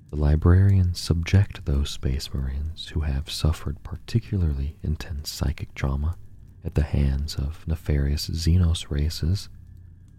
The 0.10 0.16
librarians 0.16 0.99
subject 0.99 1.66
those 1.66 1.89
space 1.89 2.34
marines 2.34 2.89
who 2.89 3.01
have 3.01 3.32
suffered 3.32 3.84
particularly 3.84 4.78
intense 4.84 5.32
psychic 5.32 5.74
trauma 5.74 6.16
at 6.64 6.76
the 6.76 6.84
hands 6.84 7.36
of 7.36 7.68
nefarious 7.68 8.30
Xenos 8.30 8.89
races 8.89 9.49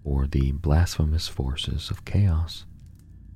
or 0.02 0.26
the 0.26 0.52
blasphemous 0.52 1.28
forces 1.28 1.90
of 1.90 2.04
chaos 2.04 2.66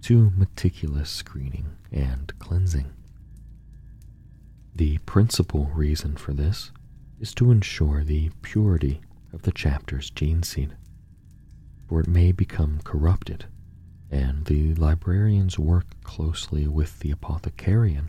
to 0.02 0.30
meticulous 0.36 1.10
screening 1.10 1.76
and 1.90 2.38
cleansing. 2.38 2.92
The 4.74 4.98
principal 4.98 5.66
reason 5.74 6.16
for 6.16 6.32
this 6.32 6.70
is 7.18 7.34
to 7.34 7.50
ensure 7.50 8.04
the 8.04 8.30
purity 8.42 9.00
of 9.32 9.42
the 9.42 9.52
chapter's 9.52 10.10
gene 10.10 10.42
seed, 10.42 10.76
for 11.88 12.00
it 12.00 12.08
may 12.08 12.32
become 12.32 12.80
corrupted 12.84 13.46
and 14.10 14.46
the 14.46 14.74
librarians 14.74 15.58
work 15.58 15.86
closely 16.02 16.66
with 16.66 17.00
the 17.00 17.12
apothecarion 17.12 18.08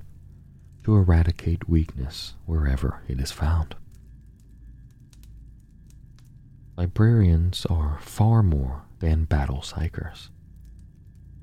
to 0.84 0.96
eradicate 0.96 1.68
weakness 1.68 2.36
wherever 2.46 3.02
it 3.08 3.20
is 3.20 3.32
found. 3.32 3.76
Librarians 6.78 7.66
are 7.66 8.00
far 8.02 8.42
more 8.42 8.84
than 9.00 9.26
battle 9.26 9.60
psykers. 9.62 10.30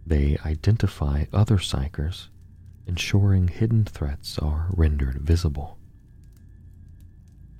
They 0.06 0.38
identify 0.46 1.24
other 1.32 1.58
psykers, 1.58 2.28
ensuring 2.86 3.48
hidden 3.48 3.84
threats 3.84 4.38
are 4.38 4.68
rendered 4.70 5.16
visible. 5.20 5.75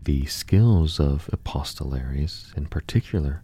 The 0.07 0.27
skills 0.27 1.01
of 1.01 1.29
epistolaries, 1.33 2.55
in 2.57 2.67
particular, 2.67 3.43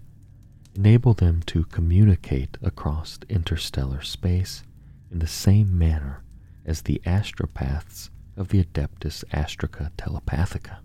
enable 0.77 1.13
them 1.13 1.43
to 1.47 1.65
communicate 1.65 2.57
across 2.63 3.19
interstellar 3.29 4.01
space 4.03 4.63
in 5.11 5.19
the 5.19 5.27
same 5.27 5.77
manner 5.77 6.23
as 6.65 6.83
the 6.83 7.03
astropaths 7.05 8.11
of 8.37 8.51
the 8.51 8.63
Adeptus 8.63 9.25
Astra 9.33 9.69
Telepathica. 9.99 10.77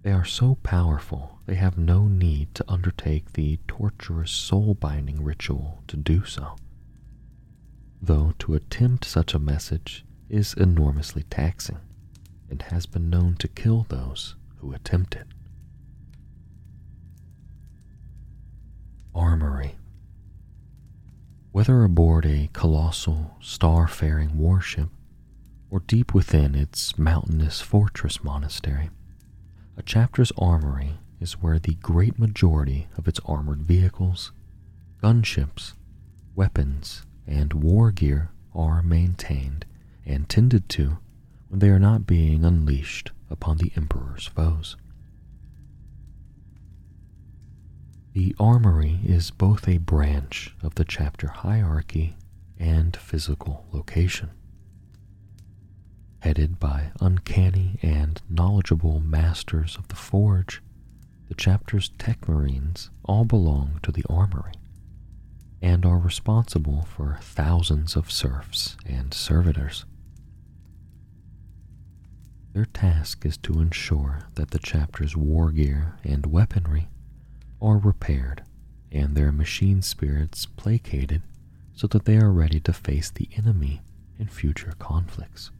They 0.00 0.12
are 0.12 0.24
so 0.24 0.54
powerful 0.62 1.40
they 1.44 1.56
have 1.56 1.76
no 1.76 2.08
need 2.08 2.54
to 2.54 2.64
undertake 2.66 3.34
the 3.34 3.58
torturous 3.68 4.30
soul 4.30 4.72
binding 4.72 5.22
ritual 5.22 5.82
to 5.86 5.98
do 5.98 6.24
so. 6.24 6.56
Though 8.00 8.32
to 8.38 8.54
attempt 8.54 9.04
such 9.04 9.34
a 9.34 9.38
message 9.38 10.06
is 10.30 10.54
enormously 10.54 11.24
taxing 11.24 11.80
and 12.50 12.62
has 12.62 12.86
been 12.86 13.10
known 13.10 13.34
to 13.36 13.48
kill 13.48 13.86
those 13.88 14.34
who 14.56 14.72
attempt 14.72 15.14
it. 15.14 15.26
armory. 19.18 19.76
Whether 21.50 21.82
aboard 21.82 22.24
a 22.24 22.50
colossal, 22.52 23.36
star-faring 23.40 24.38
warship 24.38 24.90
or 25.70 25.80
deep 25.80 26.14
within 26.14 26.54
its 26.54 26.96
mountainous 26.96 27.60
fortress 27.60 28.22
monastery, 28.22 28.90
a 29.76 29.82
chapter's 29.82 30.30
armory 30.38 30.98
is 31.20 31.42
where 31.42 31.58
the 31.58 31.74
great 31.74 32.16
majority 32.18 32.86
of 32.96 33.08
its 33.08 33.18
armored 33.26 33.62
vehicles, 33.62 34.30
gunships, 35.02 35.74
weapons, 36.36 37.04
and 37.26 37.52
war 37.52 37.90
gear 37.90 38.30
are 38.54 38.82
maintained 38.82 39.66
and 40.06 40.28
tended 40.28 40.68
to 40.68 40.98
they 41.50 41.68
are 41.68 41.78
not 41.78 42.06
being 42.06 42.44
unleashed 42.44 43.10
upon 43.30 43.56
the 43.58 43.72
Emperor's 43.76 44.26
foes. 44.26 44.76
The 48.12 48.34
armory 48.38 49.00
is 49.04 49.30
both 49.30 49.68
a 49.68 49.78
branch 49.78 50.54
of 50.62 50.74
the 50.74 50.84
chapter 50.84 51.28
hierarchy 51.28 52.16
and 52.58 52.96
physical 52.96 53.66
location. 53.72 54.30
Headed 56.20 56.58
by 56.58 56.90
uncanny 57.00 57.78
and 57.80 58.20
knowledgeable 58.28 59.00
masters 59.00 59.76
of 59.76 59.88
the 59.88 59.96
forge, 59.96 60.62
the 61.28 61.34
chapter's 61.34 61.90
tech 61.90 62.28
marines 62.28 62.90
all 63.04 63.24
belong 63.24 63.78
to 63.82 63.92
the 63.92 64.04
armory 64.10 64.52
and 65.62 65.84
are 65.86 65.98
responsible 65.98 66.82
for 66.82 67.18
thousands 67.20 67.94
of 67.96 68.10
serfs 68.10 68.76
and 68.86 69.12
servitors. 69.14 69.84
Their 72.58 72.64
task 72.64 73.24
is 73.24 73.36
to 73.36 73.60
ensure 73.60 74.22
that 74.34 74.50
the 74.50 74.58
chapter's 74.58 75.16
war 75.16 75.52
gear 75.52 75.96
and 76.02 76.26
weaponry 76.26 76.88
are 77.62 77.78
repaired 77.78 78.42
and 78.90 79.14
their 79.14 79.30
machine 79.30 79.80
spirits 79.80 80.44
placated 80.44 81.22
so 81.72 81.86
that 81.86 82.04
they 82.04 82.16
are 82.16 82.32
ready 82.32 82.58
to 82.58 82.72
face 82.72 83.12
the 83.12 83.28
enemy 83.36 83.82
in 84.18 84.26
future 84.26 84.72
conflicts. 84.80 85.52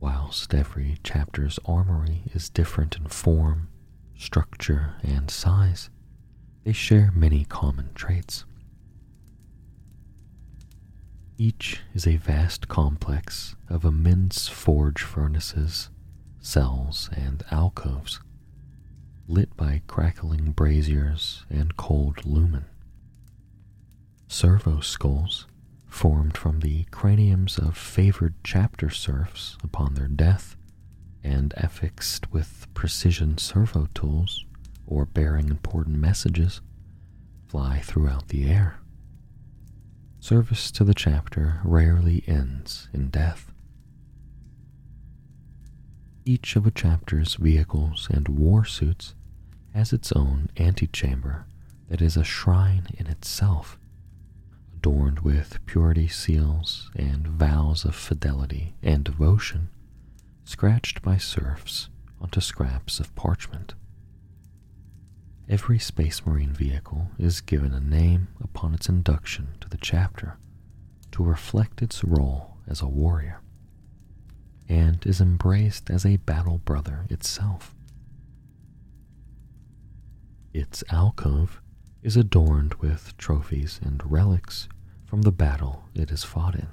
Whilst 0.00 0.52
every 0.52 0.98
chapter's 1.04 1.60
armory 1.64 2.24
is 2.34 2.50
different 2.50 2.96
in 2.96 3.06
form, 3.06 3.68
structure, 4.16 4.96
and 5.04 5.30
size, 5.30 5.88
they 6.64 6.72
share 6.72 7.12
many 7.14 7.44
common 7.44 7.90
traits. 7.94 8.44
Each 11.40 11.82
is 11.94 12.04
a 12.04 12.16
vast 12.16 12.66
complex 12.66 13.54
of 13.68 13.84
immense 13.84 14.48
forge 14.48 15.02
furnaces, 15.02 15.88
cells, 16.40 17.08
and 17.12 17.44
alcoves 17.52 18.18
lit 19.28 19.56
by 19.56 19.82
crackling 19.86 20.50
braziers 20.50 21.44
and 21.48 21.76
cold 21.76 22.24
lumen. 22.24 22.64
Servo 24.26 24.80
skulls, 24.80 25.46
formed 25.86 26.36
from 26.36 26.58
the 26.58 26.82
craniums 26.90 27.56
of 27.56 27.78
favored 27.78 28.34
chapter 28.42 28.90
serfs 28.90 29.56
upon 29.62 29.94
their 29.94 30.08
death, 30.08 30.56
and 31.22 31.54
affixed 31.56 32.32
with 32.32 32.66
precision 32.74 33.38
servo 33.38 33.86
tools 33.94 34.44
or 34.88 35.04
bearing 35.04 35.50
important 35.50 35.98
messages, 35.98 36.62
fly 37.46 37.78
throughout 37.78 38.26
the 38.28 38.50
air. 38.50 38.80
Service 40.20 40.72
to 40.72 40.82
the 40.84 40.94
chapter 40.94 41.60
rarely 41.64 42.24
ends 42.26 42.88
in 42.92 43.08
death. 43.08 43.52
Each 46.24 46.56
of 46.56 46.66
a 46.66 46.72
chapter's 46.72 47.36
vehicles 47.36 48.08
and 48.10 48.28
war 48.28 48.64
suits 48.64 49.14
has 49.74 49.92
its 49.92 50.10
own 50.12 50.50
antechamber 50.56 51.46
that 51.88 52.02
is 52.02 52.16
a 52.16 52.24
shrine 52.24 52.88
in 52.98 53.06
itself, 53.06 53.78
adorned 54.76 55.20
with 55.20 55.64
purity 55.66 56.08
seals 56.08 56.90
and 56.96 57.26
vows 57.26 57.84
of 57.84 57.94
fidelity 57.94 58.74
and 58.82 59.04
devotion, 59.04 59.70
scratched 60.44 61.00
by 61.00 61.16
serfs 61.16 61.88
onto 62.20 62.40
scraps 62.40 62.98
of 62.98 63.14
parchment. 63.14 63.74
Every 65.50 65.78
Space 65.78 66.26
Marine 66.26 66.52
vehicle 66.52 67.10
is 67.18 67.40
given 67.40 67.72
a 67.72 67.80
name 67.80 68.28
upon 68.38 68.74
its 68.74 68.86
induction 68.86 69.48
to 69.62 69.68
the 69.70 69.78
chapter 69.78 70.36
to 71.12 71.24
reflect 71.24 71.80
its 71.80 72.04
role 72.04 72.58
as 72.66 72.82
a 72.82 72.86
warrior, 72.86 73.40
and 74.68 75.04
is 75.06 75.22
embraced 75.22 75.88
as 75.88 76.04
a 76.04 76.18
battle 76.18 76.58
brother 76.58 77.06
itself. 77.08 77.74
Its 80.52 80.84
alcove 80.90 81.62
is 82.02 82.14
adorned 82.14 82.74
with 82.74 83.16
trophies 83.16 83.80
and 83.82 84.02
relics 84.04 84.68
from 85.06 85.22
the 85.22 85.32
battle 85.32 85.84
it 85.94 86.10
has 86.10 86.24
fought 86.24 86.56
in, 86.56 86.68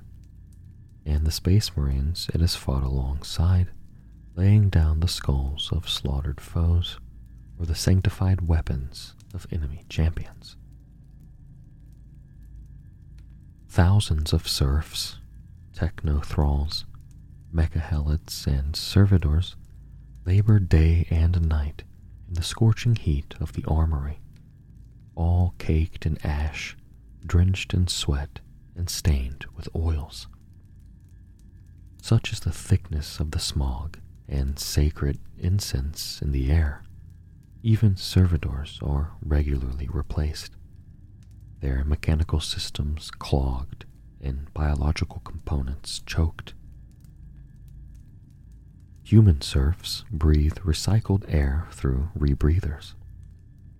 and 1.06 1.26
the 1.26 1.32
Space 1.32 1.78
Marines 1.78 2.30
it 2.34 2.42
has 2.42 2.58
fought 2.58 2.84
alongside, 2.84 3.70
laying 4.36 4.68
down 4.68 5.00
the 5.00 5.08
skulls 5.08 5.70
of 5.72 5.88
slaughtered 5.88 6.42
foes 6.42 7.00
or 7.60 7.66
the 7.66 7.76
sanctified 7.76 8.42
weapons 8.42 9.14
of 9.34 9.48
enemy 9.52 9.84
champions. 9.90 10.56
Thousands 13.70 14.34
of 14.34 14.48
serfs, 14.48 15.18
techno 15.74 16.20
thralls, 16.20 16.86
mechahelids, 17.54 18.48
and 18.48 18.76
servitors 18.76 19.56
labor 20.26 20.60
day 20.60 21.08
and 21.10 21.48
night 21.48 21.84
in 22.28 22.34
the 22.34 22.44
scorching 22.44 22.96
heat 22.96 23.36
of 23.40 23.54
the 23.54 23.66
armory, 23.66 24.20
all 25.16 25.54
caked 25.58 26.06
in 26.06 26.18
ash, 26.26 26.76
drenched 27.26 27.74
in 27.74 27.88
sweat, 27.88 28.40
and 28.76 28.90
stained 28.90 29.46
with 29.56 29.70
oils. 29.76 30.28
Such 32.02 32.32
is 32.34 32.40
the 32.42 32.52
thickness 32.52 33.20
of 33.20 33.32
the 33.32 33.40
smog 33.40 34.00
and 34.28 34.58
sacred 34.60 35.20
incense 35.38 36.22
in 36.22 36.32
the 36.32 36.52
air 36.52 36.85
even 37.66 37.96
servitors 37.96 38.78
are 38.84 39.14
regularly 39.26 39.90
replaced, 39.92 40.52
their 41.62 41.84
mechanical 41.84 42.40
systems 42.40 43.10
clogged 43.10 43.86
and 44.22 44.54
biological 44.54 45.20
components 45.22 46.04
choked. 46.06 46.54
Human 49.04 49.42
serfs 49.42 50.06
breathe 50.12 50.60
recycled 50.60 51.26
air 51.28 51.68
through 51.72 52.10
rebreathers, 52.16 52.94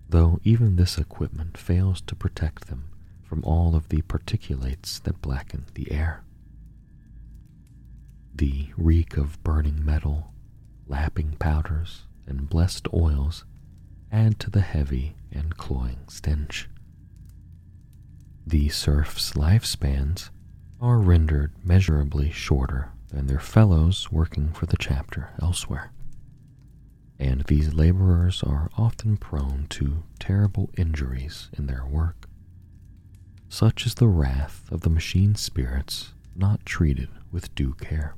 though 0.08 0.40
even 0.42 0.74
this 0.74 0.98
equipment 0.98 1.56
fails 1.56 2.00
to 2.00 2.16
protect 2.16 2.66
them 2.66 2.88
from 3.22 3.44
all 3.44 3.76
of 3.76 3.88
the 3.90 4.02
particulates 4.02 5.00
that 5.04 5.22
blacken 5.22 5.64
the 5.74 5.92
air. 5.92 6.24
The 8.34 8.66
reek 8.76 9.16
of 9.16 9.40
burning 9.44 9.84
metal, 9.84 10.32
lapping 10.88 11.36
powders, 11.38 12.02
and 12.26 12.50
blessed 12.50 12.88
oils 12.92 13.44
add 14.12 14.38
to 14.40 14.50
the 14.50 14.60
heavy 14.60 15.16
and 15.32 15.56
cloying 15.56 16.00
stench. 16.08 16.68
The 18.46 18.68
serfs' 18.68 19.32
lifespans 19.32 20.30
are 20.80 20.98
rendered 20.98 21.52
measurably 21.64 22.30
shorter 22.30 22.92
than 23.08 23.26
their 23.26 23.40
fellows 23.40 24.12
working 24.12 24.52
for 24.52 24.66
the 24.66 24.76
chapter 24.76 25.30
elsewhere, 25.40 25.90
and 27.18 27.42
these 27.42 27.74
laborers 27.74 28.42
are 28.42 28.70
often 28.76 29.16
prone 29.16 29.66
to 29.70 30.04
terrible 30.18 30.70
injuries 30.76 31.48
in 31.56 31.66
their 31.66 31.84
work. 31.84 32.28
Such 33.48 33.86
is 33.86 33.94
the 33.94 34.08
wrath 34.08 34.70
of 34.70 34.82
the 34.82 34.90
machine 34.90 35.34
spirits 35.34 36.12
not 36.34 36.64
treated 36.66 37.08
with 37.32 37.54
due 37.54 37.74
care. 37.74 38.14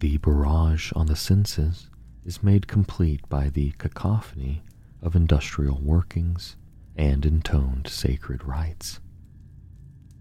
The 0.00 0.18
barrage 0.18 0.92
on 0.94 1.06
the 1.06 1.16
senses 1.16 1.88
is 2.24 2.42
made 2.42 2.68
complete 2.68 3.28
by 3.28 3.48
the 3.48 3.72
cacophony 3.78 4.62
of 5.02 5.16
industrial 5.16 5.80
workings 5.80 6.56
and 6.96 7.26
intoned 7.26 7.88
sacred 7.88 8.44
rites. 8.44 9.00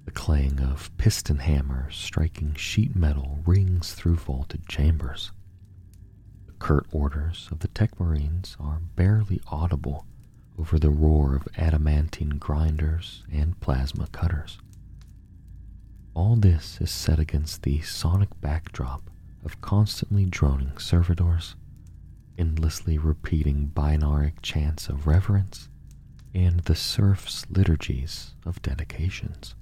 The 0.05 0.11
clang 0.11 0.59
of 0.59 0.95
piston 0.97 1.39
hammers 1.39 1.95
striking 1.95 2.55
sheet 2.55 2.95
metal 2.95 3.39
rings 3.45 3.93
through 3.93 4.15
vaulted 4.15 4.67
chambers. 4.67 5.31
The 6.47 6.53
curt 6.53 6.87
orders 6.91 7.47
of 7.51 7.59
the 7.59 7.67
tech 7.67 7.99
marines 7.99 8.57
are 8.59 8.81
barely 8.95 9.41
audible 9.47 10.05
over 10.57 10.79
the 10.79 10.89
roar 10.89 11.35
of 11.35 11.47
adamantine 11.57 12.37
grinders 12.37 13.23
and 13.31 13.59
plasma 13.59 14.07
cutters. 14.07 14.57
All 16.13 16.35
this 16.35 16.79
is 16.81 16.91
set 16.91 17.19
against 17.19 17.63
the 17.63 17.81
sonic 17.81 18.29
backdrop 18.41 19.09
of 19.45 19.61
constantly 19.61 20.25
droning 20.25 20.77
servitors 20.77 21.55
endlessly 22.41 22.97
repeating 22.97 23.71
binaric 23.75 24.33
chants 24.41 24.89
of 24.89 25.05
reverence, 25.05 25.69
and 26.33 26.61
the 26.61 26.75
serfs' 26.75 27.45
liturgies 27.51 28.33
of 28.47 28.59
dedications. 28.63 29.53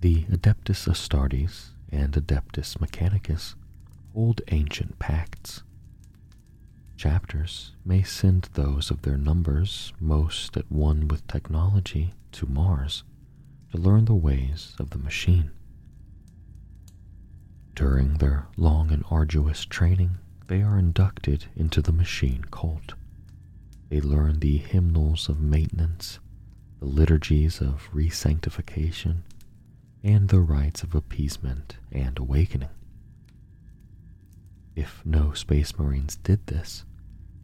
The 0.00 0.24
Adeptus 0.26 0.86
Astartes 0.86 1.70
and 1.90 2.12
Adeptus 2.12 2.76
Mechanicus 2.78 3.56
hold 4.12 4.40
ancient 4.52 5.00
pacts. 5.00 5.64
Chapters 6.96 7.72
may 7.84 8.04
send 8.04 8.50
those 8.52 8.88
of 8.88 9.02
their 9.02 9.18
numbers 9.18 9.92
most 9.98 10.56
at 10.56 10.70
one 10.70 11.08
with 11.08 11.26
technology 11.26 12.14
to 12.30 12.46
Mars 12.46 13.02
to 13.72 13.78
learn 13.78 14.04
the 14.04 14.14
ways 14.14 14.76
of 14.78 14.90
the 14.90 14.98
machine. 14.98 15.50
During 17.74 18.18
their 18.18 18.46
long 18.56 18.92
and 18.92 19.04
arduous 19.10 19.64
training, 19.64 20.18
they 20.46 20.62
are 20.62 20.78
inducted 20.78 21.46
into 21.56 21.82
the 21.82 21.92
machine 21.92 22.44
cult. 22.52 22.94
They 23.88 24.00
learn 24.00 24.38
the 24.38 24.58
hymnals 24.58 25.28
of 25.28 25.40
maintenance, 25.40 26.20
the 26.78 26.86
liturgies 26.86 27.60
of 27.60 27.90
resanctification, 27.92 29.22
and 30.04 30.28
the 30.28 30.40
rites 30.40 30.84
of 30.84 30.94
appeasement 30.94 31.78
and 31.90 32.16
awakening. 32.16 32.68
If 34.76 35.04
no 35.04 35.32
Space 35.32 35.76
Marines 35.76 36.16
did 36.16 36.46
this, 36.46 36.84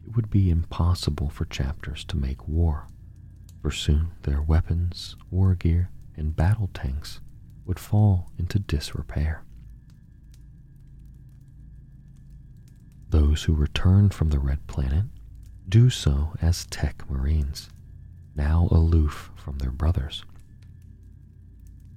it 0.05 0.15
would 0.15 0.29
be 0.29 0.49
impossible 0.49 1.29
for 1.29 1.43
chapters 1.45 2.05
to 2.05 2.17
make 2.17 2.47
war, 2.47 2.87
for 3.61 3.71
soon 3.71 4.11
their 4.23 4.41
weapons, 4.41 5.17
war 5.29 5.55
gear, 5.55 5.89
and 6.15 6.35
battle 6.35 6.69
tanks 6.73 7.19
would 7.65 7.79
fall 7.79 8.31
into 8.37 8.59
disrepair. 8.59 9.43
Those 13.11 13.43
who 13.43 13.53
return 13.53 14.09
from 14.09 14.29
the 14.29 14.39
Red 14.39 14.65
Planet 14.67 15.03
do 15.67 15.89
so 15.89 16.33
as 16.41 16.65
tech 16.67 17.09
marines, 17.09 17.69
now 18.37 18.69
aloof 18.71 19.31
from 19.35 19.57
their 19.57 19.69
brothers. 19.71 20.23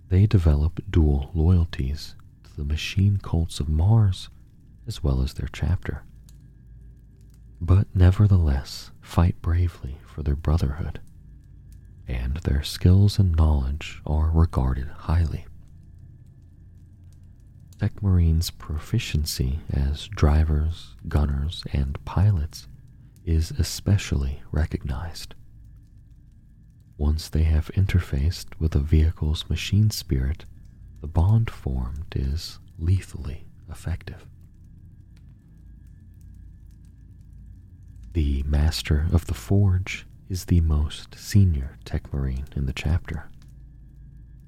They 0.09 0.27
develop 0.27 0.81
dual 0.91 1.31
loyalties 1.33 2.17
to 2.43 2.57
the 2.57 2.65
machine 2.65 3.19
cults 3.19 3.61
of 3.61 3.69
Mars 3.69 4.29
as 4.89 5.05
well 5.05 5.23
as 5.23 5.35
their 5.35 5.49
chapter, 5.53 6.03
but 7.61 7.87
nevertheless 7.95 8.91
fight 9.01 9.41
bravely 9.41 9.99
for 10.05 10.25
their 10.25 10.35
brotherhood, 10.35 11.01
and 12.09 12.39
their 12.39 12.65
skills 12.65 13.21
and 13.21 13.37
knowledge 13.37 14.03
are 14.05 14.33
regarded 14.33 14.89
highly. 14.89 15.47
Tech 17.85 18.03
Marines' 18.03 18.51
proficiency 18.51 19.59
as 19.71 20.09
drivers, 20.09 20.97
gunners, 21.07 21.63
and 21.71 22.03
pilots 22.07 22.67
is 23.27 23.51
especially 23.51 24.43
recognized. 24.51 25.35
Once 26.97 27.29
they 27.29 27.43
have 27.43 27.71
interfaced 27.75 28.59
with 28.59 28.75
a 28.75 28.79
vehicle's 28.79 29.45
machine 29.51 29.91
spirit, 29.91 30.47
the 31.03 31.07
bond 31.07 31.51
formed 31.51 32.07
is 32.17 32.59
lethally 32.79 33.45
effective. 33.69 34.25
The 38.15 38.45
Master 38.45 39.09
of 39.13 39.27
the 39.27 39.35
Forge 39.35 40.07
is 40.31 40.47
the 40.47 40.63
most 40.63 41.19
senior 41.19 41.77
Tech 41.85 42.11
Marine 42.15 42.47
in 42.57 42.65
the 42.65 42.73
chapter. 42.73 43.29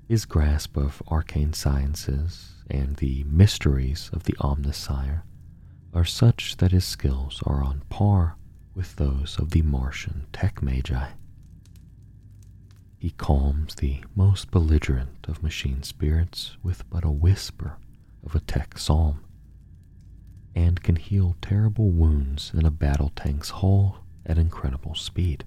His 0.09 0.25
grasp 0.25 0.79
of 0.79 1.03
arcane 1.09 1.53
sciences 1.53 2.56
and 2.69 2.97
the 2.97 3.25
mysteries 3.25 4.11
of 4.13 4.25
the 4.25 4.35
Omnissiah 4.35 5.23
are 5.95 6.05
such 6.05 6.57
that 6.59 6.73
his 6.73 6.85
skills 6.85 7.43
are 7.47 7.63
on 7.63 7.83
par 7.89 8.37
with 8.75 8.97
those 8.97 9.39
of 9.39 9.51
the 9.51 9.63
Martian 9.63 10.27
tech 10.33 10.63
magi. 10.63 11.09
He 12.99 13.11
calms 13.11 13.75
the 13.77 14.01
most 14.15 14.51
belligerent 14.51 15.27
of 15.29 15.43
machine 15.43 15.83
spirits 15.83 16.57
with 16.63 16.89
but 16.91 17.05
a 17.05 17.11
whisper 17.11 17.79
of 18.25 18.35
a 18.35 18.41
tech 18.41 18.79
psalm, 18.79 19.25
and 20.55 20.83
can 20.83 20.97
heal 20.97 21.37
terrible 21.41 21.91
wounds 21.91 22.51
in 22.53 22.67
a 22.67 22.71
battle 22.71 23.13
tank's 23.15 23.51
hull 23.51 23.99
at 24.25 24.39
incredible 24.39 24.95
speed. 24.95 25.45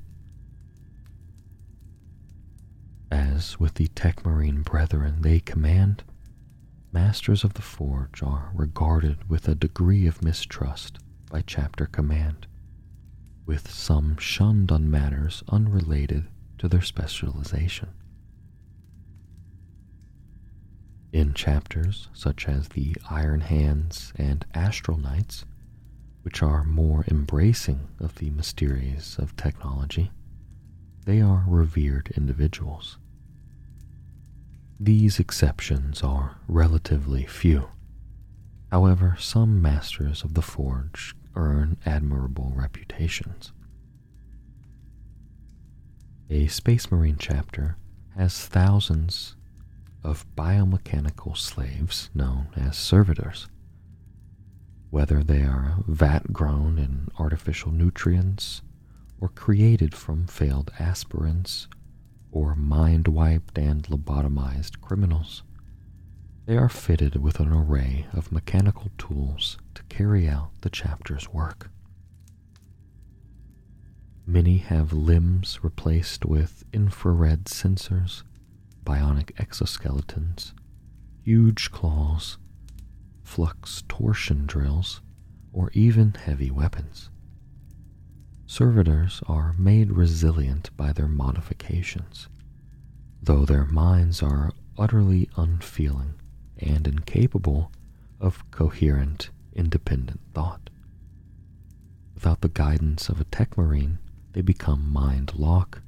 As 3.11 3.59
with 3.59 3.73
the 3.75 3.87
tech 3.89 4.23
marine 4.25 4.61
brethren 4.61 5.21
they 5.21 5.39
command, 5.39 6.03
Masters 6.91 7.43
of 7.43 7.53
the 7.53 7.61
Forge 7.61 8.23
are 8.23 8.51
regarded 8.53 9.29
with 9.29 9.47
a 9.47 9.55
degree 9.55 10.07
of 10.07 10.23
mistrust 10.23 10.97
by 11.29 11.41
chapter 11.41 11.85
command, 11.85 12.47
with 13.45 13.69
some 13.69 14.17
shunned 14.17 14.71
on 14.71 14.89
matters 14.89 15.43
unrelated 15.49 16.27
to 16.57 16.67
their 16.67 16.81
specialization. 16.81 17.89
In 21.11 21.33
chapters 21.33 22.09
such 22.13 22.47
as 22.47 22.69
the 22.69 22.95
Iron 23.09 23.41
Hands 23.41 24.13
and 24.15 24.45
Astral 24.53 24.97
Knights, 24.97 25.45
which 26.21 26.43
are 26.43 26.63
more 26.63 27.03
embracing 27.07 27.87
of 27.99 28.15
the 28.15 28.29
mysteries 28.29 29.15
of 29.17 29.35
technology, 29.35 30.11
they 31.05 31.21
are 31.21 31.45
revered 31.47 32.13
individuals. 32.15 32.98
These 34.81 35.19
exceptions 35.19 36.03
are 36.03 36.37
relatively 36.47 37.25
few. 37.25 37.67
However, 38.71 39.17
some 39.19 39.61
masters 39.61 40.23
of 40.23 40.35
the 40.35 40.41
forge 40.41 41.15
earn 41.35 41.75
admirable 41.85 42.53
reputations. 42.55 43.51
A 46.29 46.47
Space 46.47 46.89
Marine 46.89 47.17
chapter 47.19 47.75
has 48.15 48.45
thousands 48.45 49.35
of 50.01 50.25
biomechanical 50.37 51.35
slaves 51.35 52.09
known 52.13 52.47
as 52.55 52.77
servitors. 52.77 53.47
Whether 54.91 55.23
they 55.23 55.41
are 55.41 55.83
vat 55.87 56.31
grown 56.31 56.79
in 56.79 57.09
artificial 57.19 57.73
nutrients 57.73 58.61
or 59.19 59.27
created 59.27 59.93
from 59.93 60.25
failed 60.25 60.71
aspirants 60.79 61.67
or 62.31 62.55
mind 62.55 63.07
wiped 63.07 63.57
and 63.57 63.83
lobotomized 63.83 64.81
criminals. 64.81 65.43
They 66.45 66.57
are 66.57 66.69
fitted 66.69 67.17
with 67.17 67.39
an 67.39 67.51
array 67.51 68.07
of 68.13 68.31
mechanical 68.31 68.91
tools 68.97 69.57
to 69.75 69.83
carry 69.83 70.27
out 70.27 70.49
the 70.61 70.69
chapter's 70.69 71.29
work. 71.29 71.69
Many 74.25 74.57
have 74.57 74.93
limbs 74.93 75.59
replaced 75.63 76.25
with 76.25 76.63
infrared 76.71 77.45
sensors, 77.45 78.23
bionic 78.83 79.31
exoskeletons, 79.35 80.53
huge 81.23 81.71
claws, 81.71 82.37
flux 83.23 83.83
torsion 83.87 84.45
drills, 84.45 85.01
or 85.51 85.71
even 85.73 86.13
heavy 86.13 86.51
weapons. 86.51 87.09
Servitors 88.51 89.21
are 89.27 89.53
made 89.59 89.91
resilient 89.91 90.75
by 90.75 90.91
their 90.91 91.07
modifications, 91.07 92.27
though 93.21 93.45
their 93.45 93.65
minds 93.65 94.23
are 94.23 94.51
utterly 94.75 95.29
unfeeling 95.37 96.15
and 96.57 96.87
incapable 96.87 97.71
of 98.19 98.43
coherent, 98.49 99.29
independent 99.53 100.19
thought. 100.33 100.71
Without 102.15 102.41
the 102.41 102.49
guidance 102.49 103.07
of 103.07 103.21
a 103.21 103.25
tech 103.25 103.55
marine, 103.55 103.99
they 104.33 104.41
become 104.41 104.91
mind 104.91 105.33
lock, 105.35 105.83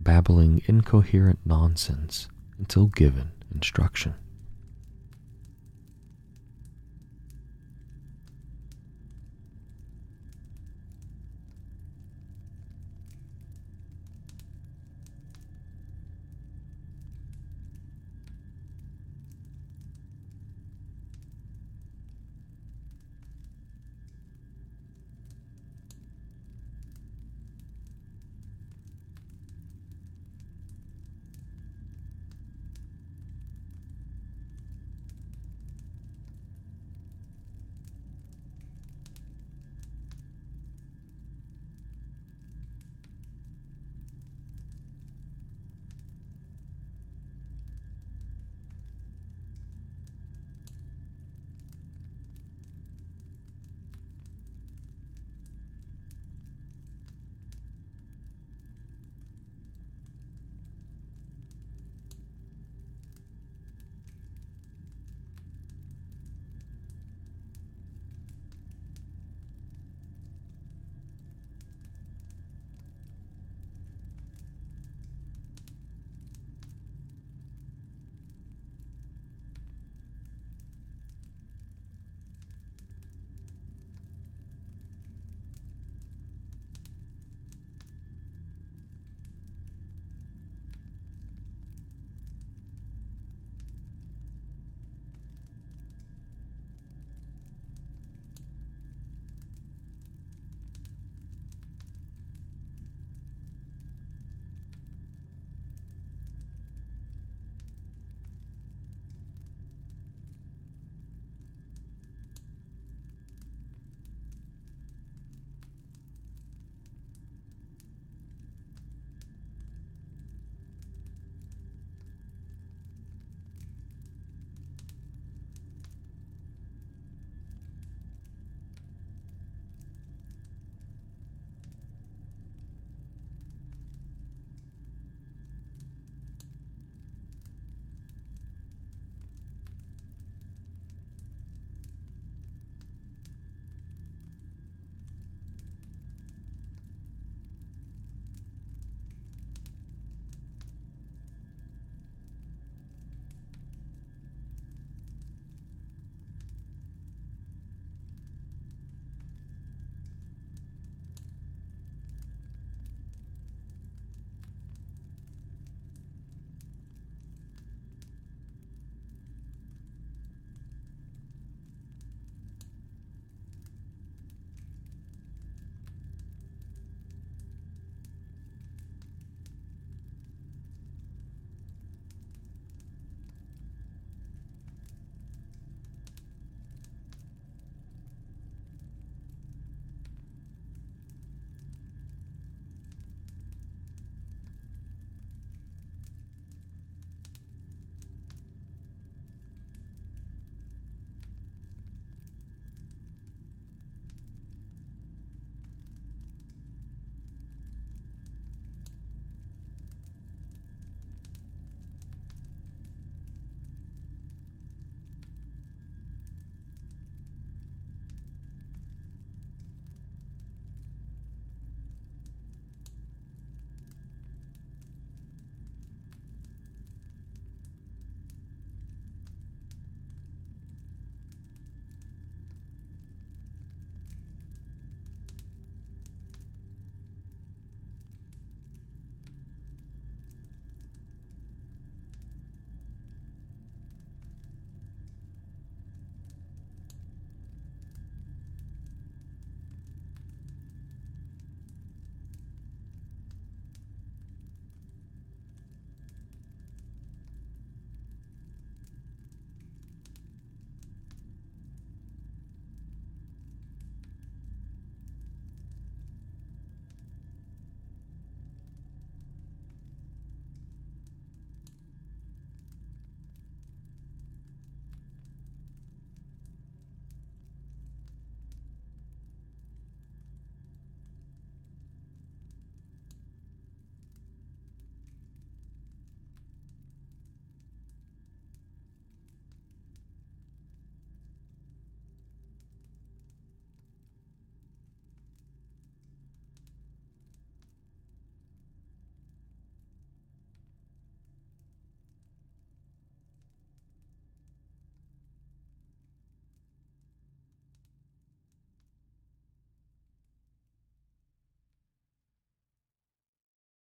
babbling 0.00 0.62
incoherent 0.66 1.40
nonsense 1.44 2.28
until 2.56 2.86
given 2.86 3.32
instruction. 3.52 4.14